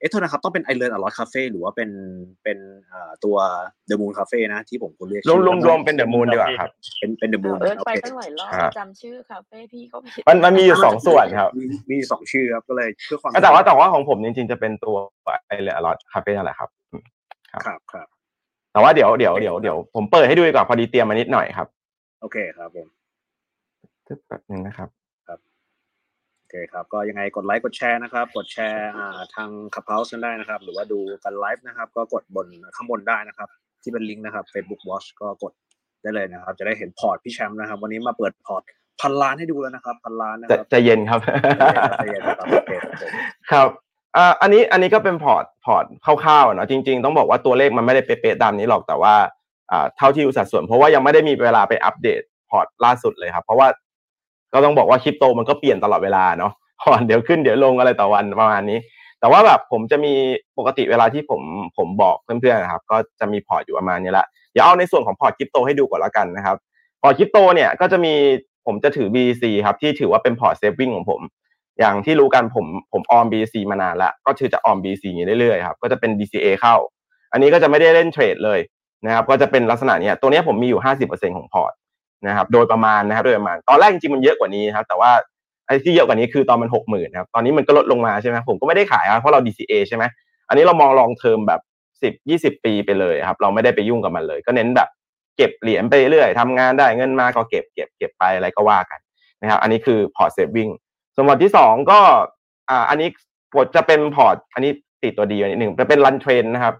[0.00, 1.90] เอ๊ะโทษนะครับต้องเป็นไอเลนอลอ t คาเฟ่หรือว่าเป็น
[2.44, 3.36] เป็นเอ่อตัว
[3.86, 14.96] เดอะมูนคาเฟ่นะที่ผมคุณเรียกรวมรวมรวมเป็นเดอะมูนดีกว่าครับเป็นเป็นเดอะมูนเอิร์ธโอไปเคตั้งหลายรอบครับจำชื่อคาเฟ่พี่เขาผิดมันมันมีอยู่สองส่วนครับมีมีสองชื่อครับก็เลยเพื่อความแต่ว่าแต่ว่าของผมจริงๆจะเป็นตัว
[15.46, 16.68] ไอเลอลอตคาเฟ่นั่นแหละครับ
[17.52, 18.06] ครับครับ
[18.72, 21.68] แต่ว่าเดี๋ยวเดี๋ยวเดี๋ยวเดี๋ยวผมเปิดให้ดูดีกว่าพอดีเตรียมมานิดหน่อยครับ
[22.20, 22.86] โอเคครับผม
[24.26, 24.99] แป๊บนึงนะครับโอ
[26.50, 32.46] เคครับ ก็ยังไงกดไลค์กดแชร์นะครับ กดแชร์อ่าทาง Clubhouse กันได้นะครับ หรือว่าดูกันไลฟ์นะครับ ก็กดบน
[32.76, 33.48] ข้างบนได้นะครับ
[33.82, 35.52] ที่เป็นลิงก์นะครับ Facebook Watch ก็กด
[36.02, 38.62] ได้เลยนะครับ จะได้เห็นพอร์ตพี่แชมป์นะครับ วันนี้มาเปิดพอร์ต
[39.00, 41.20] พันล้านให้ดูแล้วนะครับพันล้านนะคจะรับใจะเย็นครับ
[41.96, 43.10] ใจเย็นครับใจเย็นครับโอเคครับผม
[43.50, 43.68] ครับ
[44.16, 49.14] อ่าอันนี้อันนี้ก็เป็นพอร์ตพอร์ตคร่าวๆเนาะจริง ๆ ต้องบอกว่าตัวเลขมันไม่ได้เป๊ะๆตามนี้หรอกแต่ว่า
[49.72, 52.20] อ่าเท่าที่ดูสัดส่วนเพราะว่ายังไม่ได้มีเวลาไปอัปเดต
[52.50, 53.68] พอร์ตล่าสุดเลยครับ เพราะว่า
[54.52, 58.78] ก็ต้องบอกว่าคริปโตมันก็เปลี่ยนตลอดเวลาเนาะพอร์ตเดี๋ยวขึ้นเดี๋ยวลงอะไรต่อวันประมาณนี้
[59.20, 60.14] แต่ว่าแบบผมจะมี
[60.58, 61.42] ปกติเวลาที่ผม
[61.78, 66.56] ผมบอกเพื่อนๆนะครับ ก็จะมีพอร์ตอยู่ประมาณนี้ละเดี๋ยวเอาในส่วนของพอร์ตคริปโตให้ดูก่อนแล้วกันนะครับ
[67.02, 68.14] พอร์ตคริปโตเนี่ยก็จะมี
[68.66, 71.20] ผมจะถือ BC ครับที่ถือว่าเป็นพอร์ต saving ของผม
[71.78, 76.76] อย่างที่รู้กันผมผมออม BC มานานล้วก็คือจะออม BC อย่างนี้เรื่อยๆครับก็จะเป็น DCA เข้า
[77.32, 78.60] อันนี้ก็จะไม่ได้เล่นเทรดเลย
[79.06, 81.72] นะครับก็จะเป็นลักษณะเนี้ยตัวเนี้ยผมมีอยู่ 50%ของพอร์ต
[82.26, 85.12] นะครับโดยประมาณนะครับโดยประมาณตอนแรกจริงๆมันเยอะกว่านี้นะครับแต่ว่า
[85.66, 90.04] ไอ้ที่เยอะกว่านี้คือตอนมันหกหมื่นครับตอนนี้มันก็ลดลงมาใช่ไหมผมก็ไม่ได้ขายครับเพราะเรา DCA ใช่ไหม
[90.48, 91.60] อันนี้เรามอง long term แบบ
[92.02, 94.88] สิบยี่สิบปีไปเลยครับเราไม่ได้ไปยุ่งกับมันเลย ก็เน้นแบบ
[95.36, 99.00] เก็บเหรียญไปเรื่อยทำงานได้เงินมาก็เก็บเก็บเก็บไปอะไรก็ว่ากัน
[99.40, 100.68] นะครับอันนี้คือพอร์ต saving
[101.14, 102.00] ส่วนพอร์ตที่สองก็
[102.70, 103.08] อ่าอันนี้
[103.54, 106.74] ก็จะเป็นพอร์ตอันนี้ติดตัวดีนิดหนึ่งจะเป็น run trend นะครับ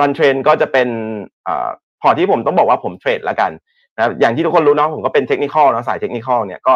[0.00, 0.88] run trend ก็จะเป็น
[1.46, 1.68] อ่า
[2.02, 3.50] พอร์ตที่ผมต้องบอกว่าผมเทรดแล้วกัน
[3.96, 6.74] นะครับอย่างที่ทุกคนรู้เนาะผมก็เป็น technical เนาะสาย technical เนี่ยก็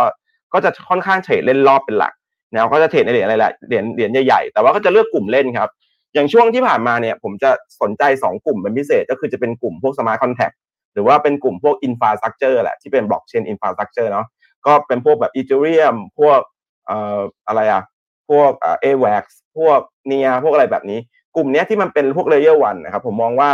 [0.53, 2.13] ก็จะค่อนข้างเทรดเล่นรอบเป็นหลัก
[2.53, 5.69] นะก็จะเทรดในเหรียญอะไรแหละเหรียญเหรียญใหญ่ๆแต่ว่าก็จะเลือกกลุ่มเล่นครับ
[6.15, 10.51] อย่างช่วงที่ผ่านมาเนี่ยผมจะสนใจสองกลุ่มเป็นพิเศษก็คือจะเป็นกลุ่มพวก smart contract
[10.95, 14.27] หรือว่าเป็นกลุ่มพวก infrastructure แหละที่เป็นบล็อกเชน infrastructure เนาะ
[14.67, 16.41] ก็เป็นพวกแบบ Ethereum พวก
[16.87, 17.83] เอ่ออะไรอะ
[18.31, 19.25] พวกเอ AVAX
[19.59, 20.99] พวกเนี้ยพวกอะไรแบบนี้
[21.37, 23.51] กลุ่มเนี้ยที่มันเป็นพวก layer one นะครับผมมองว่า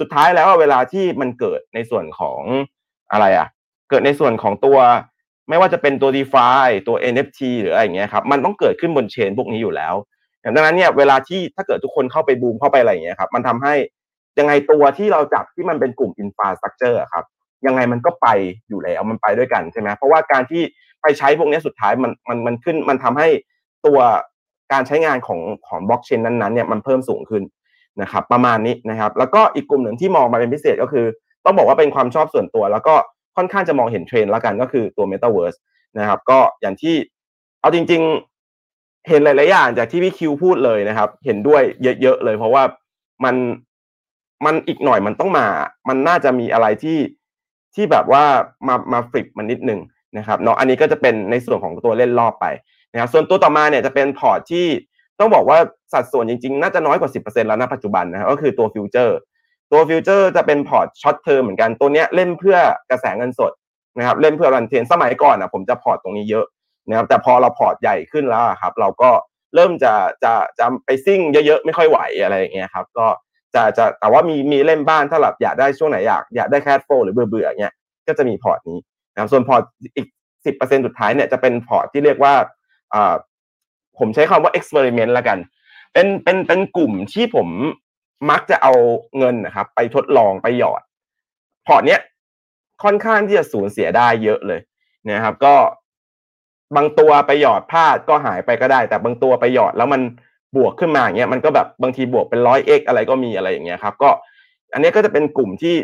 [0.00, 2.40] สุดท้ายแล้วเวลาที่มันเกิดในส่วนของ
[3.12, 3.48] อะไรอะ
[3.90, 4.78] เกิดในส่วนของตัว
[5.48, 6.34] ไม่ว่าจะเป็นตัว d e f
[6.64, 9.94] i ตัว NFT หรืออะไรอย่างเงี้ยครับมันต้องเกิดขึ้นบนเชนพวกนี้อยู่แล้ว
[10.54, 13.74] ดังนั้นเนี่ยเวลาที่ถ้าเกิดทุกคนเข้าไปบูมเข้าไปอะไรอย่างเงี้ยครับมันทำให้
[14.38, 17.24] ยังไงตัวที่เราจับที่มันเป็นกลุ่ม infrastructure อะครับ
[17.66, 18.28] ยังไงมันก็ไป
[18.68, 20.62] อยู่แล้วมันไปด้วยกันใช่ไหมเพราะว่าการที่
[21.02, 23.28] ไปใช้พวกนี้สุดท้ายมันมันมันขึ้นมันทำให้
[23.86, 23.98] ตัว
[24.72, 27.42] การใช้งานของของบล็อกเชนนั้นๆเนี่ยมันเพิ่มสูงขึ้น
[28.02, 31.06] นะครับประมาณนี้นะครับแล้วก็อีกกลุ่มหนึ่งที่มองมาเป็นพิเศษก็คือ
[31.44, 32.94] ต้องบอกว่าเป็นความชอบส่วนตัว แล้วก็
[33.36, 35.58] ค่อนข้างจะมองเห็นเทรนด์แล้วกันก็คือตัว Metaverse
[35.98, 36.94] นะครับ ก็อย่างที่
[37.60, 38.02] เอาจริง
[38.54, 41.62] ๆ เห็นหลาย ๆ อย่างจากที่พี่คิวพูดเลยนะครับ เห็นด้วย
[42.02, 42.62] เยอะ ๆ เลย เพราะว่า
[43.24, 43.36] มัน
[44.44, 45.46] มันอีกหน่อยมันต้องมา
[45.88, 46.98] มันน่าจะมีอะไรที่
[47.74, 48.24] ที่แบบว่า
[48.68, 49.80] มามา flip มันนิดนึง
[50.18, 52.46] นะครับเนาะอันนี้ก็จะเป็นในส่วนของตัวเล่นรอบไป
[52.92, 54.66] นะครับส่วนตัวต่อมาเนี่ยจะเป็นพอร์ตที่
[55.18, 55.58] ต้องบอกว่า
[55.92, 59.16] สัดส่วนจริง ๆ น่าจะน้อยกว่า 10%แล้วนะปัจจุบันนะครับก็คือตัว future
[59.70, 62.56] ตัว future จะเป็นพอร์ต short term เหมือนกันตัวเนี้ยเล่นเพื่อ
[62.90, 63.52] กระแสเงินสด
[63.98, 66.46] นะครับเล่นเพื่อ run trend สมัยก่อนอะผมจะพอร์ตตรงนี้เยอะ
[66.88, 69.10] นะครับแต่พอเราพอร์ตใหญ่ขึ้นแล้วครับ เราก็
[69.54, 69.92] เริ่มจะ
[70.24, 73.06] จะจะไปซิ่งเยอะๆ ไม่ค่อยไหวอะไรอย่างเงี้ยครับ ก็
[73.54, 77.74] จะจะแต่ว่ามีมีเล่นบ้างถ้าแบบอยากได้ช่วงไหนอยากอยากได้ cash flow หรือเบื่อเบื่อเงี้ย
[78.08, 78.78] ก็จะมีพอร์ตนี้
[79.12, 79.62] นะครับส่วนพอร์ต
[79.96, 80.06] อีก
[80.46, 82.34] สิบเปอร์เซ็นสุดท้ายเนี่ยจะเป็นพอร์ตที่เรียกว่า
[82.94, 83.14] อ่า
[83.98, 85.38] ผมใช้คำว่า experiment ละกัน
[85.92, 87.48] เป็นเป็นเป็นกลุ่มที่ผม
[88.30, 88.72] มักจะเอา
[89.18, 90.82] เงินนะครับ ไปทดลองไปหยอด
[91.66, 92.00] พอร์ตเนี้ย
[92.82, 94.60] ค่อนข้างที่จะสูญเสียได้เยอะเลย
[95.08, 95.54] นะครับ ก็
[96.76, 100.00] บางตัวไปหยอดพลาดก็หายไปก็ได้ แต่บางตัวไปหยอดแล้วมัน
[100.56, 104.10] บวกขึ้นมาอย่างเงี้ยมันก็แบบบางทีบวกเป็นร้อยเอ็กอะไรก็มีอะไรอย่างเงี้ยครับ ก็
[104.72, 105.74] อันนี้ก็จะเป็นกลุ่มที่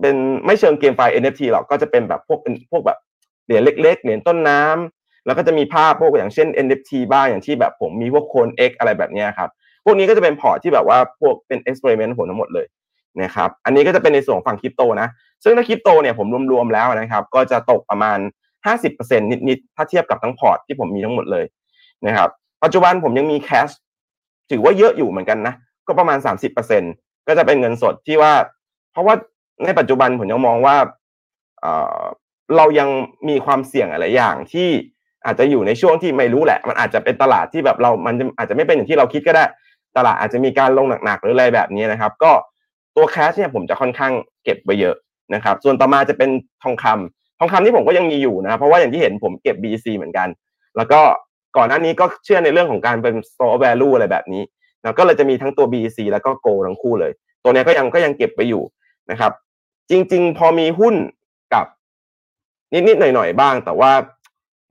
[0.00, 2.98] เป็นไม่เชิงเกมไฟล์ NFT หรอกก็จะเป็นแบบพวกเป็นพวกแบบ
[3.44, 9.50] เหรียญเล็ก ๆ เหรียญต้นน้ำแล้วก็จะมีภาพพวกอย่างเช่น NFT บ้างอย่างที่แบบผมมีพวกโคน X อะไรแบบเนี้ยครับ
[9.84, 12.66] พวกนี้ก็จะเป็นพอร์ตที่แบบว่าพวกเป็น experiment ผลทั้งหมดเลย
[13.22, 15.08] นะครับ อันนี้ก็จะเป็นในส่วนฝั่งคริปโตนะ
[15.44, 18.18] ซึ่งถ้าคริปโตเนี่ยผมรวมๆแล้วนะครับ ก็จะตกประมาณ
[18.66, 19.18] 50%
[19.48, 21.44] นิดๆ ถ้าเทียบกับทั้งพอร์ตที่ผมมีทั้งหมดเลย
[22.06, 22.30] นะครับ
[22.62, 23.68] ปัจจุบันผมยังมี cash
[24.50, 25.54] ถือว่าเยอะอยู่เหมือนกันนะ
[25.86, 26.18] ก็ประมาณ
[26.72, 28.32] 30%ก็จะเป็นเงินสดที่ว่า
[28.92, 29.14] เพราะว่า
[29.64, 30.76] ในปัจจุบันผมยังมองว่า
[32.56, 32.88] เรายัง
[33.28, 34.68] มีความเสี่ยงอะไรอย่างที่
[35.26, 39.44] อาจจะอยู่ในช่วงที่ไม่รู้แหละ มันอาจจะเป็นตลาดที่แบบเรา มันอาจจะไม่เป็นอย่างที่เราคิดก็ได้
[39.96, 42.32] ตลาดอาจจะมีการลงหนักๆหรืออะไรแบบนี้นะครับ ก็
[42.96, 44.12] ตัวแคชเนี่ยผมจะค่อนข้าง
[44.44, 44.96] เก็บไว้เยอะ
[45.34, 46.30] นะครับ ส่วนต่อมาจะเป็น
[46.62, 50.28] ทองคำทองคำที่ผมก็ยังมีอยู่นะเพราะว่าอย่างที่เห็นผมเก็บ BC เหมือนกัน
[50.76, 51.00] แล้วก็
[51.56, 54.42] ก่อนหน้านี้ก็เชื่อในเรื่องของการเป็น store value อะไรแบบนี้
[54.82, 57.12] นะก็เลยจะมีทั้งตัว BC แล้วก็ Go ทั้งคู่เลย
[57.42, 58.62] ตัวนี้ก็ยังก็ยังเก็บไว้อยู่
[59.10, 59.32] นะครับ
[59.90, 60.94] จริง ๆ พอมีหุ้น
[61.54, 61.66] กับ
[62.72, 63.92] นิดๆหน่อยๆบ้าง แต่ว่า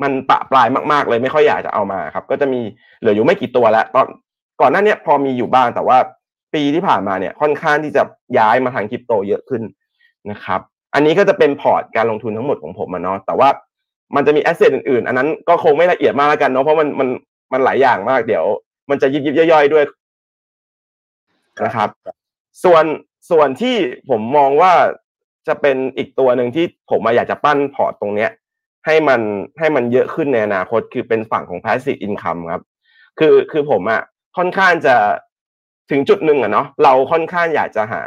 [0.03, 2.61] มันปะปลายมาก ๆ เลยไม่ค่อยอยากจะเอามาครับ ก็จะมี
[2.99, 4.07] เหลืออยู่ไม่กี่ตัวแล้วตอน
[4.61, 5.97] ก่อนหน้านี้พอมีอยู่บ้างแต่ว่า
[6.53, 8.03] ปีที่ผ่านมาเนี่ยค่อนข้างที่จะ
[8.37, 9.61] ย้ายมาทางคริปโตเยอะขึ้น
[10.31, 10.61] นะครับ
[10.93, 13.49] อันนี้ก็จะเป็นพอร์ตการลงทุนทั้งหมดของผมอะเนาะแต่ว่า
[14.15, 17.07] มันจะมีแอสเซทอื่นๆ อันนั้นก็คงไม่ละเอียดมากแล้วกันเนาะเพราะมันมัน
[17.53, 18.45] มันหลายอย่างมากเดี๋ยว
[18.89, 19.83] มันจะยิบยิบย่อยๆด้วย
[21.65, 21.89] นะครับ
[22.63, 22.85] ส่วน
[23.29, 23.75] ส่วนที่
[24.09, 24.73] ผมมองว่า
[25.47, 28.31] จะเป็นอีกตัวหนึ่งที่ผมอยากจะปั้นพอร์ตตรงเนี้ย
[28.85, 29.21] ให้มัน
[29.59, 32.63] ให้มันเยอะขึ้นในอนาคตคือเป็นฝั่งของ passive income ครับ
[33.19, 34.01] คือคือผมอะ
[34.37, 34.95] ค่อนข้างจะ
[35.91, 38.03] ถึงจุดหนึ่งอะเนาะเราค่อนข้างอยากจะหา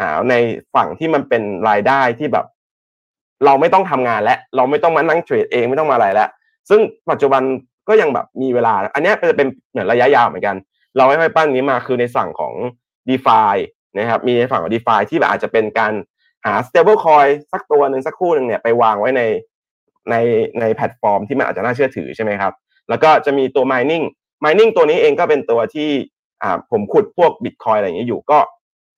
[0.00, 0.34] หาใน
[0.74, 2.46] ฝั่งที่มันเป็นรายได้ที่แบบ
[3.44, 6.28] เราไม่ต้องทำงานและ เราไม่ต้องมานั่งเทรดเองไม่ต้องมาอะไรแล้ว
[6.68, 6.80] ซึ่ง
[7.10, 7.42] ปัจจุบัน
[7.88, 10.56] ก็ยังแบบมีเวลา อันนี้จะเป็นเหมือนระยะยาวเหมือนกัน
[10.96, 12.54] เราไม่ค่อยปั้นนี้มาคือในฝั่งของ
[13.08, 13.40] d e f า
[13.98, 15.92] นะครับมีในฝั่งของ d e f าที่แบบอาจจะเป็นการ
[16.46, 19.22] หา stable coin สักตัวหนึ่งสักคู่หนึ่งเนี่ยไปวางไว้ใน
[20.10, 20.14] ใน
[20.60, 22.52] ในแพลตฟอร์มที่มันอาจจะน่าเชื่อถือใช่ไหมครับ
[22.88, 24.04] แล้วก็จะมีตัว mining
[24.44, 25.90] mining ตัวนี้เองก็เป็นตัวที่
[26.42, 28.38] อ่าผมขุดพวก bitcoin อะไรอย่างนี้อยู่ก็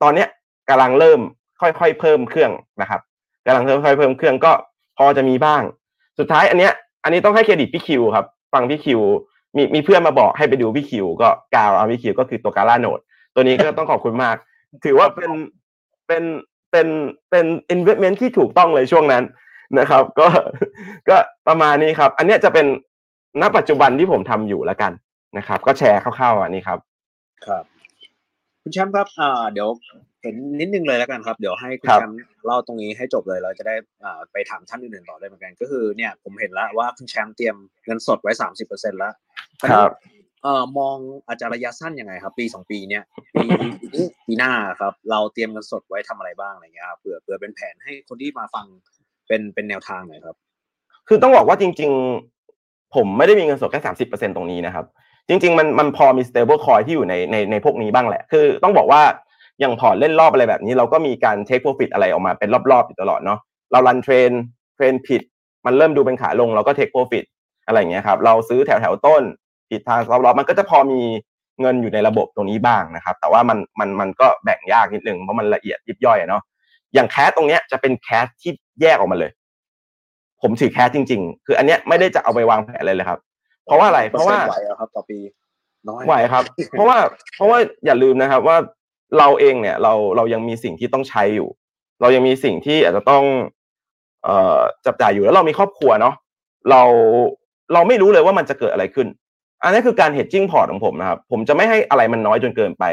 [0.03, 0.29] ตอนเนี้ย
[0.69, 1.21] กำลังเริ่ม
[1.61, 2.51] ค่อยๆเพิ่มเครื่อง
[2.81, 3.01] นะครับ
[3.47, 4.53] กำลังค่อยๆเพิ่มเครื่องก็
[4.99, 5.63] พอจะมีบ้าง
[6.19, 6.73] สุดท้ายอันเนี้ย
[7.05, 9.01] อันนี้ต้องให้เครดิตพี่คิวครับ ฟังพี่คิว
[9.57, 13.01] มีมีเพื่อนมาบอกให้ไปดูพี่คิว ก็กาวเอาพี่คิวก็คือตัวการ่าโนด
[13.35, 14.37] ตัวนี้ก็ต้องขอบคุณมาก
[14.85, 15.33] ถือว่าเป็น
[16.07, 16.23] เป็น
[16.71, 16.87] เป็น
[17.31, 19.23] เป็น investment ที่ถูกต้องเลยช่วงนั้น
[19.79, 20.27] นะครับ ก็
[21.09, 21.17] ก็
[21.49, 22.67] ประมาณนี้ครับ อันนี้จะเป็น
[23.41, 24.93] ณปัจจุบันที่ผมทำอยู่แล้วกัน
[25.37, 26.79] นะครับ ก็แชร์คร่าวๆอันนี้ครับ
[27.47, 27.65] ครับ
[28.63, 29.69] คุณแชมป์ครับอ่าเดี๋ยว
[30.23, 33.75] เห็นนิดนึงเลยแล้วกันครับ เดี๋ยวให้คุณแชมป์เล่าตรงนี้ให้จบเลยเราจะได้
[34.05, 37.57] อ่าไปถามท่านอื่นๆต่อได้เหมือนกัน ก็คือเนี่ยผมเห็นแล้วว่าคุณแชมป์เตรียม
[37.87, 39.13] เงินสดไว้สามสิบเปอร์เซ็นแล้ว
[39.71, 39.91] ครับ
[40.43, 40.97] เอ่อมอง
[41.27, 43.05] อาจจะระยะสั้นยังไงครับ ปีสองปีเนี้ย
[43.35, 43.47] ปี
[43.95, 48.67] นี้ปีหน้าครับ เราเตรียมเงินสดไว้ทำอะไรบ้างอะไรเงี้ยครับเผื่อเผื่อเป็นแผนให้คนที่มาฟัง
[49.29, 50.37] เป็นเป็นแนวทางหน่อยครับ
[51.09, 51.91] คือต้องบอกว่าจริง
[52.43, 54.87] ๆ ผมไม่ได้มีเงินสดแค่สามสิบเปอร์เซ็นตรงนี้นะครับ
[55.29, 59.03] จริง ๆ มันมันพอมี stable coin ที่อยู่ในในในพวกนี้บ้างแหละ คือต้องบอกว่า
[59.61, 63.39] อย่างพอร์ตเล่นรอบอะไรแบบนี้ เราก็มีการ take profit อะไรออกมาเป็นรอบๆอยู่ตลอดเนาะ
[63.73, 64.31] เรา run trend
[64.75, 65.23] trend ผิด
[65.67, 67.25] มันเริ่มดูเป็นขาลงเราก็ take profit
[67.67, 69.23] อะไรอย่างเงี้ยครับเราซื้อแถวแถวต้น
[69.71, 71.01] ผิดทางรอบๆมันก็จะพอมี
[71.61, 76.43] เงินอยู่ในระบบตรงนี้บ้างนะครับ แต่ว่ามันมันมันก็แบ่งยากนิดนึงเพราะมันละเอียดยิบย่อยเนาะ
[76.95, 79.31] อย่าง cash ตรงเนี้ยจะเป็น cash ที่แยกออกมาเลย
[80.43, 83.21] ผมถือ cash จริง ๆ คืออันเนี้ยไม่ได้จะเอาไปวางแผนเลยเลยครับ
[83.65, 85.19] เพราะว่าอะไร เพราะว่าไหวครับ ต่อปี
[85.89, 86.99] น้อยไหวครับ เพราะว่า
[87.37, 88.57] เพราะว่าอย่าลืมนะครับว่า
[89.19, 91.49] เราเองเนี่ยเราเรายังมีสิ่งที่ต้องใช้อยู่
[92.01, 93.25] เรายังมีสิ่งที่อาจจะต้อง
[94.25, 96.15] เอ่อจับจ่ายอยู่แล้วเรามีครอบครัวเนาะ
[96.71, 96.83] เรา
[97.73, 99.09] เราไม่รู้เลยว่ามันจะเกิดอะไรขึ้น
[99.63, 102.85] อันนี้คือการเฮดจิ้งพอร์ตของผมนะครับ ผมจะไม่ให้อะไรมันน้อยจนเกินไป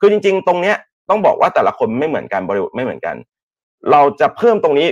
[0.00, 0.76] คือจริง ๆ ตรงเนี้ย
[1.10, 3.16] ต้องบอกว่าแต่ละคนไม่เหมือนกันบริบทไม่เหมือนกัน
[3.92, 4.86] เราจะเพิ่มตรงนี้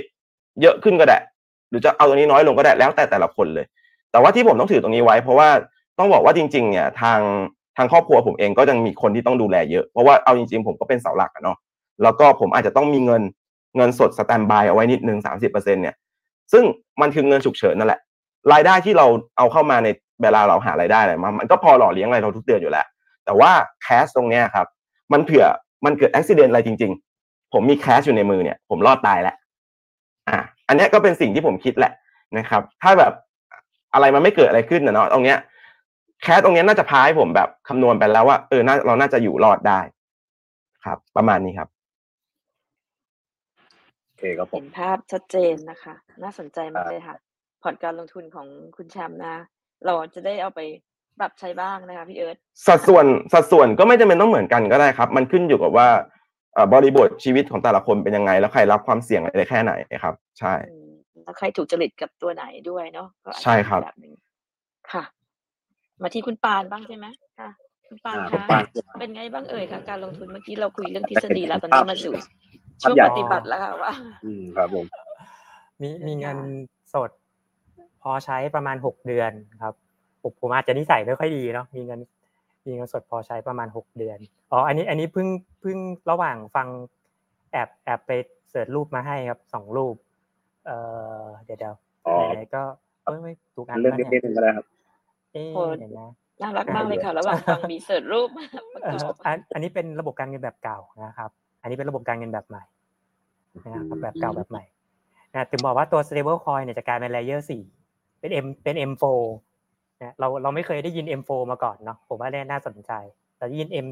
[0.63, 1.19] เยอะขึ้นก็ได้
[1.69, 3.67] หรือจะเอาตรงนี้น้อยลงก็ได้แล้วแต่แต่ละคนเลย
[4.17, 5.49] แต่ว่าที่ผมต้องถือตรงนี้ไว้ เพราะว่า
[5.99, 7.21] ต้องบอกว่าจริง ๆ เนี่ยทาง
[7.77, 11.57] ทางครอบครัวผมเองก็ยังมีคนที่ต้องดูแลเยอะ เพราะว่าเอาจริงๆผมก็เป็นเสาหลักอะเนาะ
[12.03, 13.23] แล้วก็ผมอาจจะต้องมีเงิน
[13.77, 15.95] เงินสดสแตนบายเอาไว้นิดนึงสามสิบเปอร์เซ็นเนี่ย
[16.53, 16.65] ซึ่ง
[17.01, 18.01] มันคือเงินฉุกเฉินนั่นแหละ
[18.53, 19.07] รายได้ที่เรา
[19.39, 19.89] เอาเข้ามาใน
[20.23, 22.87] เวลาเราหารายได้อะไรมามันก็พอหล่อเลี้ยงอะไรเราทุกเดือนอยู่แล้ว
[23.25, 23.51] แต่ว่า
[23.83, 24.67] แคสตรงเนี้ยครับ
[25.13, 25.45] มันเผื่อ
[25.85, 29.37] มันเกิดอุบิเหตุอะไรจริง ๆ ผมมีแคสอยู่ในมือเนี่ย ผมรอดตายแล้ว
[30.29, 30.39] อะ
[30.69, 31.93] อันนี้ก็เป็นสิ่งที่ผมคิดแหละ
[32.37, 33.13] นะครับ ถ้าแบบ
[33.97, 35.39] อะไรมันไม่เกิดอะไรขึ้นนะเนาะตรงเนี้ย
[36.23, 39.81] แคสตรงเนี้ยน่าจะพาให้ผมแบบคำนวณไปแล้วว่าเออน่าเราน่าจะอยู่รอดได้
[40.85, 41.69] ครับ ประมาณนี้ครับ
[44.07, 47.17] โอเคครับผมเห็นภาพชัดเจนนะคะ น่าสนใจมากเลยค่ะ
[47.63, 48.47] พอร์ตการลงทุนของ
[48.77, 49.37] คุณแชมป์นะ
[49.87, 50.61] เราจะได้เอาไป
[51.21, 52.37] ปรับใช้บ้างนะคะพี่เอิร์ธ
[52.67, 55.89] สัดส่วนสัดส่วนก็ไม่จำเป็นต้องเหมือนกันก็ได้ครับ มันขึ้นอยู่กับว่า
[56.55, 60.86] เอ่อบริบทชีวิตของแต่ละคนเป็นยังไง แล้วใครรับความเสี่ยงอะไรแค่ไหนครับ ใช่อืมแล้ว
[61.39, 64.15] ใครถูกจริตกับตัวไหนด้วยเนาะก็อาจจะใช่ครับแบบหนึง
[64.93, 65.03] ค่ะ
[66.03, 67.07] มาที่คุณปานบ้างใช่ไหม
[67.39, 67.51] ค่ะ
[67.89, 68.65] คุณปานอ่าคะคุณปาน
[69.01, 72.15] เป็นไงบ้างเอ่ยคะการลงทุนเมื่อกี้เราคุยเรื่องทฤษฎีแล้วตอนนี้มาสู่
[72.83, 73.93] ครัช่บวงอยากปฏิบัติแล้วค่ะว่า
[74.25, 74.87] อืมครับผม
[75.83, 76.39] มีมีเงิน
[76.95, 77.11] สด
[78.03, 79.31] พอใช้ประมาณหกเดือน
[79.63, 79.75] ครับ
[80.23, 82.01] ผมผมอาจจะนิสัยไม่ค่อยดีเนาะมีเงิน
[82.67, 84.19] มีเงินสดพอใช้ประมาณหกเดือน
[84.53, 85.29] อ๋ออันนี้อันนี้เพิ่ง
[85.61, 85.79] เพิ่ง
[86.11, 86.69] ระหว่างฟัง
[87.53, 88.11] แอบแอบไป
[88.51, 89.95] เสิร์ชรูปมาให้ครับสองรูป
[90.67, 90.77] เอ่
[91.25, 91.75] อเดี๋ยวเดี๋ยว
[92.07, 92.63] อ๋อไหนๆก็
[93.05, 94.67] เอ้ยไม่ถูกอันเรื่องแล้วนิเนี่ดยนึงก็ได้ครับ
[95.33, 96.11] เอ๊ะโอ้เดี๋ยวนะ
[96.43, 98.29] น่ารักมากเลยค่ะระหว่างฟังมีเสิร์ชรูป
[98.75, 101.31] ประเอ่กออบอันอันนี้เป็นระบบการเงินแบบเก่านะครับ
[101.63, 102.65] อันนี้เป็นระบบการเงินแบบใหม่
[103.65, 104.65] นะครับแบบเก่าแบบใหม่
[105.33, 107.63] นะถึงบอกว่าตัว stable coin เนี่ยจะกลายเป็น layer สี่
[108.21, 109.05] เป็น M เป็น M4
[110.03, 112.93] นะเราเราไม่เคยได้ยิน M4 มาก่อนเนาะผมว่าเนี่ยน่าสนใจ
[113.37, 113.87] แต่ได้ยิน M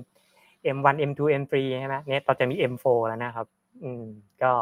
[0.76, 3.46] M1 M2 M3 ใช่ไหมเนี่ยเราจะมี M4 แล้วนะครับ
[3.82, 4.04] อืม
[4.42, 4.52] ก็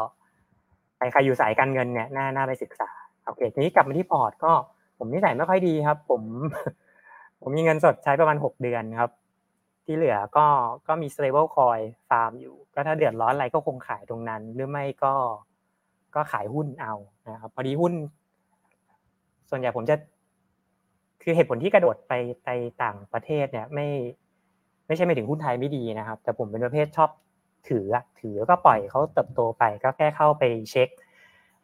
[1.11, 2.89] ใครอยู่สายการเงินเนี่ยน่าน่าไปศึกษา
[3.25, 4.51] โอเคทีนี้กลับมาที่พอร์ตก็
[4.97, 6.21] ผมนิสัยไม่ค่อยดีครับ ผม
[7.41, 9.11] ผมมีเงินสดใช้ประมาณหกเดือนครับ
[9.85, 10.45] ที่เหลือก็
[10.87, 15.13] ก็มี stable coin ฟาร์มอยู่ ก็ถ้าเดือดร้อนอะไรก็คงขายตรงนั้น หรือไม่ก็
[16.15, 16.93] ก็ขายหุ้นเอา
[17.29, 17.93] นะครับพอดีหุ้น
[19.49, 19.95] ส่วนใหญ่ผมจะ
[21.23, 22.13] คือเหตุผลที่กระโดดไป
[22.43, 22.49] ไป
[22.83, 23.87] ต่างประเทศเนี่ย ไม่
[24.87, 27.09] ไม่ใช่ไม่ถึงหุ้นไทยไม่ดีนะครับ แต่ผมเป็นประเภทชอบ
[27.69, 30.89] ถืออะถือก็ปล่อยเขาเติบโตไปก็แค่เข้าไปเช็ค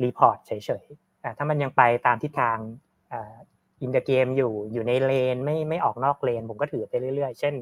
[0.03, 0.51] report เฉ
[0.83, 2.57] ยๆถ้ามันยังไปตามทิศทาง
[3.81, 7.53] in the game อยู่อยู่ในเลนไม่ไม่ออกนอกเลน ผมก็ถือไปเรื่อยๆ เช่น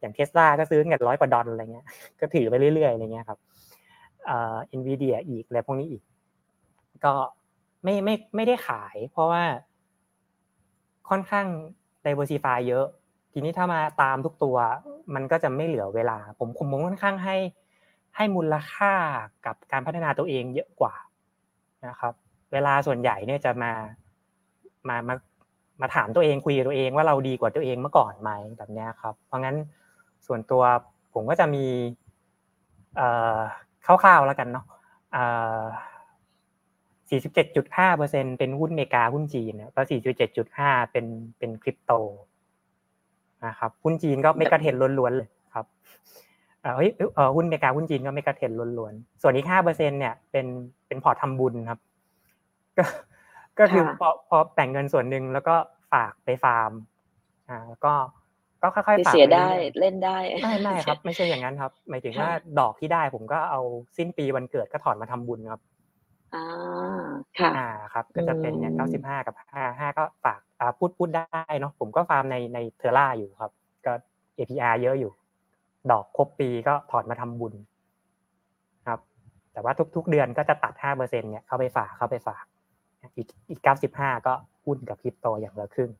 [0.00, 1.86] อย่างเทสลาก็ซื้อเงินร้อยกว่าดอลอะไรเงี้ย
[2.20, 3.38] ก็ถือไปเรื่อยๆอะไรเงี้ยครับ
[4.28, 6.02] อ่ออินวีเดียอีกอะไรพวกนี้อีก
[7.04, 7.12] ก็
[7.84, 9.42] ไม่ไม่ไม่ได้ขาย เพราะว่า
[11.08, 11.46] ค่อนข้าง
[12.04, 12.86] diversify เยอะ
[13.36, 14.56] ทีนี้ถ้ามาตามทุกตัว
[15.14, 17.36] มันก็จะไม่เหลือเวลา ผมผมค่อนข้างให้
[18.16, 18.92] ให้มูลค่า
[19.46, 20.94] กับการพัฒนาตัวเองเยอะกว่า
[21.88, 22.12] นะครับ
[22.52, 23.72] เวลาส่วนใหญ่เนี่ยจะมา
[24.88, 25.14] มามา
[25.80, 29.56] มาถามตัวเองคุยกับตัวเองว่าเราดีกว่าตัวเองเมื่อก่อนไหมแบบนี้ครับ เพราะงั้น
[30.26, 30.62] ส่วนตัว
[31.14, 31.66] ผมก็จะมี
[32.96, 33.38] เอ่อ
[33.86, 34.64] คร่าวๆแล้วกันเนาะ
[35.12, 35.24] เอ่
[35.58, 35.62] อ
[37.10, 39.82] 47.5เปอร์เซ็นเป็นหุ้นอเมริกาหุ้นจีนแล้วก็
[40.36, 41.06] 47.5 เป็น
[41.38, 41.92] เป็นคริปโต
[43.46, 45.66] นะครับหุ้นจีนก็ไม่กระเทนล้วนๆเลยครับ
[46.62, 50.46] เออเฮ้ยเออหุ้นอเมริกาหุ้นจีนก็ไม่กระเทนล้วนๆส่วนอีก5เปอร์เซ็นเนี่ยเป็น
[50.86, 51.78] เป็นพอร์ตทำบุญครับ
[52.78, 52.84] ก็
[53.58, 55.54] ก็คือพอพอแบ่งเงินส่วนหนึ่งแล้วก็
[55.92, 56.72] ฝากไปฟาร์ม
[57.48, 57.94] อ่าก็
[58.62, 63.60] ก็ค่อยๆฝากเสียปได้รื่อเล่นได้ๆไม่ไม่ครับ ไม่ใช่อย่างนั้นครับ หมายถึงว่าดอกที่ได้ผมก็เอา
[63.96, 65.60] สิ้นปีวันเกิดก็ถอนมาทำบุญครับ
[66.34, 66.44] อ่า
[67.38, 73.52] ค่ะอ่าครับ ก็จะเป็นเนี่ยอืมเก้าสิบห้ากับห้าห้าก็ฝากอ่าพูดพูดได้เนาะผมก็ฟาร์มในในเทอร่าอยู่ครับ
[73.86, 73.92] ก็
[74.38, 75.12] APR เยอะอยู่
[75.90, 77.54] ดอกครบปีก็ถอนมาทำบุญ
[78.86, 79.00] ครับ
[79.52, 82.44] แต่ว่าทุก ๆ เดือนก็จะตัดห้าเปอร์เซ็นเนี่ยเข้าไปฝากเข้าไปฝาก
[83.16, 85.90] อีกอีกเก้าสิบห้าก็หุ้นกับคริปโตอย่างละครึ่ง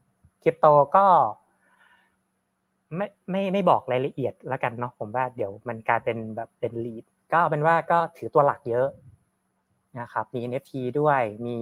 [0.42, 0.66] คริปโต
[0.96, 1.06] ก็
[2.96, 8.88] ไม่ไม่ไม่บอกรายละเอียดแล้วกันเนาะผมว่าเดี๋ยวมันกลายเป็นแบบเป็นลีดก็เป็นว่าก็ถือตัวหลักเยอะ
[10.00, 11.58] นะครับ มี NFT ด้วย มี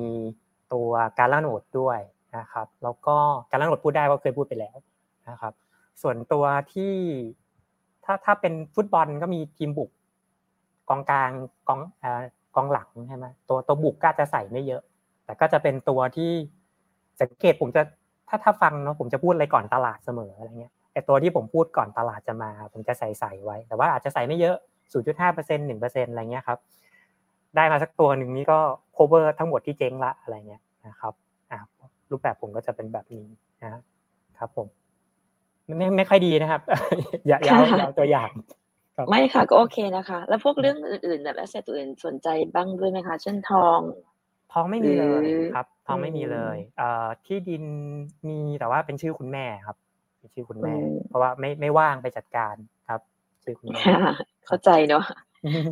[0.72, 1.98] ตัวการล่าโนดด้วย
[2.36, 3.16] นะครับแล้วก็
[3.50, 4.76] การล่าโนดพูดได้ว่าเคยพูดไปแล้ว
[5.30, 5.52] นะครับ
[6.02, 6.44] ส่วนตัว
[6.74, 6.94] ที่
[8.04, 9.90] ถ้าถ้าเป็นฟุตบอลก็มีทีมบุก
[10.88, 11.30] กองกลาง
[11.68, 11.80] กอง
[12.56, 14.82] กองหลังใช่ไหมตัวตัวบุกก็จะใส่ไม่เยอะ
[15.24, 16.30] แต่ก็จะเป็นตัวที่
[17.20, 17.82] สังเกตผมจะ
[18.28, 24.56] ถ้าถ้าฟังเนาะผมจะพูดอะไรก่อนตลาดเสมออะไรเงี้ยแต่ตัวที่ผมพูดก่อนตลาดจะมา ผมจะใส่ใส่ไว้ แต่ว่าอาจจะใส่ไม่เยอะ
[24.94, 26.58] 0.5เปอร์เซ็นต์หนึ่งเปอร์เซ็นต์อะไรเงี้ยครับ
[27.56, 28.58] ได้มาสักตัวหนึ่งนี้ก็
[28.96, 31.12] cover ทั้งหมดที่เจ๊งละอะไรเงี้ยนะครับ
[32.12, 33.26] รูปแบบผมก็จะเป็นแบบนี้
[33.62, 33.82] นะ
[34.38, 34.66] ครับผม
[35.66, 36.60] ไม่ไม่ไม่ค่อยดีนะครับ
[37.28, 38.30] อย่าอย่าเอาอย่าเอาตัวอย่าง
[38.96, 43.80] ครับไม่ค่ะก็โอเคนะคะ แล้วพวกเรื่องอื่นๆแบบแอสเซทอื่นสนใจบ้างด้วยไหมคะเช่นทอง
[44.52, 47.64] ทองไม่มีเลยหรือครับทองไม่มีอืมเลยเอ่อที่ดิน
[48.28, 49.76] มีแต่ว่าเป็นชื่อคุณแม่ครับ
[50.18, 52.54] เป็นชื่อคุณแม่อืมเพราะว่าไม่ไม่ว่างไปจัดการ
[52.88, 53.00] ครับ
[53.44, 54.14] ชื่อคุณแม่ค่ะ
[54.46, 55.04] เข้าใจเนาะ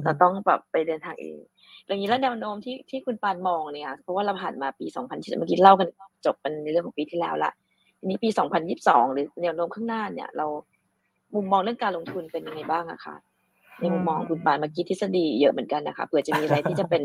[0.05, 1.39] เราต้องแบบไปเดินทางเอง
[1.87, 5.89] อย่างนี้แล้วแนวโน้มที่ที่คุณปานมองเนี่ยเพราะว่าเราผ่านมาปี 2020เมื่อกี้เล่ากัน
[6.27, 7.53] จบกันในเรื่องของปีที่แล้วละ
[7.99, 8.29] ทีนี้ปี
[8.73, 10.47] 2022 หรือแนวโน้มข้างหน้าเนี่ย เรา
[11.35, 13.17] มุมมองเรื่องการลงทุนเป็นยังไงบ้างอะคะ
[13.81, 17.03] ในมุมมองคุณปานเมื่อกี้ทฤษฎีเยอะเหมือนกันนะคะเผื่อจะมีอะไรที่จะเป็น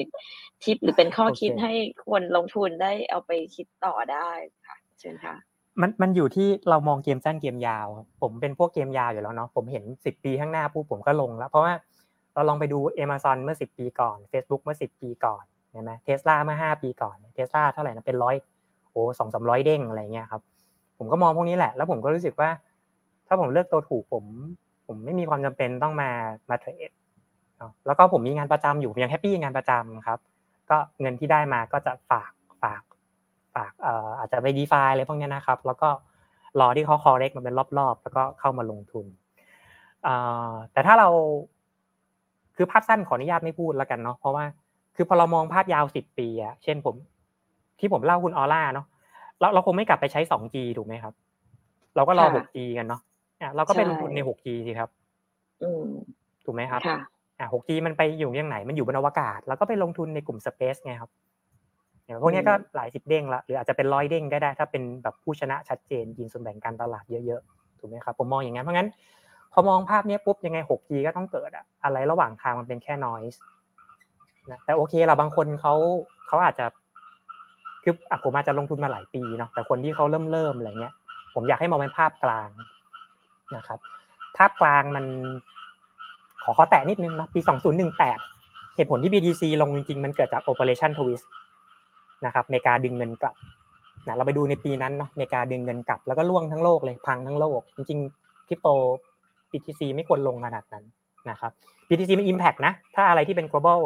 [0.64, 1.74] ทิปหรือเป็นข้อคิดโอเคให้
[2.10, 4.30] คนลงทุนได้เอาไปคิดต่อได้
[4.68, 5.36] ค่ะเชิญค่ะ
[5.82, 11.74] มันมันอยู่ที่เรามองเกมสั้นเกมยาวครับผมเป็นพวกเกมยาวอยู่แล้วเนาะผมเห็นสิบปีข้างหน้าปุ๊บผมก็ลงแล้ว เพราะว่า
[12.36, 18.36] เราลองไปดู Amazon เมื่อสิบปีก่อน Facebook เมื่อสิบปีก่อนใช่ไหมเทสลาเมื่อห้าปีก่อนเทสลาเท่าไหร่นะเป็นร้อย
[18.92, 20.42] โอ้สองสามร้อยเด้งอะไรเงี้ยครับ
[20.98, 22.50] ผมก็มองพวกนี้แหละ แล้วผมก็รู้สึกว่า
[23.28, 24.26] ถ้าผมเลือกตัวถูกผม
[24.88, 26.10] ผมไม่มีความจำเป็นต้องมา
[26.50, 26.92] มาเทรด
[27.86, 30.20] แล้วก็ผมมีงานประจำอยู่ยังแฮปปี้งานประจำครับ
[30.70, 32.32] ก็เงินที่ได้มาก็จะฝาก
[32.62, 32.82] ฝาก
[33.56, 35.90] ฝากเอ่ออาจจะไป DeFi อะไรพวกนี้นะครับ แล้วก็
[36.60, 39.06] รอที่เขา correct มันเป็นรอบๆ แล้วก็เข้ามาลงทุน
[40.72, 41.10] แต่ถ้าเรา
[42.58, 44.44] คือภาพสั้นขออนุญาตไม่พูดแล้วกันเนาะเพราะว่า
[44.96, 46.96] คือพอเรามองภาพยาวสิบปีอะเช่นผม
[47.80, 48.86] ที่ผมเล่าคุณออร่าเนาะ
[49.40, 51.14] เราเราคงไม่กลับไปใช้ 2G ถูกไหมครับ
[51.96, 53.02] เราก็รอ 6G กันเนาะ
[53.56, 54.90] เราก็ไปลงทุนใน 6G สิครับ
[56.46, 56.82] ถูกไหมครับ
[57.40, 61.12] อ่า 6G มันไปอยู่ยังไหนมันอยู่บนอวกาศ แล้วก็ไปลงทุนในกลุ่ม Space ไงครับ
[62.06, 68.90] อย่างพวกนี้ก็หลายสิบเด้งละหรืออาจจะเป็นร้อยเด้งก็ได้ ถ้าเป็นแบบผู้ชนะชัดเจนยินส่วนแบ่งการตลาดเยอะๆถูกไหมครับผมมองอย่างนั้นเพราะงั้น
[69.58, 73.38] พอมองภาพนี้ปุ๊บยังไง 6G ก็ต้องเกิดอะอะไรระหว่างทางมันเป็นแค่ noise
[74.52, 75.74] นะแต่โอเคเราบางคนเขา
[76.28, 76.66] เขาอาจจะ
[77.84, 80.94] คืออะผมอาจจะลงทุนมาหลายปีเนาะแต่คนที่เขาเริ่มเริ่มอะไรเงี้ย
[81.34, 82.50] ผมอยากให้มองเป็นภาพกลาง
[83.56, 83.80] นะครับ
[84.38, 85.06] ภาพกลางมัน
[86.44, 87.40] ขอขอแตะนิดนึงนะปี
[88.08, 91.26] 2018 เหตุผลที่ BTC ลงจริงๆ มันเกิดจาก Operation Twist
[92.26, 93.36] นะครับเมกาดึงเงินกลับ
[94.08, 98.70] นะเราไปดูในปีนั้นเนาะเมกาดึงเงินกลับแล้วก็ล่วงทั้งโลกเลยพังทั้งโลก จริงๆคริปโต
[99.52, 100.84] BTC ไม่ควรลงขนาดนั้น
[101.30, 101.52] นะครับ
[101.88, 103.80] BTC มัน impact นะ ถ้าอะไรที่เป็น global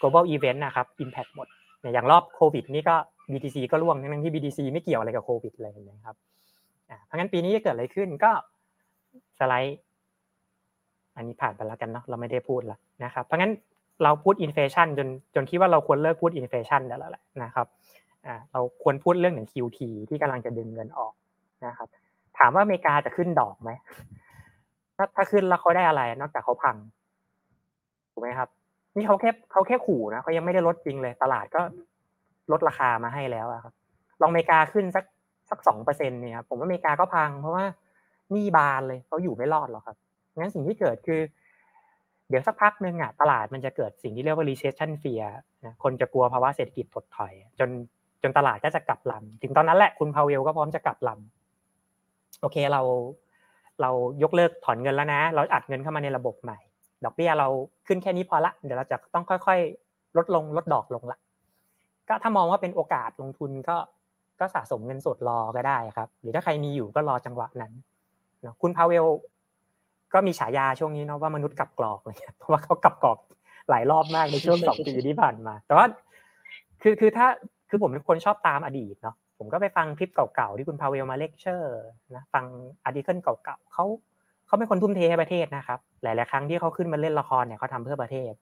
[0.00, 1.48] global event นะครับ impact หมด
[1.82, 2.96] อย่างรอบโควิดนี่ก็
[3.32, 6.16] BTC ก็ร่วงทั้งที่ BTC ไม่เกี่ยวอะไรกับโควิดเลยนะครับ
[7.06, 8.30] เพราะงั้นปีนี้จะเกิดอะไรขึ้นก็
[9.38, 9.78] สไลด์
[11.16, 13.52] อันนี้ผ่านไปแล้วกันเนาะเราไม่ได้พูดแล้วนะครับ เพราะงั้น
[14.02, 17.66] เราพูด inflation จนจนคิดว่าเราควรเลิกพูด inflation แล้วแหละนะครับ
[18.52, 19.78] เราควรพูดเรื่องหนึ่ง QT
[20.08, 21.12] ที่กำลังจะดึงเงินออก
[21.66, 21.88] นะครับ
[22.38, 23.70] ถามว่าอเมริกาจะขึ้นดอกไหม
[24.98, 26.76] ถ้าถ้าขึ้นแล้วเขาได้อะไร นอกจากเขาพัง
[28.12, 28.48] ถูกไหมครับ
[28.96, 31.60] นี่เขาแค่เขาแค่ขู่นะเขายังไม่ได้ลดจริงเลย ตลาดก็
[32.52, 33.74] ลดราคามาให้แล้วครับ
[34.22, 35.04] ลองอเมริกาขึ้นสัก
[35.50, 37.64] สักสองเปอร์เซ็นต์เนี่ยครับผมว่าอเมริกาก็พัง เพราะว่า
[38.34, 39.96] นี่บานเลยเขาอยู่ไม่รอดหรอกครับ
[40.36, 41.20] งั้นสิ่งที่เกิดคือ
[42.28, 45.26] เดี๋ยวสักพักหนึ่งอะตลาดมันจะเกิดสิ่งที่เรียกว่า recession fear
[45.64, 47.70] นะคนจะกลัวภาวะเศรษฐกิจถดถอย จน
[48.22, 52.82] จนตลาดก็จะกลับลำถึงตอนนั้นแหละคุณพาวเวลก็พร้อมจะกลับลำโอเคเรา
[53.82, 53.90] เรา
[54.22, 56.58] ยกเลิกถอนเงินแล้วนะ เราอัดเงินเข้ามาในระบบใหม่
[57.04, 57.48] ดอกเบี้ยเรา
[57.86, 61.18] ขึ้นแค่นี้พอละ เดี๋ยวเราจะต้องค่อยๆ ลดลงลดดอกลงละ
[62.08, 63.76] ก็ถ้ามองว่าเป็นโอกาสลงทุนก็
[64.40, 67.72] ก็สะสมเงินสดรอก็ได้ครับ หรือถ้าใครมีอยู่ก็รอจังหวะนั้น
[68.44, 69.06] นะคุณพาวเวล
[70.14, 73.18] ก็มีฉายาช่วงนี้เนาะว่ามนุษย์กับกรอกเลยเพราะว่าเขากับกรอก
[73.70, 75.86] หลายรอบมากในช่วงสองปีที่ผ่านมา แต่ว่า
[76.82, 77.26] คือคือถ้า
[77.68, 81.78] คือผมเป็นคนชอบตามอดีตเนาะ ผมก็ไปฟังคลิปเก่าๆที่คุณพาเวลมาเลคเชอร์
[82.14, 82.44] นะฟัง
[82.84, 83.84] article เก่าๆเขา
[84.46, 88.32] เขาเป็นคนทุ่มเทให้ประเทศนะครับ หลายๆครั้งที่เขาขึ้นมาเล่นละครเนี่ยเขาทำเพื่อประเทศ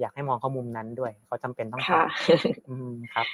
[0.00, 3.26] อยากให้มองเขามุมนั้นด้วยเขาจำเป็นต้องทำอืมครับ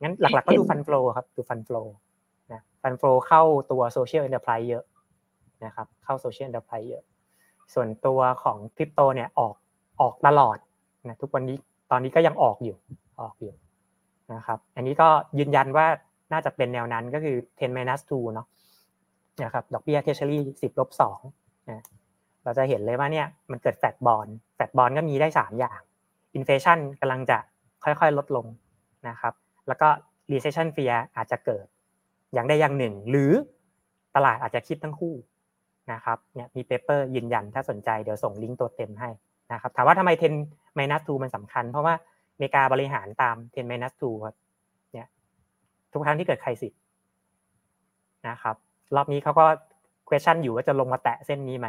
[0.00, 1.76] งั้นหลักๆก็ดู fund flow ครับดู fund flow
[2.52, 4.84] นะ fund flow เข้าตัว social enterprise เยอะ
[5.64, 7.02] นะครับ เข้า social enterprise เยอะ
[7.74, 9.54] ส่วนตัวของคริปโตเนี่ยออก
[10.00, 10.58] ออกตลอด
[11.08, 11.56] นะทุกวันนี้
[11.90, 12.76] ตอนนี้ก็ยังออกอยู่
[13.20, 13.54] ออกอยู่
[14.34, 15.08] นะครับ อันนี้ก็
[15.38, 15.86] ยืนยันว่า
[16.32, 18.46] น่าจะเป็นแนวนั้นก็คือ 10 minus 2เนาะ
[19.44, 20.90] นะครับดอกเบี้ย treasury 10ลบ
[21.30, 21.84] 2นะ
[22.44, 24.26] เราจะเห็นเลยว่าเนี่ยมันเกิด flat bond
[24.56, 25.80] flat bond ก็มีได้ 3 อย่าง
[26.34, 27.38] inflation กำลังจะ
[27.84, 28.46] ค่อยๆ ลดลง
[29.08, 29.34] นะครับ
[29.68, 29.88] แล้วก็
[30.32, 31.66] recession fear อาจจะเกิด
[32.32, 33.30] อย่างใดอย่างหนึ่ง หรือ
[34.16, 35.14] ตลาดอาจจะคิดทั้งคู่
[35.92, 39.10] นะครับเนี่ยมีเปเปอร์ยืนยันถ้าสนใจเดี๋ยวส่งลิงก์ตัวเต็มให้
[39.52, 40.10] นะครับถามว่าทำไม
[40.44, 41.94] 10 minus 2มันสำคัญ เพราะว่า
[42.32, 44.36] อเมริกาบริหารตาม10 minus 2ครับ
[45.92, 46.72] ทุกครั้งที่เกิดใครสิท
[48.28, 48.56] นะครับ
[48.96, 49.44] รอบนี้เขาก็
[50.08, 51.68] question อยู่ว่าจะลงมาแตะเส้นนี้ไหม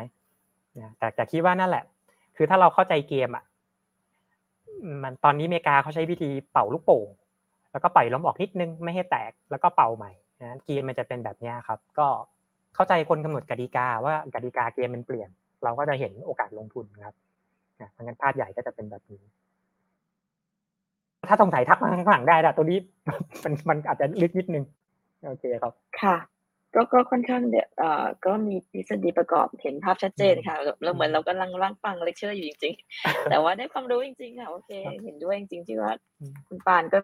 [0.80, 1.84] นะแต่แต่คิดว่านั่นแหละ
[2.36, 3.44] คือถ้าเราเข้าใจเกมอะ
[5.04, 7.08] มันตอนนี้อเมริกาเขาใช้วิธีเป่าลูกโป่ง
[7.72, 12.08] แล้วก็ปล่อยลมออกนิดนึงไม่ให้แตกแล้วก็เป่าใหม่นะเกมมันจะเป็นแบบนี้ครับ ก็
[12.76, 15.30] เข้าใจคนกำหนดกติกาว่ากติกาเกมมันเปลี่ยน
[15.64, 17.16] เราก็จะเห็นโอกาสลงทุนครับ
[17.82, 19.22] นะเพราะงั้นภาพใหญ่ก็จะเป็นแบบนี้
[21.28, 22.80] ถ้าตรงไหนทักมาข้างหลังได้แต่ตัวนี้
[23.44, 24.64] มันมันอาจจะลึกนิดนึง
[25.28, 26.18] โอเคครับ ค่ะ
[26.76, 34.72] ก็ก็ค่อนข้างเดเอ่อก็มีทฤษฎีประกอบเห็นภาพชัดเจนค่ะเราเหมือนเรากำลังนั่งฟังเลคเชอร์อยู่จริง ๆ แต่ว่าได้ความรู้จริงๆค่ะโอเค
[35.04, 35.92] เห็นด้วยจริงๆที่ว่า
[36.48, 37.00] คุณปานก็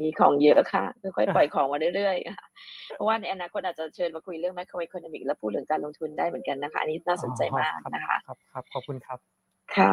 [0.00, 0.84] มีของเยอะค่ะ
[1.16, 2.46] ค่อยๆปล่อยของมาเรื่อยๆค่ะ
[2.94, 9.18] เพราะว่าในอนาคตอาจจะเชิญมาคุยเรื่อง macro economic และพูดเรื่องการลงทุนได้เหมือนกันนะคะ อันนี้น่าสนใจมากนะคะครับครับขอบคุณครับ
[9.76, 9.92] ค่ะ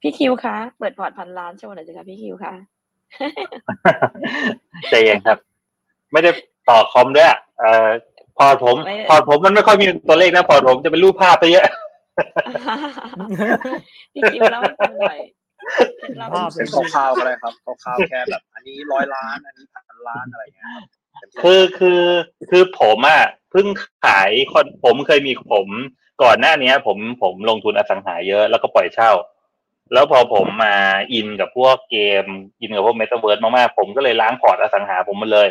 [0.00, 2.54] พี่คิวคะเปิดพอร์ตพันล้านโชว์หน่อยสิคะพี่คิวคะ
[4.90, 5.38] ใจเย็นครับ
[6.12, 6.30] ไม่ได้
[6.68, 7.28] ต่อคอมด้วย
[7.58, 7.88] เอ่อ
[8.38, 8.76] พอร์ตผม
[9.08, 11.64] พอร์ตผมมันไม่ค่อยมีตัวเลขนะพอร์ตผมจะเป็นรูปภาพไปเยอะ
[14.14, 15.18] พี่คิวเล่าให้ฟังหน่อย
[15.98, 20.86] เคล็ดลับภาพเป็นคร่าวๆก็ได้ครับคร่าวๆแค่แบบ อันนี้ร้อยล้าน อันนี้พันล้านอะไรเงี้ยครับ
[21.18, 22.02] เต็มที่คือคือ
[22.50, 23.66] คือผมอะเพิ่ง
[24.04, 25.68] ขายคอนผมเคยมีผม
[26.22, 29.10] ก่อนหน้าเนี้ยผมผมลงทุนอสังหาเยอะแล้วก็ปล่อยเช่า
[29.92, 30.74] แล้วพอผมมา
[31.12, 32.24] อินกับพวกเกม
[32.60, 35.48] อินกับพวกเมตาเวิร์สมากๆ ผมก็เลยล้างพอร์ตอสังหาผมมาเลย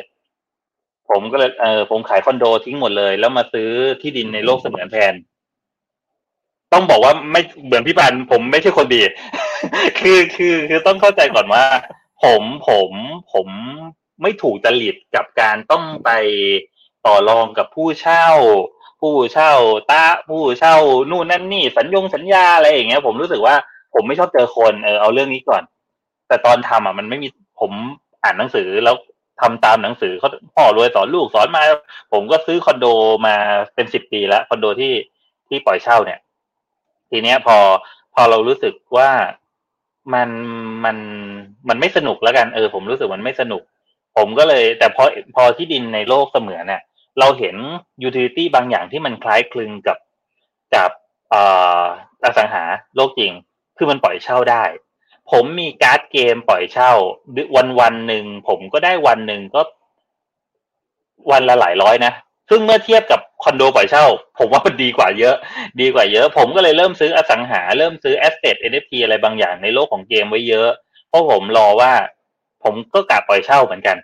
[1.09, 3.69] ผมก็เลยเออผมขายคอนโดทิ้งหมดเลย แล้วมาซื้อ
[4.01, 5.13] ที่ดินในโลกเสมือนแทน
[6.73, 9.01] ต้องบอกว่าไม่เหมือนพี่ปันผมไม่ใช่คนดี
[9.99, 11.63] คือคือคือต้องเข้าใจก่อนว่า
[12.23, 12.91] ผมผม
[13.33, 13.47] ผม
[14.21, 16.09] ไม่ถูกจริตกับการต้องไป
[17.05, 18.27] ต่อรองกับผู้เช่า
[19.01, 19.51] ผู้เช่า
[19.91, 20.75] ตาผู้เช่า
[21.09, 23.55] นู่นนั่นนี่สัญญงสัญญาอะไรอย่างเงี้ย ผมรู้สึกว่า
[23.97, 25.63] ผมไม่ชอบเจอคนเออเอาเรื่องนี้ก่อน
[26.27, 27.27] แต่ตอนทำอะมันไม่มี
[27.59, 27.71] ผม
[28.23, 28.95] อ่านหนังสือแล้ว
[29.41, 31.63] ทำตามหนังสือเขาพ่อรวยสอนลูกสอนมา
[32.13, 32.85] ผมก็ซื้อคอนโด
[33.25, 33.35] มา
[33.75, 34.93] เป็นสิบปีแล้วคอนโดที่
[35.47, 36.19] ที่ปล่อยเช่าเนี่ย
[37.11, 37.57] ทีเนี้ยพอ
[38.13, 39.09] พอเรารู้สึกว่า
[40.13, 40.29] มัน
[40.85, 40.97] มัน
[41.69, 43.61] มันไม่สนุกแล้วกันเออ ผมรู้สึกมันไม่สนุก
[44.17, 45.03] ผมก็เลย แต่พอ
[45.35, 46.81] พอที่ดินในโลกเสมือนเนี่ย
[47.19, 47.55] เราเห็น
[48.03, 49.97] ยูทิลิตี้บางอย่างที่มันคล้ายคลึงกับ
[50.75, 50.91] กับ
[51.33, 51.41] อ่
[51.81, 51.83] อ
[52.23, 52.63] อสังหา
[52.95, 53.31] โลกจริง
[53.77, 54.63] คือมันปล่อยเช่าได้
[55.31, 56.91] ผมมีการ์ดเกมปล่อยเช่า
[57.55, 59.61] วันวันหนึ่งผมก็ได้วันหนึ่งก็
[61.31, 62.13] วันละหลายร้อยนะ
[62.49, 64.05] ซึ่งเมื่อเทียบกับคอนโดปล่อยเช่า
[64.39, 65.35] ผมว่ามันดีกว่าเยอะ
[65.81, 70.69] ดีกว่าเยอะ ผมก็เลยเริ่มซื้ออสังหา เริ่มซื้อแอสเซท NFT อะไรบางอย่างในโลกของเกมไว้เยอะ
[71.09, 71.91] เพราะผมรอว่า
[72.63, 73.97] ผมก็กะปล่อยเช่าเหมือนกัน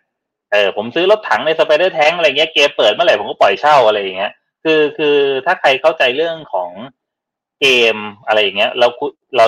[0.51, 4.31] เออ ผมซื้อรถถังใน Spider Tank อะไรเงี้ยเกมเปิดเมื่อไหร่ผมก็ปล่อยเช่าอะไรอย่างเงี้ย
[4.63, 6.71] คือคือถ้าใครเข้าใจเรื่องของ
[7.63, 8.87] เกมอะไรอย่างเงี้ยเรา
[9.37, 9.45] เรา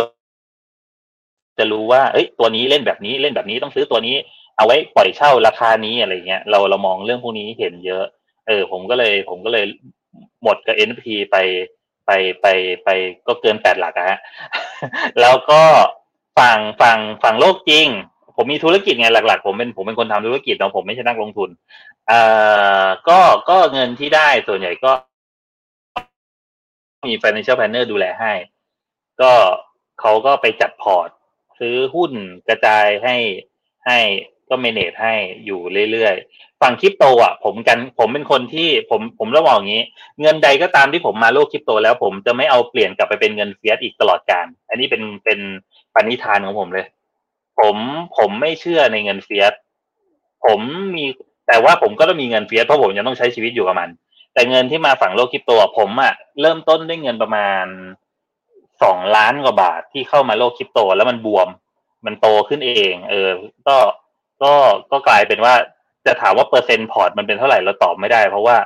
[1.57, 4.15] จะรู้ว่า เอ้ย ตัวนี้เล่นแบบนี้เล่นแบบนี้ต้องซื้อตัวนี้
[4.57, 8.05] เอาไว้ปล่อยเช่าราคานี้อะไรเงี้ยเราเรามองเรื่องพวกนี้เห็นเยอะ
[8.47, 9.65] เออ ผมก็เลย ผมก็เลย
[10.43, 11.37] หมดกับ NFT ไป
[12.05, 12.11] ไป
[12.41, 12.47] ไป
[12.83, 12.89] ไป
[13.27, 14.19] ก็เกินแปดหลักอะฮะ
[15.21, 15.61] แล้วก็
[16.37, 17.87] ฝั่งฝั่งฝั่งโลกจริง
[18.35, 21.49] ผมมีธุรกิจไงหลัก ๆ ผมเป็นผมเป็นคนทำธุรกิจเนาะผมไม่ใช่นักลงทุน
[22.07, 22.21] เอ่
[22.83, 23.19] อก็
[23.49, 24.91] ก็เงินที่ได้ส่วนใหญ่ก็
[27.07, 28.33] มี financial planner ดูแลให้
[29.21, 29.31] ก็
[30.01, 31.09] เขาก็ไปจัดพอร์ต
[31.59, 32.11] ซื้อหุ้น
[32.47, 33.15] กระจายให้
[33.85, 33.99] ให้
[34.49, 35.15] ก็ manage ให้
[35.45, 35.59] อยู่
[35.91, 39.83] เรื่อยๆ ฝั่งคริปโตอะ ผมกันผมเป็นคนที่ผมผมต้องบอกอย่างนี้
[40.21, 45.39] เงินใดก็ตามที่ผมมาโลกคริปโต แล้วผมจะไม่เอาเปลี่ยนกลับไปเป็นเงิน fiat อีกตลอดการ อันนี้เป็นเป็น
[45.93, 46.85] ปณิธานของผมเลย
[47.59, 47.75] ผม
[48.17, 49.53] ผมไม่เชื่อในเงิน fiat
[50.45, 50.59] ผม
[50.95, 51.05] มี
[51.47, 53.89] แต่ว่าผมก็ต้องมีเงิน fiat เพราะผมยังต้องใช้ชีวิตอยู่กับมัน
[54.35, 57.65] แต่เงินที่มาฝั่งโลกคริปโตผมอะเริ่มต้นด้วยเงินประมาณ
[58.83, 61.47] สองล้านกว่าบาทที่เข้ามาโลกคริปโต แล้วมันบวม
[62.05, 63.29] มันโตขึ้นเอง เออ
[63.67, 63.77] ก็
[64.43, 64.53] ก็
[64.91, 65.53] ก็กลายเป็นว่า
[66.05, 68.57] จะถามว่าเปอร์เซ็นต์พอร์ตมันเป็นเท่าไหร่เราตอบไม่ได้ เพราะว่า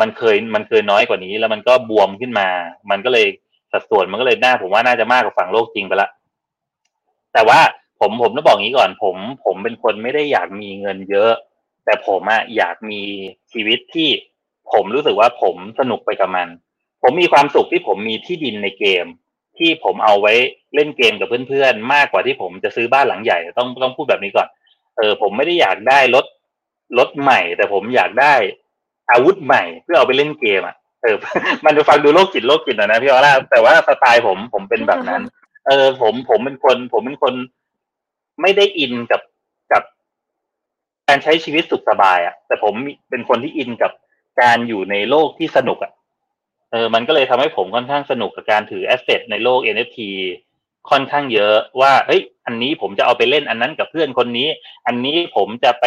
[0.00, 2.48] มันเคยมันเคยน้อยกว่านี้ แล้วมันก็บวมขึ้นมา
[2.90, 3.26] มันก็เลย
[3.72, 6.08] สัดส่วนมันก็เลยน่าผมว่าน่าจะมากกว่าฝั่งโลกจริงไปละ
[7.32, 7.60] แต่ว่า
[8.00, 11.32] ผมผมต้องบอกงี้ก่อน ผมผมเป็นคนไม่ได้อยากมีเงินเยอะ
[11.84, 13.02] แต่ผมอะอยากมี
[13.52, 14.08] ชีวิตที่
[14.72, 16.48] ผมรู้สึกว่าผมสนุกไปกับมัน
[17.02, 19.06] ผมมีความสุขที่ผมมีที่ดินในเกม
[19.58, 20.34] ที่ผมเอาไว้
[20.74, 24.48] เล่นเกมกับเพื่อนๆ มากกว่าที่ผมจะซื้อบ้านหลังใหญ่ ต้องต้องพูดแบบนี้ก่อน
[24.96, 26.26] เออ ผมไม่ได้อยากได้รถ
[26.98, 28.34] รถใหม่ แต่ผมอยากได้
[29.12, 31.16] อาวุธใหม่เพื่อเอาไปเล่นเกมอะเออ
[31.64, 35.22] มันจะฟังดูโรคจิตโรคจิตน่อยนะพี่ออร่าแต่ว่าสไตล์ผมผมเป็นแบบนั้น
[35.66, 37.34] เออ ผมผมเป็นคน ผมเป็นคน
[38.42, 39.20] ไม่ได้อินกับ
[39.72, 39.82] กับ
[41.08, 42.74] การใช้ชีวิตสุขสบายอะ่ะ แต่ผม
[43.10, 43.92] เป็นคนที่อินกับ
[44.40, 45.92] การอยู่ในโลกที่สนุกอะ่ะ
[46.70, 49.98] เออมันก็เลยทำให้ผมค่อนข้างสนุกกับการถือแอสเซทในโลก NFT
[50.90, 54.48] ค่อนข้างเยอะว่าเฮ้ยอันนี้ผมจะเอาไปเล่นอันนั้นกับเพื่อนคนนี้
[54.86, 55.84] อันนี้ผมจะไป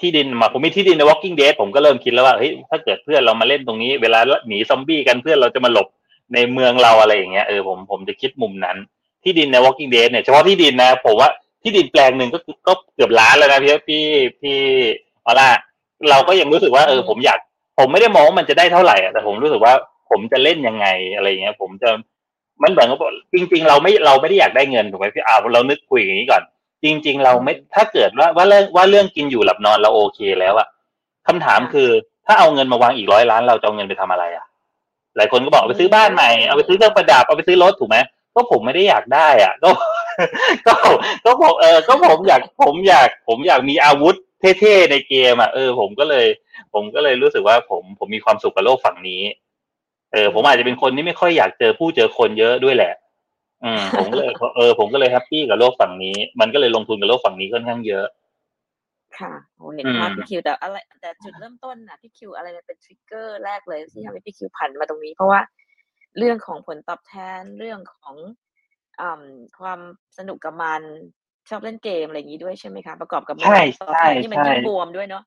[0.00, 5.88] ที่ดินมาผมมีที่ดินใน Walking Dead ผมก็เริ่มคิดแล้วว่าเฮ้ยถ้าเกิดเพื่อนเรามาเล่นตรงนี้ เวลาหนีซอมบี้กันเพื่อนเราจะมาหลบ
[6.34, 8.76] ในเมืองเราอะไรอย่างเงี้ยเออผมผมจะคิดมุมนั้น
[9.24, 11.30] ที่ดินใน Walking Dead เนี่ยเฉพาะที่ดินนะผมว่า
[11.62, 12.38] ที่ดินแปลงหนึ่งก็
[12.68, 14.04] ก็เกือบล้านแล้วนะพี่พี่
[14.40, 14.58] พี่
[15.22, 15.48] เอาล่ะ
[16.10, 17.38] เราก็ยังรู้สึกว่าเออผมอยาก
[17.78, 19.74] ผมไม่ได้มองว่ามันจะได้เท่าไหร่อะแต่ผมรู้สึกว่า
[20.10, 21.90] ผมจะเล่นยังไงอะไรเงี้ย ผมจะ
[22.62, 22.98] มันเหมือนกับ
[23.34, 26.42] จริง ๆ เราไม่เราไม่ได้อยากได้เงินถูกไหมพี่อาเรานึกคุยอย่างนี้ก่อน
[26.84, 30.68] จริง ๆ เราไม่ถ้าเกิดว่าว่าเรื่องว่าเรื่องกินอยู่หลับนอนเราโอเคแล้วอะ
[31.26, 31.88] คำถามคือ
[32.26, 34.46] ถ้าเอาเงินมาวางอีกร้อยล้านเราจะเอาเงินไปทำอะไรอะ
[35.16, 37.98] หลายคนก็บอกเอาไปซื้อบ้านใหม่เอาไปซื้อเครื่องประดับเอาไปซื้อรถถูกไหม
[38.34, 39.70] ก็ผมไม่ได้อยากได้อะก็
[40.66, 40.74] ก็
[41.24, 44.14] ก็ผมเออก็ผมอยากผมอยากผมอยากมีอาวุธ
[44.60, 46.26] เท่ๆในเกมอะเออผมก็เลย
[46.74, 49.22] ผมก็เลยรู้สึกว่าผมผมมีความสุขกับโลกฝั่งนี้
[50.12, 52.92] เออ ผมอาจจะเป็นคนที่ไม่ค่อยอยากเจอผู้เจอคนเยอะด้วยแหละ
[53.64, 58.06] อืมผมก็เลยเออ ผมก็เลยแฮปปี้กับโลกฝั่งนี้ มันก็เลยลงทุนกับโลกฝั่งนี้ค่อนข้างเยอะ
[59.18, 65.40] ค่ะโอ้เห็นอืมภาพพี่คิวแต่อะไร แต่จุดเริ่มต้นน่ะพี่คิวอะไรมันเป็นทริกเกอร์แรกเลยที่ทำให้พี่คิวผันมาตรงนี้ เพราะว่า
[66.18, 68.16] เรื่องของผลตอบแทนเรื่องของ
[69.00, 69.02] อ
[69.60, 69.80] ความ
[70.18, 70.82] สนุกกับมัน
[71.48, 73.60] ชอบเล่นเกมอะไรอย่างนี้ด้วยใช่ไหมคะประกอบกับใช่
[73.94, 75.22] ใช่ที่มันยิ่งบวมด้วยเนาะ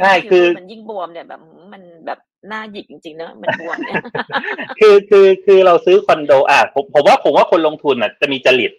[0.00, 1.40] ใช่คือมันยิ่งบวมเนี่ยแบบ
[1.72, 2.18] มันแบบ
[2.48, 4.02] หน้าหยิกจริงๆเนอะมันบวมเนี่ย
[4.80, 8.72] คือคือคือเราซื้อคอนโดอะผมผมว่าผมว่าคนลงทุนอะจะมีจริต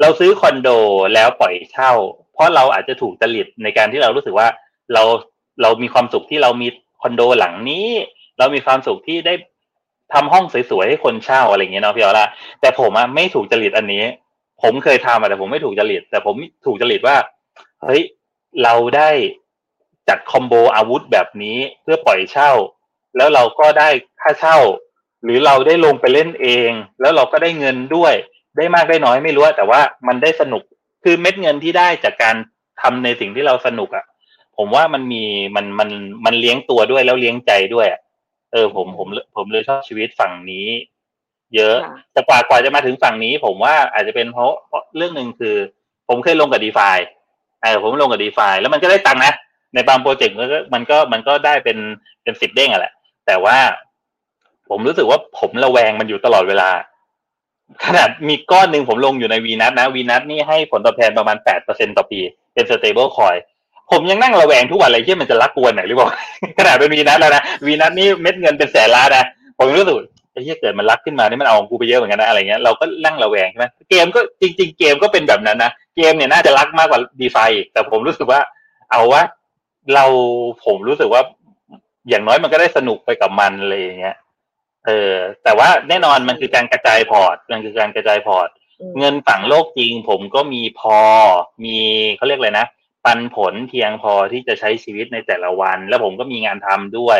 [0.00, 0.68] เราซื้อคอนโด
[1.14, 1.92] แล้วปล่อยเช่า
[2.32, 4.48] เพราะเราอาจจะถูกจริตในการที่เรารู้สึกว่า
[4.94, 5.02] เรา
[5.62, 6.68] เรามีความสุขที่เรามี
[7.02, 7.88] คอนโดหลังนี้
[8.38, 9.34] เรามีความสุขที่ได้
[10.12, 12.26] ทำห้องสวยๆให้คนเช่าอะไรเงี้ยเนาะพี่ออละ
[12.60, 14.04] แต่ผมอะไม่ถูกจริตอันนี้
[14.62, 16.34] ผมเคยทำแต่ผมไม่ถูกจริต แต่ผม
[16.66, 17.16] ถูกจริตว่า
[17.82, 18.02] เฮ้ย
[18.62, 19.10] เราได้
[20.10, 22.52] จัดคอมโบอาวุธแบบนี้เพื่อปล่อยเช่า
[23.16, 23.88] แล้วเราก็ได้
[24.20, 24.58] ค่าเช่า
[25.24, 26.70] หรือเราได้ลงไปเล่นเอง
[27.00, 28.14] แล้วเราก็ได้เงินด้วย
[28.56, 30.62] ได้มากได้น้อยไม่รู้แต่ว่ามันได้สนุก
[31.04, 32.36] คือเม็ดเงินที่ได้จากการ
[32.80, 34.04] ทำในสิ่งที่เราสนุกอะ่ะ
[34.56, 35.24] ผมว่ามันมี
[35.56, 35.90] มันมัน
[36.24, 37.86] มันเลี้ยงตัวด้วยแล้วเลี้ยงใจด้วย
[38.52, 40.66] เออผมผมผมเลยชอบชีวิตฝั่งนี้
[41.54, 41.76] เยอะ
[42.12, 44.52] แต่กว่ากว่าจะมาถึงฝั่งนี้ ผมว่าอาจจะเป็นเพราะ
[44.96, 45.56] เรื่องหนึ่งคือ
[46.08, 46.88] ผมเคยลงกับดีฟา
[47.62, 49.32] เออผมลงกับดีฟาแล้วมันก็ได้ตังค์นะ
[49.74, 51.78] ในบางโปรเจกต์มันก็มันก็มันก็ได้เป็น
[52.22, 52.92] เป็นสิบเด้งอะแหละ
[53.26, 53.56] แต่ว่า
[54.68, 56.70] ผมรู้สึกว่าผมระแวงมันอยู่ตลอดเวลา
[57.86, 62.20] ขนาดมีก้อนหนึ่งผมลงอยู่ในวีนัทนะวีนัทนี่ให้ผลตอบแทนประมาณแปดเปอร์เซ็นต่อปี
[62.54, 63.36] เป็น stablecoin
[63.90, 66.08] ผมยังนั่งระแวงทุกวันเลยที่มันจะ rug กูวันไหนหรือเปล่า
[66.58, 69.24] ขนาดเป็นวีนัทแล้วนะวีนัทนี่เม็ดเงินเป็นแสนล้านนะ
[69.58, 69.96] ผมรู้สึก
[70.32, 77.38] ไอ้ที่เกิดมัน rug ขึ้นมานี่มันเอาของกูไปเยอะเหมือนกันนะอะไรเงี้ยเราก็นั่งระแวงใช่ไหมเกมก็จริง ๆ เกมก็เป็นแบบนั้นนะเกมเนี่ยน่าจะ rug มากกว่า DeFi
[77.72, 78.40] แต่ผมรู้สึกว่า
[78.90, 79.22] เอาวะ
[79.94, 80.04] เรา
[80.64, 81.22] ผมรู้สึกว่า
[82.08, 84.16] อย่างน้อยมันก็ได้สนุกไปกับมันอะไรอย่างเงี้ย
[84.86, 88.48] เออ แต่ว่าแน่นอนมันคือการกระจายพอร์ต มันคือการกระจายพอร์ต
[88.98, 90.98] เงินฝั่งโลกจริง ผมก็มีพอ
[91.64, 91.78] มี
[92.16, 92.66] เขาเรียกอะไรนะ
[93.04, 97.18] ปันผลเพียงพอที่จะใช้ชีวิตในแต่ละวัน แล้วผมก็มีงานทำด้วย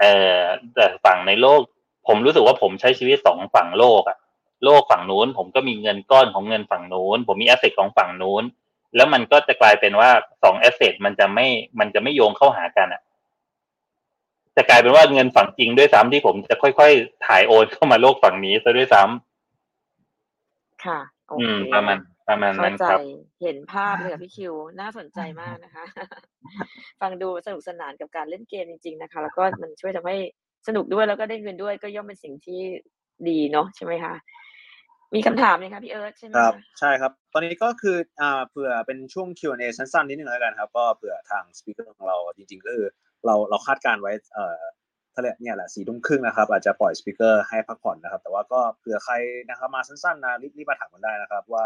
[0.00, 0.04] เอ
[0.36, 0.38] อ
[0.74, 1.60] แต่ฝั่งในโลก
[2.08, 4.18] ผมรู้สึกว่าผมใช้ชีวิตสองฝั่งโลกอะ
[4.64, 8.44] โลกฝั่งนู้น ผมก็มีเงินก้อนของเงินฝั่งนู้น ผมมี asset ของฝั่งนู้น
[8.96, 10.10] แล้วมันก็จะกลายเป็นว่า
[10.42, 11.46] สองแอสเซทมันจะไม่
[11.78, 13.02] มันจะไม่โยงเข้าหากันอะ
[14.56, 21.00] จะกลายเป็นว่าเงินฝั่งจริงด้วยซ้ำที่ผมจะค่อยๆ ถ่ายโอนเข้ามาโลกฝั่งนี้ซะด้วยซ้ำค่ะ
[21.40, 21.98] อืม ประมาณ
[22.28, 22.98] ประมาณนั้นครับ
[23.42, 25.84] เห็นภาพเลยพี่คิว น่าสนใจมากนะคะ
[27.00, 30.16] ฟังดูสนุกสนานกับการเล่นเกมจริง ๆ นะคะ แล้วก็มันช่วยทำให้
[30.66, 32.60] สนุกด้วยแล้วก็ได้เงินด้วยก็ย่อมเป็นสิ่งที่
[33.28, 34.14] ดีเนาะใช่ไหมคะ
[35.14, 42.86] มีคำถามไหมคะพี่เอิร์ธใช่ไหมครับใช่ครับ ตอนนี้ก็คืออ่าเผื่อเป็นช่วง Q&A สั้นๆนิดนึงแล้วกันครับ ก็เผื่อทาง speaker ของเราจริงๆก็คือ
[43.26, 44.60] เราเราคาดการไว้เอ่อ
[45.16, 49.14] ทะเลเนี่ยแหละสี่ทุ่มครึ่งนะครับ อาจจะปล่อย speaker ให้พักผ่อนนะครับ แต่ว่าก็เผื่อใคร
[49.50, 51.64] นะครับมาสั้นๆนะรีบมาถามกันได้นะครับ ว่า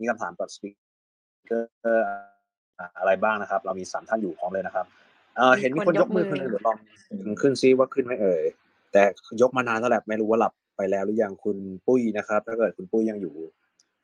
[0.00, 2.06] มีคำถามกับ speaker
[2.98, 4.86] อะไรบ้างนะครับ เรามีสามท่านอยู่พร้อมเลยนะครับ
[5.36, 6.76] เออเห็นมีคนยกมือคนนึงเดี๋ยวลอง
[7.40, 8.44] ขึ้นซิว่าขึ้นไหมเอ่ย
[8.92, 9.02] แต่
[9.42, 13.34] ยกมานานแล้วแหละไม่รู้ว่าหลับไป แล้วหรือยังคุณปุ้ยนะครับ ถ้าเกิดคุณปุ้ยยังอยู่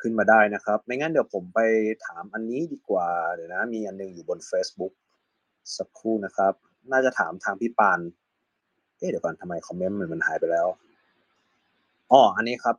[0.02, 1.60] ขึ้นมาได้นะครับ ไม่งั้นเดี๋ยวผมไป
[2.06, 4.92] ถามอันนี้ดีกว่า เดี๋ยวนะ มีอันนึงอยู่บน Facebook
[5.76, 6.52] สักครู่นะครับ
[6.92, 8.00] น่าจะถามทางพี่ปาน
[8.98, 10.68] เอ๊ะเดี๋ยวก่อนทำไมคอมเมนต์มันมันหายไปแล้ว
[12.12, 12.76] อ๋ออันนี้ครับ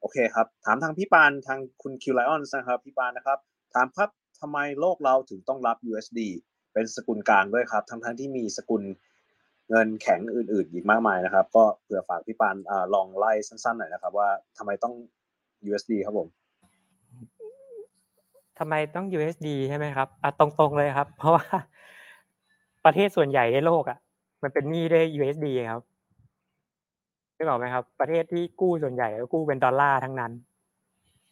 [0.00, 3.38] โอเคครับ ถามทางพี่ปานทางคุณคิวไลออนนะครับ พี่ปานนะครับ
[3.74, 4.10] ถามครับ
[4.40, 6.20] ทำไมโลกเราถึงต้องรับ USD
[6.72, 8.82] เป็นสกุลกลางด้วยครับ ทั้งทั้งที่มีสกุล
[9.70, 12.56] เงินแข็งอื่นๆอีกมากมายนะครับ ก็เผื่อฝากพี่ปาน
[12.94, 14.28] ลองไล่สั้นๆหน่อยนะครับ ว่า
[14.58, 14.94] ทำไมต้อง
[15.68, 16.28] USD ครับผม
[18.58, 21.46] ทำไมต้อง USD ใช่ไหมครับอะตรงๆเลยครับ เพราะว่า
[22.84, 23.98] ประเทศส่วนใหญ่ในโลกอะ
[24.42, 25.82] มันเป็นหนี้ด้วย USD ครับ
[27.34, 30.32] ได้บอกไหมครับ ประเทศที่กู้ส่วนใหญ่ก็กู้เป็นดอลลาร์ทั้งนั้น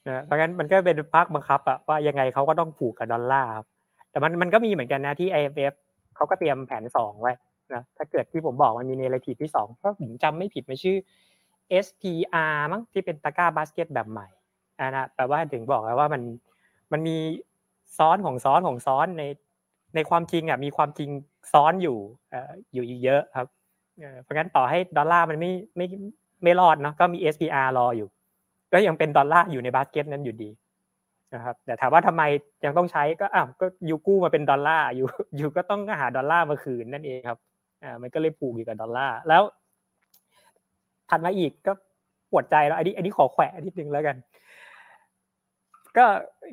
[0.06, 3.66] นะเพราะงั้นมันก็เป็นพักบังคับอะว่ายังไงเขาก็ต้องผูกกับดอลลาร์ครับ
[4.10, 5.74] แต่มันมันก็มีเหมือนกันนะที่ IMF
[6.16, 7.32] เขาก็เตรียมแผนสองไว้
[7.74, 10.96] นะถ้าเกิดที่ผมบอกมันมี narrative ที่สองเพราผมจำไม่ผิดมันชื่อ
[11.84, 14.26] SDR มั้งที่เป็นตะกร้าบาสเกตแบบใหม่
[14.80, 16.22] นะแปลว่าถึงบอกแล้วว่ามัน
[16.92, 17.16] มันมี
[17.98, 19.24] ซ้อนของซ้อนของซ้อนใน
[19.94, 21.10] ในความจริงอะมีความจริง
[21.52, 21.98] ซ้อนอยู่
[22.74, 23.46] อยู่อีกเยอะครับ
[24.22, 25.86] เพราะงั้นต่อให้ดอลลาร์มันไม่ไม่
[26.42, 28.08] ไม่รอดเนาะก็มี SDR รออยู่
[28.72, 30.50] ก็ยังเป็นดอลลาร์อยู่ในบาสเกตนั้นอยู่ดี
[31.34, 32.22] นะครับแต่ถามว่าทำไม
[32.64, 37.38] ยังต้องใช้ก็อ้าวก็ you กู้มาเป็นดอลลาร์อยู่อยู่ก็ต้องหาดอลลาร์มาคืนนั่นเองครับ
[37.82, 39.42] อ่ามันก็เลยผูกอยู่กับดอลลาร์แล้ว
[41.10, 41.72] ถัดมาอีกก็
[42.30, 44.16] ปวดใจแล้วอันนี้อันนี้ขอแขวะนิดนึงแล้วกัน
[45.96, 46.04] ก็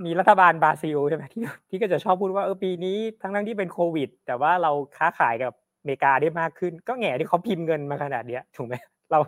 [0.05, 8.75] มีรัฐบาลบราซิลใช่ไหมที่ที่ก็จะชอบพูดว่าเออปีนี้ทั้งทั้งที่เป็นโควิด แต่ว่าเราค้าขายกับอเมริกาได้มากขึ้น ก็แง่ที่เขาพิมพ์เงินมาขนาดเนี้ยถูกไหม
[9.11, 9.19] เรา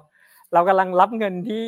[0.53, 1.65] เรากำลังรับเงินที่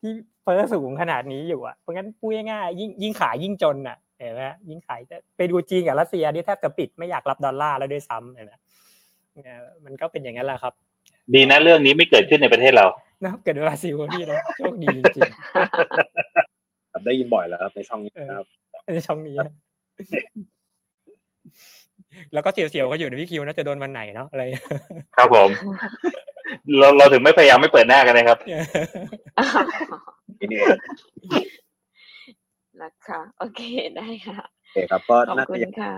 [0.00, 0.12] ที่
[0.42, 5.00] เฟ้อสูงขนาดนี้อยู่อะเพราะงั้นพูดง่ายๆยิ่งยิ่งขายยิ่งจนอะเห็นไหมยิ่งขาย
[5.36, 8.52] ไปดูจีนกับรัสเซียนี่แทบจะปิดไม่อยากรับดอลลาร์แล้วด้วยซ้ำเห็นไหม
[9.84, 10.74] มันก็เป็นอย่างนั้นแหละครับ
[11.34, 12.86] ดีนะเรื่องนี้ไม่เกิดขึ้นในประเทศเรา
[13.24, 15.30] นะเกิดบราซิลพี่นะโชคดีจริง
[16.92, 19.52] ครับได้ยินบ่อยแล้วครับในช่องนี้นะครับๆในช่องนี้นะ
[22.32, 24.42] แล้วก็เสียวๆก็อยู่ในพี่คิวนะจะโดนวันไหนเนาะอะไร
[25.16, 25.50] ครับผม
[26.78, 28.38] เราเราถึงไม่พยายามไม่เปิดหน้ากันนะครับ
[30.38, 30.62] นี่นี่
[32.82, 33.60] นะคะโอเค
[33.96, 35.92] ได้ค่ะโอเคครับก็ขอบน่าคุจะณยังค่ะ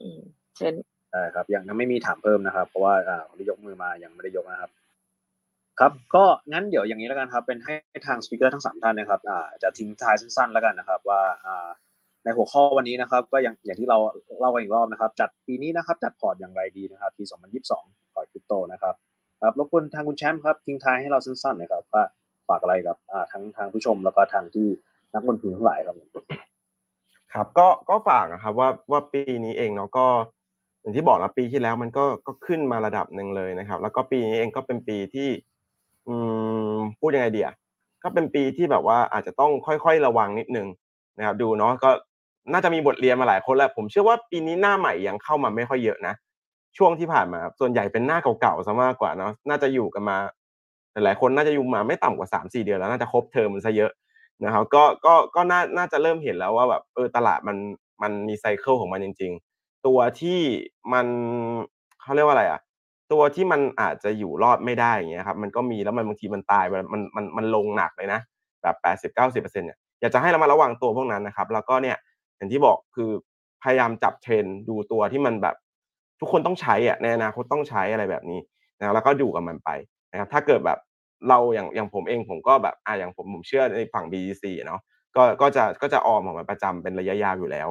[0.00, 0.20] อืม
[0.56, 0.74] เชิญ
[1.12, 4.70] ได้ครับยังไม่มีถามเพิ่มนะครับ เพราะว่าอ่าคนที่ยกมือมายังไม่ได้ยกนะครับ
[5.80, 7.74] ครับก็งั้นเดี๋ยวอย่างนี้แล้วกันครับ เป็นให้
[8.06, 11.68] ทางสปีกเกอร์ทั้งสามท่านนะครับอ่าจะทิ้งท้ายสั้นๆแล้วกันนะครับว่าอ่า
[12.24, 13.98] ในหัวข้อวันนี้นะครับ ก็อย่างอย่างที่เรา
[14.40, 17.24] เล่ากันอีกรอบนะครับ จัดปีนี้นะครับ จัดพอร์ตอย่างไรดีนะครับปี
[17.68, 18.94] 2022พอร์ตคริปโตนะครับ
[19.42, 22.02] ครับรบกวนทางคุณแชมป์ครับทิ้งท้ายให้เราสั้นๆหน่อยครับว่า
[22.48, 24.68] ฝากอะไรกับอ่าทั้งทางผู้ชมแล้วก็ทางที่
[25.14, 25.96] นักลงทุนทั้งหลายครับ
[27.32, 30.06] ครับก็ก็ฝากนะครับว่าว่าปีนี้เองเนาะก็
[30.82, 35.28] อย่างที่บอกนะปีที่แล้วมันก็ก็ขึ้นมาระดับหนึ่งเลยนะครับ แล้วก็ปีนี้เองก็เป็นปีที่
[36.08, 36.14] อื
[36.72, 37.54] มพูดยังไงดีอะ
[38.02, 40.68] ก็เป็นปีที่แบบว่าอาจจะต้องค่อยๆระวังนิดนึง
[41.18, 41.90] นะครับ ดูเนาะก็
[42.52, 46.14] น่าจะมีบทเรียนมาหลายคนแล้ว ผมเชื่อว่าปีนี้หน้าใหม่ยังเข้ามาไม่ค่อยเยอะนะ
[46.76, 50.16] ช่วงที่ผ่านมาส่วนใหญ่เป็นหน้าเก่าๆซะมากกว่าเนาะน่าจะอยู่กันมา
[51.04, 53.90] หลายคนน่าจะอยู่มาไม่ต่ำกว่าสามสี่เดือนแล้วน่าจะครบเทอมซะเยอะ
[54.44, 57.56] นะครับก็ก็ก็น่าน่าจะเริ่มเห็นแล้วว่าแบบเออตลาดมัน
[58.02, 59.32] มันมีไซเคิลของมันจริง
[59.86, 60.40] ตัวที่
[60.92, 61.06] มัน
[62.02, 62.60] เขาเรียกว่าอะไรอะ
[63.12, 68.20] ตัวที่มันอาจจะอยู่รอดไม่ได้อย่างเงี้ยครับมันก็มีแล้วมันบางทีมันตายมันมันมันลงหนักเลยนะ
[68.62, 71.96] แบบแปดสิบเก้าสิบเปอร์เซ็นต์เนี่ยอยากจะให้เรามาระวังตัวพวกนั้นนะครับ แล้วก็เนี่ย
[72.36, 73.10] อย่างที่บอกคือ
[73.62, 75.56] พยายามจับเทรนด์ดูตัวที่มันแบบ
[76.20, 78.40] ทุกคนต้องใช้อะในอนาคตต้องใช้อะไรแบบนี้
[78.78, 79.70] นะแล้วก็ดูกับมันไป
[80.12, 80.78] นะครับ ถ้าเกิดแบบ
[81.28, 84.80] เราอย่างอย่างผมเองผมก็แบบอ่าอย่างผมผมเชื่อในฝั่ง BGC เนาะ
[85.16, 87.68] ก็ก็จะก็จะออมของมันประจำเป็นระยะยาวอยู่แล้ว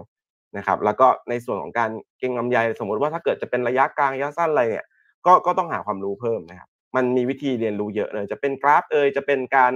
[0.58, 4.86] นะครับแล้วก็ในส่วนของการเก็งกำไรสมมติว่าถ้าเกิดจะเป็นระยะกลางระยะสั้นอะไรเนี่ย
[5.26, 9.74] ก็ก็ต้องหาความรู้เพิ่มนะครับ มันมีวิธีเรียนรู้เยอะเลย จะเป็นกราฟเอยจะเป็นการ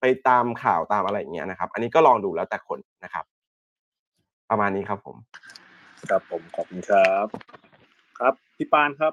[0.00, 3.24] ไปตามข่าวตามอะไรอย่างเงี้ยนะครับ อันนี้ก็ลองดูแล้วแต่คนนะครับ
[4.50, 5.16] ประมาณนี้ครับผม
[6.10, 7.26] ครับผมขอบคุณครับ
[8.18, 9.12] ครับพี่ปานครับ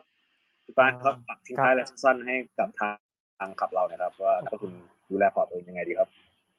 [0.66, 1.16] พี่ปานครับ
[1.46, 2.96] ทิ้งท้ายอะสั้นให้กับทาง
[3.40, 4.72] ทางขับเรานะครับ ว่านักลงทุน
[5.12, 6.10] ดูแลพอร์ตตัวเองยังไงดีครับ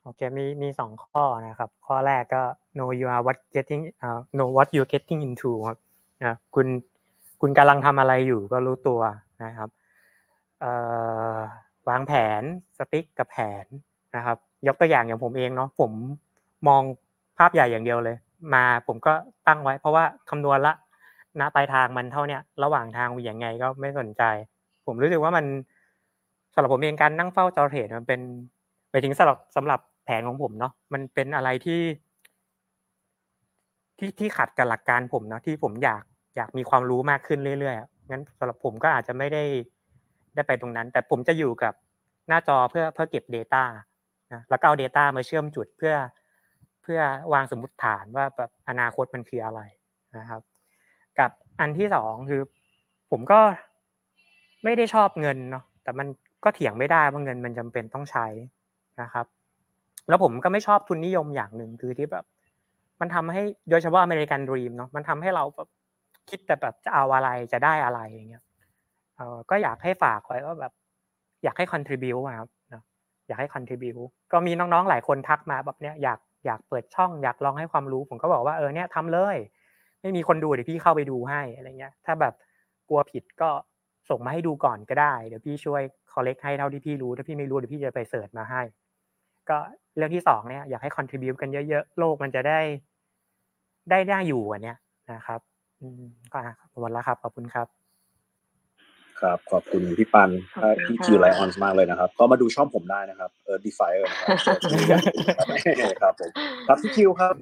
[0.07, 2.43] โอเคมีมีสองข้อนะครับ ข้อแรกก็
[2.77, 5.79] know you are what getting อ่า know what you getting into ครับ
[6.25, 6.67] นะคุณ
[7.41, 9.01] คุณกำลังทำอะไรอยู่ก็รู้ตัว
[9.45, 9.69] นะครับ
[11.89, 12.43] วางแผน
[12.79, 13.65] สติ๊กกับแผน
[14.17, 15.93] นะครับ ยกตัวอย่างอย่างผมเองเนาะผม
[16.69, 16.83] มอง
[17.39, 18.17] ภาพใหญ่อย่างเดียวเลย
[18.55, 19.13] มาผมก็
[19.47, 20.73] ตั้งไว้ เพราะว่าคำนวณละ
[21.41, 24.23] ณปลายทางมันเท่าเนี้ยระหว่างทางมีอย่างไงก็ไม่สนใจ
[24.87, 25.45] ผมรู้สึกว่ามัน
[26.55, 28.21] สำหรับผมเองการนั่งเฝ้าจอเทรดมันเป็น
[28.91, 31.83] ไปถึงสำหรับสำหรับ แผนของผมเนาะมันเป็นอะไรที่
[33.99, 36.03] ที่ที่ขัดกับหลักการผมเนาะที่ผมอยาก
[36.37, 39.45] อยากมีความรู้มากขึ้นเรื่อยๆงั้นสำหรับผมก็อาจจะไม่ได้
[40.35, 41.75] ได้ไปตรงนั้น แต่ผมจะอยู่กับ
[42.29, 43.63] หน้าจอเพื่อเพื่อเก็บ Data
[44.33, 45.95] นะแล้วก็เอา Data มาเชื่อมจุดเพื่อ
[46.83, 47.01] เพื่อ
[47.33, 49.61] วางสมมติฐานว่าแบบอนาคตมันคืออะไร
[50.19, 50.41] นะครับ
[51.19, 51.31] กับ
[51.61, 52.43] อันที่สองคือ
[53.11, 53.41] ผมก็
[54.65, 56.07] ไม่ได้ชอบเงินเนาะแต่มัน
[56.45, 58.27] ก็เถียงไม่ได้ว่าเงินมันจำเป็นต้องใช้
[59.03, 59.27] นะครับ
[60.09, 62.25] แล้วผมก็ไม่ชอบทุนนิยมอย่างหนึ่งคือที่แบบ
[63.01, 65.69] มันทำให้โดยเฉพาะอเมริกันดรีมเนาะมันทำให้เราแบบ
[66.31, 68.45] คิดแต่แบบจะเอาอะไรจะได้อะไรอย่างเงี้ย
[69.17, 70.73] เออก็อยากให้ฝากไว้ว่าแบบ
[71.45, 72.49] อยากให้ contribu อะครับ
[73.29, 73.91] อยากให้ contribu
[74.33, 79.37] ก็มีน้องๆหลายคนทักมาแบบเนี้ยอยากอยากเปิดช่องอยากลองให้ความรู้ ผมก็บอกว่าเออเนี่ยทำเลย
[80.03, 82.35] ไม่มีคนดูเดี๋ยวพี่เข้าไปดูให้อะไรเงี้ย ถ้าแบบ
[82.89, 83.51] กลัวผิดก็
[84.11, 88.63] ส่งมาให้ดูก่อนก็ได้ เดี๋ยวพี่ช่วย correct ให้เท่าที่พี่รู้ถ้าพี่ไม่รู้เดี๋ยวพี่จะไป search มาให้
[89.51, 89.59] ก็
[89.97, 92.61] เรื่องที่สองเนี่ยอยากให้ contribute กันเยอะๆ โลกมันจะได้
[93.91, 94.79] ได้ได้อยู่อันเนี้ย
[95.13, 95.41] นะครับ
[95.81, 96.03] อืม
[96.33, 96.39] ก็
[96.81, 97.67] หมดแล้วครับขอบคุณครับ
[99.21, 104.59] ครับขอบคุณพี่ปันขอบคุณพี่ค่ะคิวไลออนมากเลยนะครับ ก็มาดูช่องผมได้นะครับเออ DeFi เออนะครับ
[106.03, 106.31] ครับผม
[106.69, 107.35] ครับพี่คิวครับ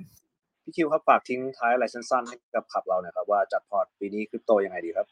[0.64, 5.06] พี่คิวครับฝากทิ้งท้ายอะไรสั้นๆให้กับคลับเราหน่อยนะครับ ว่าจัดพอร์ตปีนี้คริปโตยังไงดีครับ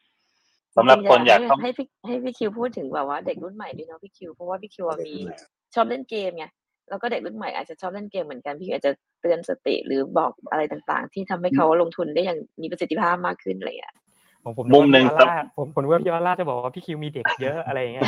[0.77, 5.15] สำหรับคนอยากให้เข้าให้พี่ให้พี่คิวพูดถึงแบบว่าเด็กรุ่นใหม่ด้วยเนาะพี่คิวเพราะว่าพี่คิวอะมี
[5.75, 6.47] ชอบเล่นเกมไง
[6.89, 13.95] แล้วก็เด็กรุ่นใหม่อาจจะชอบเล่นเกมเหมือนกันพี่คิวอาจจะเตือนสติหรือบอกอะไรต่างๆ ที่ทำให้เขาลงทุนได้อย่างมีประสิทธิภาพมากขึ้นอะไรอย่างเงี้ย
[14.45, 18.05] ผมผมมุมหนึ่งว่าพี่ออร่าผมผมว่าพี่ออร่าจะบอกว่าพี่คิวมีเด็กเยอะอะไรอย่างเงี้ย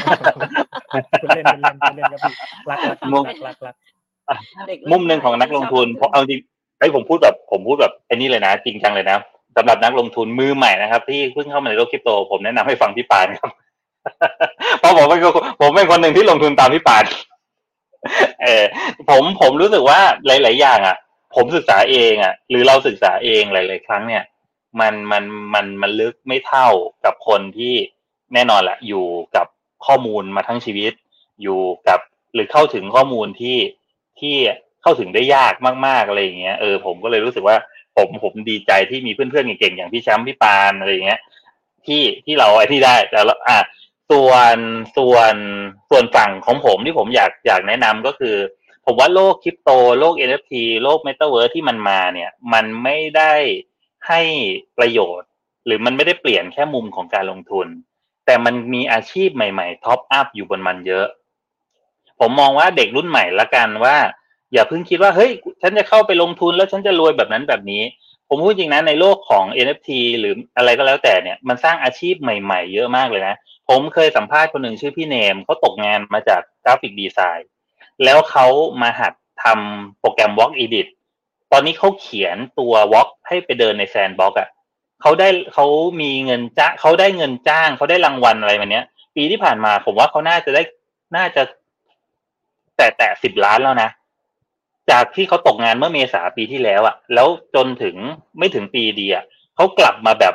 [1.23, 2.35] คุณเล่นคุณเล่นคุณเล่นครับพี่
[2.71, 3.75] รักรักมุมรักรักรัก
[4.69, 6.41] เด็กรุ่มุมหนึ่งของนักลงทุนชอบเอาจริง
[6.79, 9.19] ไอ้ยผมพูดแบบผมพูดแบบไอ้นี่เลยนะ จริงจังเลยนะ
[9.57, 13.51] สำหรับนักลงทุนมือใหม่นะครับ ที่เพิ่งเข้ามาในโลกคริปโต ผมแนะนำให้ฟังพี่ปานครับ
[14.81, 17.05] เพราะผมเป็นคนผมเป็นคนหนึ่งที่ลงทุนตามพี่ปาน
[18.43, 18.65] เออ
[19.09, 20.97] ผมผมรู้สึกว่าหลาย ๆ อย่าง อะ
[21.35, 24.25] ผมศึกษาเองอะ หรือเราศึกษาเองหลาย ๆ ครั้งเนี่ย
[24.81, 25.25] มันมัน
[25.55, 26.69] มันมันลึกไม่เท่า
[27.05, 27.75] กับคนที่
[28.35, 29.07] แน่นอนแหละอยู่
[29.37, 29.47] กับ
[29.87, 30.93] ข้อมูลมาทั้งชีวิต
[31.43, 32.01] อยู่กับ
[32.35, 33.59] หรือเข้าถึงข้อมูลที่
[34.21, 34.37] ที่
[34.83, 35.55] เข้าถึงได้ยาก
[35.87, 37.57] มาก ๆ อะไรอย่างเงี้ยเออผมก็เลยรู้สึกว่า
[37.97, 41.21] ผมผมดีใจที่มีเพื่อน ๆ เก่ง ๆ อย่างพี่แชมป์พี่ปานอะไรอย่างเงี้ย
[41.87, 43.59] ที่ที่เราไอ้ที่ได้แต่ละอะ
[44.11, 44.57] ส่วน
[44.97, 45.35] ส่วน
[45.91, 48.37] ส่วนฝั่งของผมที่ผมอยากอยากแนะนำก็คือ
[48.87, 49.71] ผมว่าโลกคริปโต
[50.01, 50.53] โลก NFT
[50.83, 53.35] โลก Metaverse ที่มันมาเนี่ย มันไม่ได้
[54.09, 54.21] ให้
[54.79, 55.29] ประโยชน์
[55.67, 57.67] หรือมันไม่ได้เปลี่ยนแค่มุมของการลงทุน
[58.27, 61.07] แต่มันมีอาชีพใหม่ๆ top up อยู่บนมันเยอะ
[62.21, 63.97] ผมมองว่าเด็กรุ่นใหม่ละกันว่า
[64.53, 65.31] อย่าเพิ่งคิดว่าเฮ้ย
[65.63, 67.83] ฉันจะเข้าไปลงทุนแล้วฉันจะรวยแบบนั้นแบบนี้
[68.29, 69.91] ผมพูดจริงนะในโลกของ NFT
[70.21, 73.35] หรืออะไรก็แล้วแต่เนี่ยมันสร้างอาชีพใหม่ ๆ เยอะมากเลยนะ
[73.69, 77.51] ผมเคยสัมภาษณ์คนหนึ่งชื่อพี่เนมเขาตกงานมาจาก graphic design
[78.05, 78.47] แล้วเขา
[78.83, 79.13] มาหัด
[79.43, 80.87] ทำโปรแกรม VoxEdit
[81.53, 84.49] ตอนนี้เขาเขียนตัว Walk ให้ไปเดินใน Sandbox อะ
[85.03, 85.67] เขาได้เขา
[86.01, 88.85] มีเงินจ้างเขาได้เงินจ้างเขาได้รางวัลอะไรแบบเนี้ย
[89.17, 90.63] ปีที่ผ่านมาผมว่าเขาน่าจะได้
[91.17, 91.43] น่าจะ
[92.77, 93.91] แต่แต่สิบล้านแล้วนะ
[94.91, 97.97] จากที่เขาตกงานเมื่อเมษาปีที่แล้วอะ่ะ แล้วจนถึง
[98.39, 99.25] ไม่ถึงปีดีอะ
[99.57, 100.35] เขากลับมาแบบ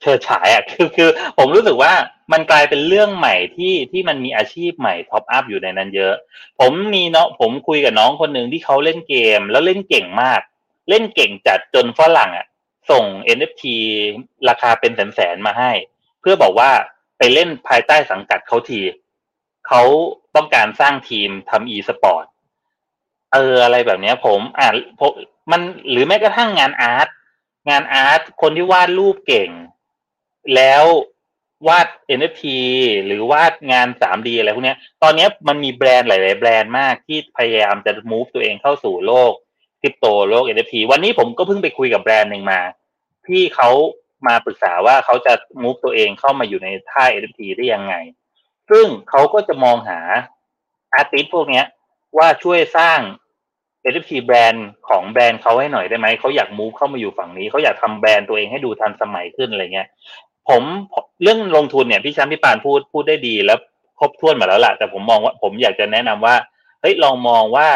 [0.00, 1.08] เชิดฉายอะคือคือ
[1.38, 1.92] ผมรู้สึกว่า
[2.32, 6.14] มันกลายเป็นเรื่องใหม่ที่ที่มันมีอาชีพใหม่ท็อปอัพอยู่ในนั้นเยอะ
[6.60, 10.40] ผมมีเนาะผมคุยกับน้องคนหนึ่งที่เขาเล่นเกม แล้วเล่นเก่งมาก
[10.88, 12.46] เล่นเก่งจัดจนฝรั่งอะ
[12.90, 13.04] ส่ง
[13.36, 13.64] NFT
[14.48, 15.72] ราคาเป็นแสนๆมาให้
[16.20, 16.70] เพื่อบอกว่า
[17.18, 18.80] ไปเล่นภายใต้สังกัดเขาที
[19.68, 19.82] เขา
[20.36, 22.24] ต้องการสร้างทีมทำ e สปอร์ต
[23.32, 25.12] เอออะไรแบบเนี้ยผมอ่านผม
[25.50, 25.60] มัน
[25.90, 27.08] หรือแม้กระทั่งงาน art
[27.70, 29.50] งาน art คนที่วาดรูปเก่ง
[30.54, 30.84] แล้ว
[31.68, 32.44] วาด NFT
[33.06, 39.32] หรือวาดงาน 3D อะไรพวกนี้ตอนนี้มันมีแบรนด์หลาย ๆ แบรนด์มากที่พยายามจะ move ตัวเองเข้าสู่โลก
[39.80, 42.60] คริปโตโลก NFT วันนี้ผมก็เพิ่งไปคุยกับแบรนด์หนึ่งมา
[43.26, 43.70] ที่เขา
[44.26, 45.32] มาปรึกษาว่าเขาจะ
[45.62, 47.94] move ตัวเองเข้ามาอยู่ในท่า NFT ได้ยังไง
[48.70, 50.00] ซึ่งเขาก็จะมองหา
[50.94, 51.62] อาร์ติสพวกนี้
[52.18, 53.00] ว่าช่วยสร้าง
[53.92, 59.88] NFT แบรนด์ของแบรนด์เขาให้หน่อยได้ไหม เขาอยากมูฟเข้ามาอยู่ฝั่งนี้ เขาอยากทำแบรนด์ตัวเองให้ดูทันสมัยขึ้นอะไรเงี้ย
[60.48, 60.62] ผม
[61.22, 63.58] เรื่องลงทุนเนี่ยพี่ช้ำพี่ปานพูดพูดได้ดีแล้ว
[63.98, 66.36] ครบถ้วนมาแล้วล่ะ แต่ผมมองว่าผมอยากจะแนะนำว่า
[66.80, 67.68] เฮ้ยลองมองว่า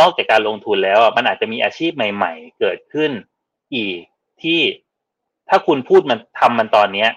[0.00, 3.10] นอกจากการลงทุนแล้วมันอาจจะมีอาชีพใหม่ ๆ เกิดขึ้น
[3.74, 3.98] อีก
[4.42, 4.60] ที่
[5.48, 7.08] ถ้าคุณพูดมันทำมันตอนเนี้ย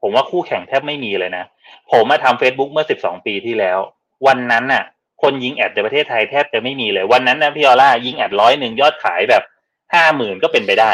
[0.00, 1.44] ผมว่าคู่แข่งแทบไม่มีเลยนะ
[1.90, 3.78] ผมมาทำ Facebook เมื่อ12ปีที่แล้ว
[4.26, 4.84] วันนั้นน่ะ
[5.22, 9.42] คนยิงแอดในประเทศไทยแทบจะไม่มีเลย วันนั้นนะพี่ออร่ายิงแอดร้อยหนึ่งยอดขายแบบ
[9.94, 10.92] ห้าหมื่นก็เป็นไปได้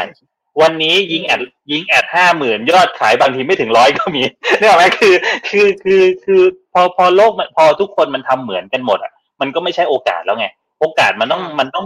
[0.61, 1.41] วันนี้ยิงแอด
[1.71, 4.23] ยิงแอดห้าหมื่นยอดขายบางทีไม่ถึงร้อยก็มี
[4.59, 5.15] นี่หรอไหมคือ
[5.49, 6.41] คือคือคือ
[6.73, 9.11] พอพอโลกพอทุกคนมันทำเหมือนกันหมดอะ
[9.41, 10.47] มันก็ไม่ใช่โอกาสแล้วไง
[10.79, 11.85] โอกาสมันต้องมันต้อง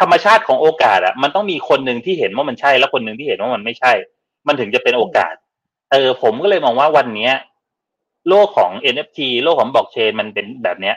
[0.00, 3.92] ธรรมชาติของโอกาสอะ มันต้องมีคนหนึ่งที่เห็นว่ามันใช่แล้วคนหนึ่งที่เห็นว่ามันไม่ใช่
[4.46, 5.34] มันถึงจะเป็นโอกาส
[5.92, 7.32] เออผมก็เลยมองว่าวันเนี้ย
[8.28, 10.96] โลกของ NFT โลกของบล็อกเชนมันเป็นแบบเนี้ย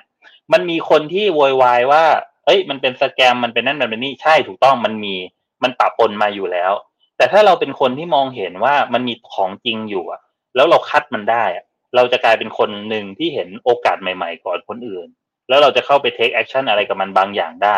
[0.54, 2.04] มันมีคนที่โวยวายว่า
[2.46, 5.16] เอ้ย มันเป็นสแกมมันเป็นนั่นมันเป็นนี่ใช่ถูกต้องมันมี
[5.64, 6.72] มันปะปนมาอยู่แล้ว
[7.18, 10.22] แต่ถ้าเราเป็นคนที่มองเห็นว่ามันมีของจริงอยู่อะ
[10.56, 11.66] แล้วเราคัดมันได้อะ
[11.96, 15.08] เราจะกลายเป็นคนหนึ่งที่เห็นโอกาสใหม่ ๆ ก่อนคนอื่น
[15.50, 17.78] แล้วเราจะเข้าไป take action อะไรกับมันบางอย่างได้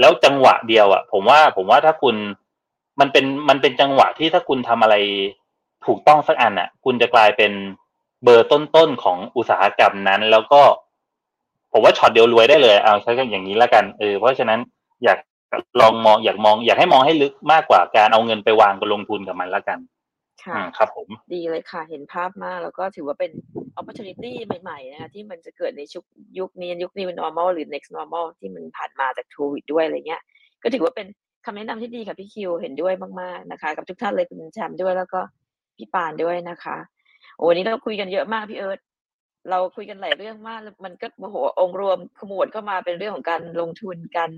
[0.00, 2.16] แล้วจังหวะเดียวอะผมว่าผมว่าถ้าคุณ
[3.00, 4.96] มันเป็นมันเป็นจังหวะที่ถ้าคุณทำอะไร
[5.86, 7.52] ถูกต้องสักอันอะคุณจะกลายเป็น
[8.24, 10.62] เบอร์ต้นๆของอุตสาหกรรมนั้น แล้วก็
[11.72, 14.58] ผมว่าช็อตเดียวรวยได้เลย เอาใช้กันอย่างนี้แล้วกันเออเพราะฉะนั้น
[15.04, 15.18] อยาก
[15.80, 19.78] ลองมองอยากมอง อยากให้มองให้ลึกมากกว่าการเอาเงินไปวางกับลงทุนกับมันแล้วกัน
[20.44, 23.30] ค่ะอืมครับ ผม ดีเลยค่ะ เห็นภาพมาก แล้วก็ถือว่าเป็น
[23.78, 26.04] opportunity ใหม่ ๆ นะคะที่มันจะเกิดในชุก
[26.38, 30.22] ยุคนี้ยุคนี้เป็น normal หรือ next normal ที่มันผ่านมาจากโควิดด้วยอะไรเงี้ย
[30.62, 31.06] ก็ถือว่าเป็น
[31.44, 35.20] คำแนะนำที่ดีค่ะพี่คิวเห็นด้วยมากๆนะคะ กับทุกท่านเลยคุณแชมป์ด้วยแล้วก็
[35.76, 36.76] พี่ปานด้วยนะคะ
[37.36, 38.78] โอ้วันนี้เราคุยกันเยอะมากพี่เอิร์ธ
[39.50, 44.30] เราคุยกันหลายเรื่องมากแล้วมันก็โอ้โหองค์รวมขมวดเข้ามาเป็นเรื่องของการลงทุนการ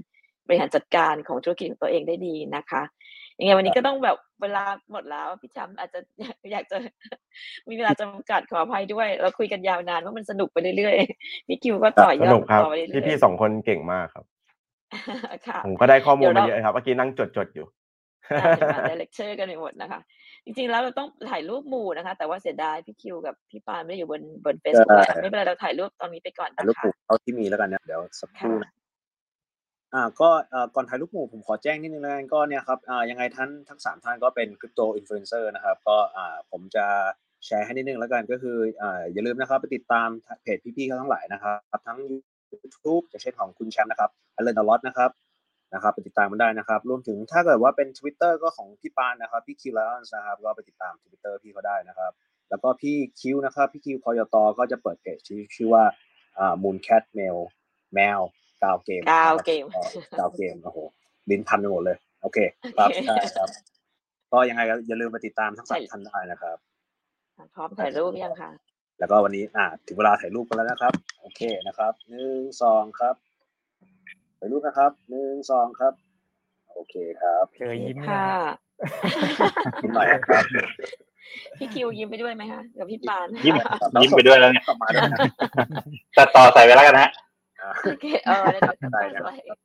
[0.47, 2.83] บริหารจัดการของธุรกิจของตัวเองได้ดีนะคะ
[3.39, 6.01] ยังไงวันนี้ก็ต้องแบบเวลาหมดแล้วพี่แชมป์อาจจะ
[6.53, 6.77] อยากจะ
[7.69, 14.25] มีเวลาจำกัดขออภัยด้วยเราคุยกันยาวนานว่ามันสนุกไปเรื่อยๆพี่คิวก็ต่อยสอดนุกครับต่อไปเรื่อยๆพี่ๆสองคนเก่งมากครับ
[15.47, 17.66] ค่ะผมก็ได้ข้อมูลเดี๋ยวมาเราเยอะครับเมื่อกี้นั่งจดๆอยู่
[18.29, 20.01] ได้เห็นมาได้เลคเชอร์กันไปหมดนะคะ
[20.45, 28.73] จริงๆแล้วเราต้องถ่ายรูปหมู่นะคะ แต่ว่าเสียดายพี่คิวกับพี่ปานไม่ได้อยู่บนบนเฟซบุ๊กใช่ไม่เป็นไรเราถ่ายรูปตอนนี้ไปก่อนถ่ายรูปหมู่นะคะเอาที่มีแล้วกันเนี่ยเดี๋ยวสักครู่ค่ะนะ
[29.95, 36.87] อ่าก็เอ่อก่อนถ่ายรูปหมู่ผมขอแจ้งนิดนึงแล้วกันก็เนี่ยครับอ่ายังไงท่านทั้งสามท่านก็เป็น crypto influencer นะครับก็อ่าผมจะ
[37.45, 40.09] แชร์ให้นิดนึงแล้วกันก็คืออ่าอย่าลืมนะครับไปติดตาม
[40.43, 41.99] เพจพี่ๆเขาทั้งหลายนะครับทั้ง
[42.62, 45.11] YouTube อย่างเช่นของคุณแชมป์นะครับอเลนอลอตนะครับ
[45.75, 52.12] นะครับไปติดตามมันได้นะครับ รวมถึงถ้าเกิดว่าเป็น Twitter ก็ของพี่ปานนะครับพี่คิวไลออนนะครับก็ไปติดตาม Twitter พี่เขาได้นะครับ
[52.51, 55.85] แล้วก็พี่คิวนะครับพี่คิวคอยตก็จะเปิดเพจที่ชื่อว่า
[56.39, 57.37] อ่า Mooncat Mail
[57.95, 58.21] แมว
[58.63, 59.65] กาวเกมกาวเกม
[60.19, 60.79] กาวเกมโอ้โห
[61.31, 62.39] ลิ้นพันไปหมดเลย โอเค
[62.77, 63.49] ครับโอเคใช่ครับ
[64.33, 66.57] ก็ยังไงก็อย่าลืมไปติดตามทั้งสามท่านได้นะครับ
[67.55, 68.51] พร้อมถ่ายรูปยังคะ
[68.99, 73.15] แล้วก็วันนี้อ่าถึงเวลาถ่ายรูปกันแล้วนะครับ โอเคนะครับหนึ่งสองครับ
[74.39, 75.93] ถ่ายรูปนะครับหนึ่งสองครับ
[76.73, 78.27] โอเคครับเจอยิ้มเลยค่ะ
[79.83, 80.45] ยิ้มหน่อยครับ
[81.59, 83.55] พี่คิวยิ้มไปด้วยไหมคะกับพี่ปานยิ้ม
[84.03, 85.19] ยิ้มไปด้วยแล้วเนี่ยประมาณนั้นนะ
[86.17, 87.24] ตัดต่อใส่ไปแล้วกันนะฮะอ่า
[87.85, 88.61] โอเคเออได้
[88.93, 89.59] ได้ได้ครับ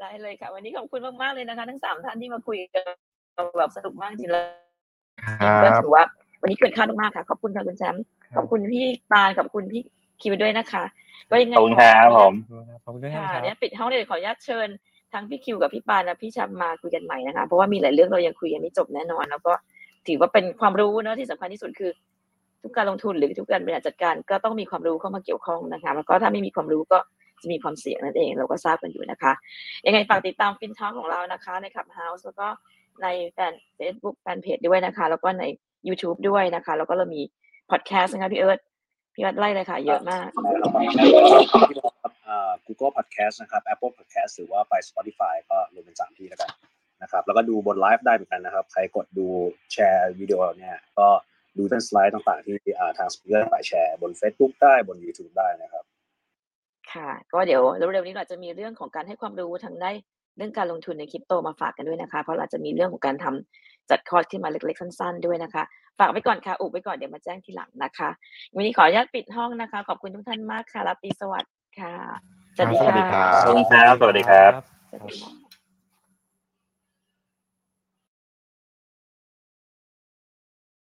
[0.00, 2.84] ได้เลยค่ะ วันนี้ขอบคุณมากๆเลยนะคะ ทั้งสามท่านที่มาคุยกัน
[3.58, 4.44] แบบสนุกมากจริงเลย
[5.24, 6.04] ครัก็บถือว่า
[6.40, 8.02] วันนี้เกินคาดมากๆค่ะ ขอบคุณค่ะคุณแชมป์
[8.36, 9.82] ขอบคุณพี่ปานขอบคุณพี่
[10.22, 10.84] คิวด้วยนะคะ
[11.30, 12.34] ก็ยังไงขอบคุณครับผม
[12.84, 14.68] ขอบคุณด้วยค่ะนะครับเนี่ยปิดห้องเลยขออนุญาตเชิญ
[15.12, 19.52] ทั้งพี่คิวกับพี่ปานและพี่แชมป์มาคุยกันใหม่นะคะ เพราะว่ามีหลายเรื่องเรายังคุยกันไม่จบแน่นอน แล้วก็
[20.06, 21.90] ถือว่าเป็นความรู้เนอะที่สำคัญที่สุดคือ
[22.62, 26.98] ทุกการลงทุนหรือทุกการบริหารจัดการก็ต้องมีความรู้เข้ามาเกี่ยวข้องนะคะ แล้วก็ถ้าไม่มีความรู้ก็
[27.42, 29.32] จะมีความเสี่ยงนั่นเองเราก็ทราบกันอยู่นะคะ
[29.86, 32.48] ยังไงฝากติดตามฟินทอ k ของเรานะคะ ใน Clubhouse แล้วก็
[33.02, 35.44] ในแฟน Facebook แฟนเพจด้วยนะคะ แล้วก็ใน
[35.88, 37.22] YouTube ด้วยนะคะ แล้วก็เรามี
[37.70, 38.60] พอดแคสต์นะคะพี่เอิร์ธ
[39.14, 40.28] พี่เอิร์ธไล่เลยค่ะ เยอะมาก
[42.28, 46.50] อ่า Google Podcast นะครับ Apple Podcast หรือว่าไป Spotify ก็รวมเป็นสามที่แล้วกัน
[47.02, 49.26] นะครับ แล้วก็ดูบนไลฟ์ได้เหมือนกันนะครับ ใครกดดู
[49.72, 51.08] แชร์วิดีโอเนี่ย ก็
[51.56, 52.56] ดูเป็นสไลด์ต่างๆ ที่
[52.98, 55.84] ทางสปีกเกอร์ฝ่ายแชร์บน Facebook ได้บน YouTube ได้นะครับ
[56.92, 59.96] ค่ะ ก็เดี๋ยวเร็วๆนี้เราจะมีเรื่องของการให้ความรู้ทางได้าน
[60.36, 65.62] เรื่องการลงทุนในคริปโตมาฝากกันด้วยนะคะ เพราะเราจะมีเรื่องของการทำจัดคอร์สขึ้นมาเล็กๆสั้น ๆ ด้วยนะคะ
[65.98, 68.08] ฝากไว้ก่อนค่ะอุบไว้ก่อนเดี๋ยวมาแจ้งทีหลังนะคะ
[68.54, 71.94] วันนี้ขออนุญาตปิดห้องนะคะ ขอบคุณทุกท่านมากค่ะรับตีสวัสดิ์ค่ะ
[72.56, 74.52] สวัสดีสวัสดีค่ะครับขอบคุณครับสวัสดีครับ
[74.90, 75.39] สวัสดีค่ะ